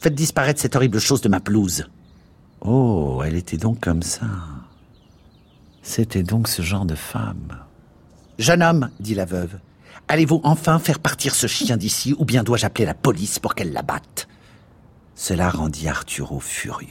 Faites 0.00 0.14
disparaître 0.14 0.60
cette 0.60 0.76
horrible 0.76 0.98
chose 0.98 1.20
de 1.20 1.28
ma 1.28 1.40
pelouse. 1.40 1.88
Oh, 2.62 3.20
elle 3.24 3.36
était 3.36 3.58
donc 3.58 3.80
comme 3.80 4.02
ça. 4.02 4.26
C'était 5.82 6.22
donc 6.22 6.48
ce 6.48 6.62
genre 6.62 6.86
de 6.86 6.94
femme. 6.94 7.58
Jeune 8.38 8.62
homme, 8.62 8.90
dit 8.98 9.14
la 9.14 9.26
veuve, 9.26 9.58
allez-vous 10.08 10.40
enfin 10.44 10.78
faire 10.78 10.98
partir 10.98 11.34
ce 11.34 11.46
chien 11.46 11.76
d'ici 11.76 12.14
ou 12.18 12.24
bien 12.24 12.42
dois-je 12.42 12.66
appeler 12.66 12.86
la 12.86 12.94
police 12.94 13.38
pour 13.38 13.54
qu'elle 13.54 13.72
la 13.72 13.82
batte 13.82 14.28
Cela 15.14 15.50
rendit 15.50 15.88
Arturo 15.88 16.40
furieux. 16.40 16.88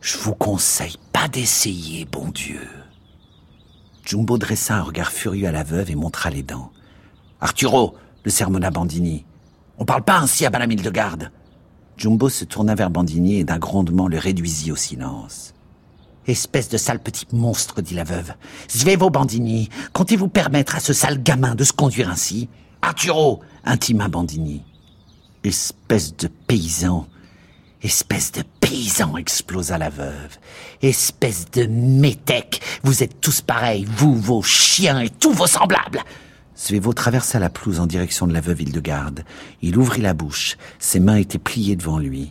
Je 0.00 0.16
vous 0.18 0.34
conseille 0.34 0.96
pas 1.12 1.28
d'essayer, 1.28 2.06
bon 2.06 2.28
Dieu. 2.28 2.66
Jumbo 4.04 4.38
dressa 4.38 4.76
un 4.76 4.82
regard 4.82 5.12
furieux 5.12 5.46
à 5.46 5.52
la 5.52 5.62
veuve 5.62 5.90
et 5.90 5.94
montra 5.94 6.30
les 6.30 6.42
dents. 6.42 6.72
Arturo, 7.40 7.94
le 8.24 8.30
sermonna 8.30 8.70
Bandini. 8.70 9.24
On 9.78 9.84
parle 9.84 10.02
pas 10.02 10.18
ainsi 10.18 10.44
à 10.46 10.50
Madame 10.50 10.72
Hildegarde. 10.72 11.30
Jumbo 11.96 12.28
se 12.28 12.44
tourna 12.44 12.74
vers 12.74 12.90
Bandini 12.90 13.36
et 13.36 13.44
d'un 13.44 13.58
grondement 13.58 14.08
le 14.08 14.18
réduisit 14.18 14.72
au 14.72 14.76
silence. 14.76 15.54
Espèce 16.30 16.68
de 16.68 16.76
sale 16.76 17.00
petit 17.00 17.26
monstre, 17.32 17.82
dit 17.82 17.94
la 17.94 18.04
veuve. 18.04 18.34
Svevo 18.68 19.10
Bandini, 19.10 19.68
comptez-vous 19.92 20.28
permettre 20.28 20.76
à 20.76 20.80
ce 20.80 20.92
sale 20.92 21.20
gamin 21.20 21.56
de 21.56 21.64
se 21.64 21.72
conduire 21.72 22.08
ainsi? 22.08 22.48
Arturo, 22.82 23.40
intima 23.64 24.06
Bandini. 24.06 24.62
Espèce 25.42 26.16
de 26.16 26.28
paysan, 26.28 27.08
espèce 27.82 28.30
de 28.30 28.44
paysan, 28.60 29.16
explosa 29.16 29.76
la 29.76 29.90
veuve. 29.90 30.38
Espèce 30.82 31.50
de 31.50 31.66
métèque, 31.66 32.60
vous 32.84 33.02
êtes 33.02 33.20
tous 33.20 33.40
pareils, 33.40 33.84
vous, 33.84 34.14
vos 34.14 34.42
chiens 34.42 35.00
et 35.00 35.10
tous 35.10 35.32
vos 35.32 35.48
semblables. 35.48 36.04
Svevo 36.54 36.92
traversa 36.92 37.40
la 37.40 37.50
pelouse 37.50 37.80
en 37.80 37.88
direction 37.88 38.28
de 38.28 38.32
la 38.32 38.40
veuve 38.40 38.62
Hildegarde. 38.62 39.24
Il 39.62 39.76
ouvrit 39.76 40.02
la 40.02 40.14
bouche. 40.14 40.58
Ses 40.78 41.00
mains 41.00 41.16
étaient 41.16 41.38
pliées 41.38 41.74
devant 41.74 41.98
lui. 41.98 42.30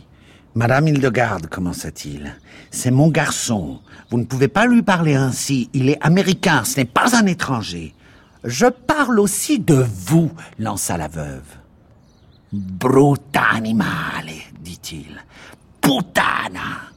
Madame 0.54 0.88
Hildegarde, 0.88 1.46
commença-t-il, 1.46 2.34
c'est 2.72 2.90
mon 2.90 3.08
garçon. 3.08 3.80
Vous 4.10 4.18
ne 4.18 4.24
pouvez 4.24 4.48
pas 4.48 4.66
lui 4.66 4.82
parler 4.82 5.14
ainsi. 5.14 5.70
Il 5.72 5.88
est 5.88 6.04
américain, 6.04 6.64
ce 6.64 6.78
n'est 6.78 6.84
pas 6.84 7.16
un 7.16 7.26
étranger. 7.26 7.94
Je 8.42 8.66
parle 8.66 9.20
aussi 9.20 9.60
de 9.60 9.86
vous, 10.06 10.32
lança 10.58 10.96
la 10.96 11.06
veuve. 11.06 11.46
Bruta 12.52 13.44
animale, 13.52 14.30
dit-il. 14.60 15.24
Puttana. 15.80 16.90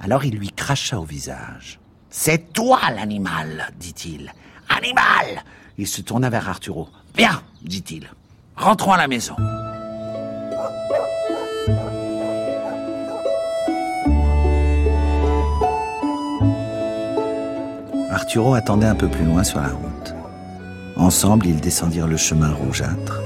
Alors 0.00 0.24
il 0.24 0.36
lui 0.36 0.50
cracha 0.50 0.98
au 0.98 1.04
visage. 1.04 1.78
C'est 2.10 2.52
toi 2.52 2.80
l'animal, 2.94 3.72
dit-il. 3.78 4.32
Animal 4.68 5.44
Il 5.76 5.86
se 5.86 6.00
tourna 6.00 6.30
vers 6.30 6.48
Arturo. 6.48 6.88
Bien, 7.14 7.42
dit-il. 7.62 8.08
Rentrons 8.56 8.92
à 8.92 8.96
la 8.96 9.06
maison. 9.06 9.36
Arturo 18.18 18.54
attendait 18.54 18.88
un 18.88 18.96
peu 18.96 19.06
plus 19.06 19.24
loin 19.24 19.44
sur 19.44 19.60
la 19.60 19.68
route. 19.68 20.14
Ensemble, 20.96 21.46
ils 21.46 21.60
descendirent 21.60 22.08
le 22.08 22.16
chemin 22.16 22.52
rougeâtre. 22.52 23.22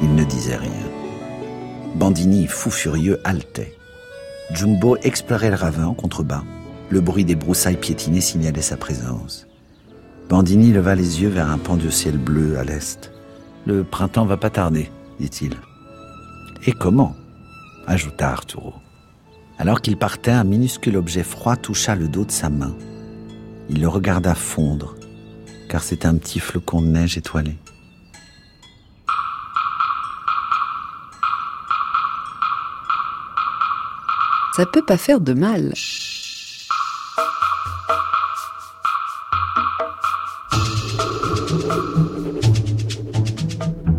Il 0.00 0.14
ne 0.14 0.22
disait 0.22 0.54
rien. 0.54 0.70
Bandini, 1.96 2.46
fou 2.46 2.70
furieux, 2.70 3.18
haletait. 3.24 3.76
Jumbo 4.52 4.96
explorait 5.02 5.50
le 5.50 5.56
ravin 5.56 5.86
en 5.86 5.94
contrebas. 5.94 6.44
Le 6.88 7.00
bruit 7.00 7.24
des 7.24 7.34
broussailles 7.34 7.78
piétinées 7.78 8.20
signalait 8.20 8.62
sa 8.62 8.76
présence. 8.76 9.48
Bandini 10.28 10.70
leva 10.70 10.94
les 10.94 11.20
yeux 11.20 11.28
vers 11.28 11.50
un 11.50 11.58
pan 11.58 11.76
de 11.76 11.90
ciel 11.90 12.16
bleu 12.16 12.58
à 12.58 12.62
l'est. 12.62 13.10
Le 13.66 13.82
printemps 13.82 14.24
va 14.24 14.36
pas 14.36 14.50
tarder, 14.50 14.88
dit-il. 15.18 15.56
Et 16.64 16.72
comment? 16.72 17.16
ajouta 17.88 18.30
Arturo. 18.30 18.74
Alors 19.58 19.80
qu'il 19.80 19.96
partait, 19.96 20.30
un 20.30 20.44
minuscule 20.44 20.96
objet 20.96 21.24
froid 21.24 21.56
toucha 21.56 21.96
le 21.96 22.06
dos 22.06 22.24
de 22.24 22.30
sa 22.30 22.50
main. 22.50 22.76
Il 23.72 23.80
le 23.80 23.88
regarda 23.88 24.34
fondre, 24.34 24.94
car 25.70 25.82
c'était 25.82 26.06
un 26.06 26.16
petit 26.16 26.40
flocon 26.40 26.82
de 26.82 26.88
neige 26.88 27.16
étoilé. 27.16 27.56
Ça 34.54 34.66
peut 34.66 34.84
pas 34.84 34.98
faire 34.98 35.20
de 35.20 35.32
mal. 35.32 35.72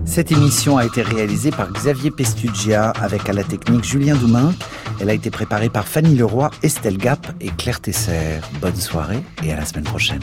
Cette 0.05 0.31
émission 0.31 0.77
a 0.77 0.85
été 0.85 1.01
réalisée 1.01 1.49
par 1.49 1.71
Xavier 1.71 2.11
Pestugia 2.11 2.91
avec 2.91 3.27
à 3.27 3.33
la 3.33 3.43
technique 3.43 3.83
Julien 3.83 4.15
Doumain. 4.15 4.53
Elle 4.99 5.09
a 5.09 5.13
été 5.13 5.29
préparée 5.29 5.69
par 5.69 5.87
Fanny 5.87 6.15
Leroy, 6.15 6.49
Estelle 6.61 6.97
Gap 6.97 7.27
et 7.41 7.49
Claire 7.49 7.81
Tesser. 7.81 8.39
Bonne 8.61 8.75
soirée 8.75 9.21
et 9.43 9.51
à 9.51 9.55
la 9.55 9.65
semaine 9.65 9.83
prochaine. 9.83 10.21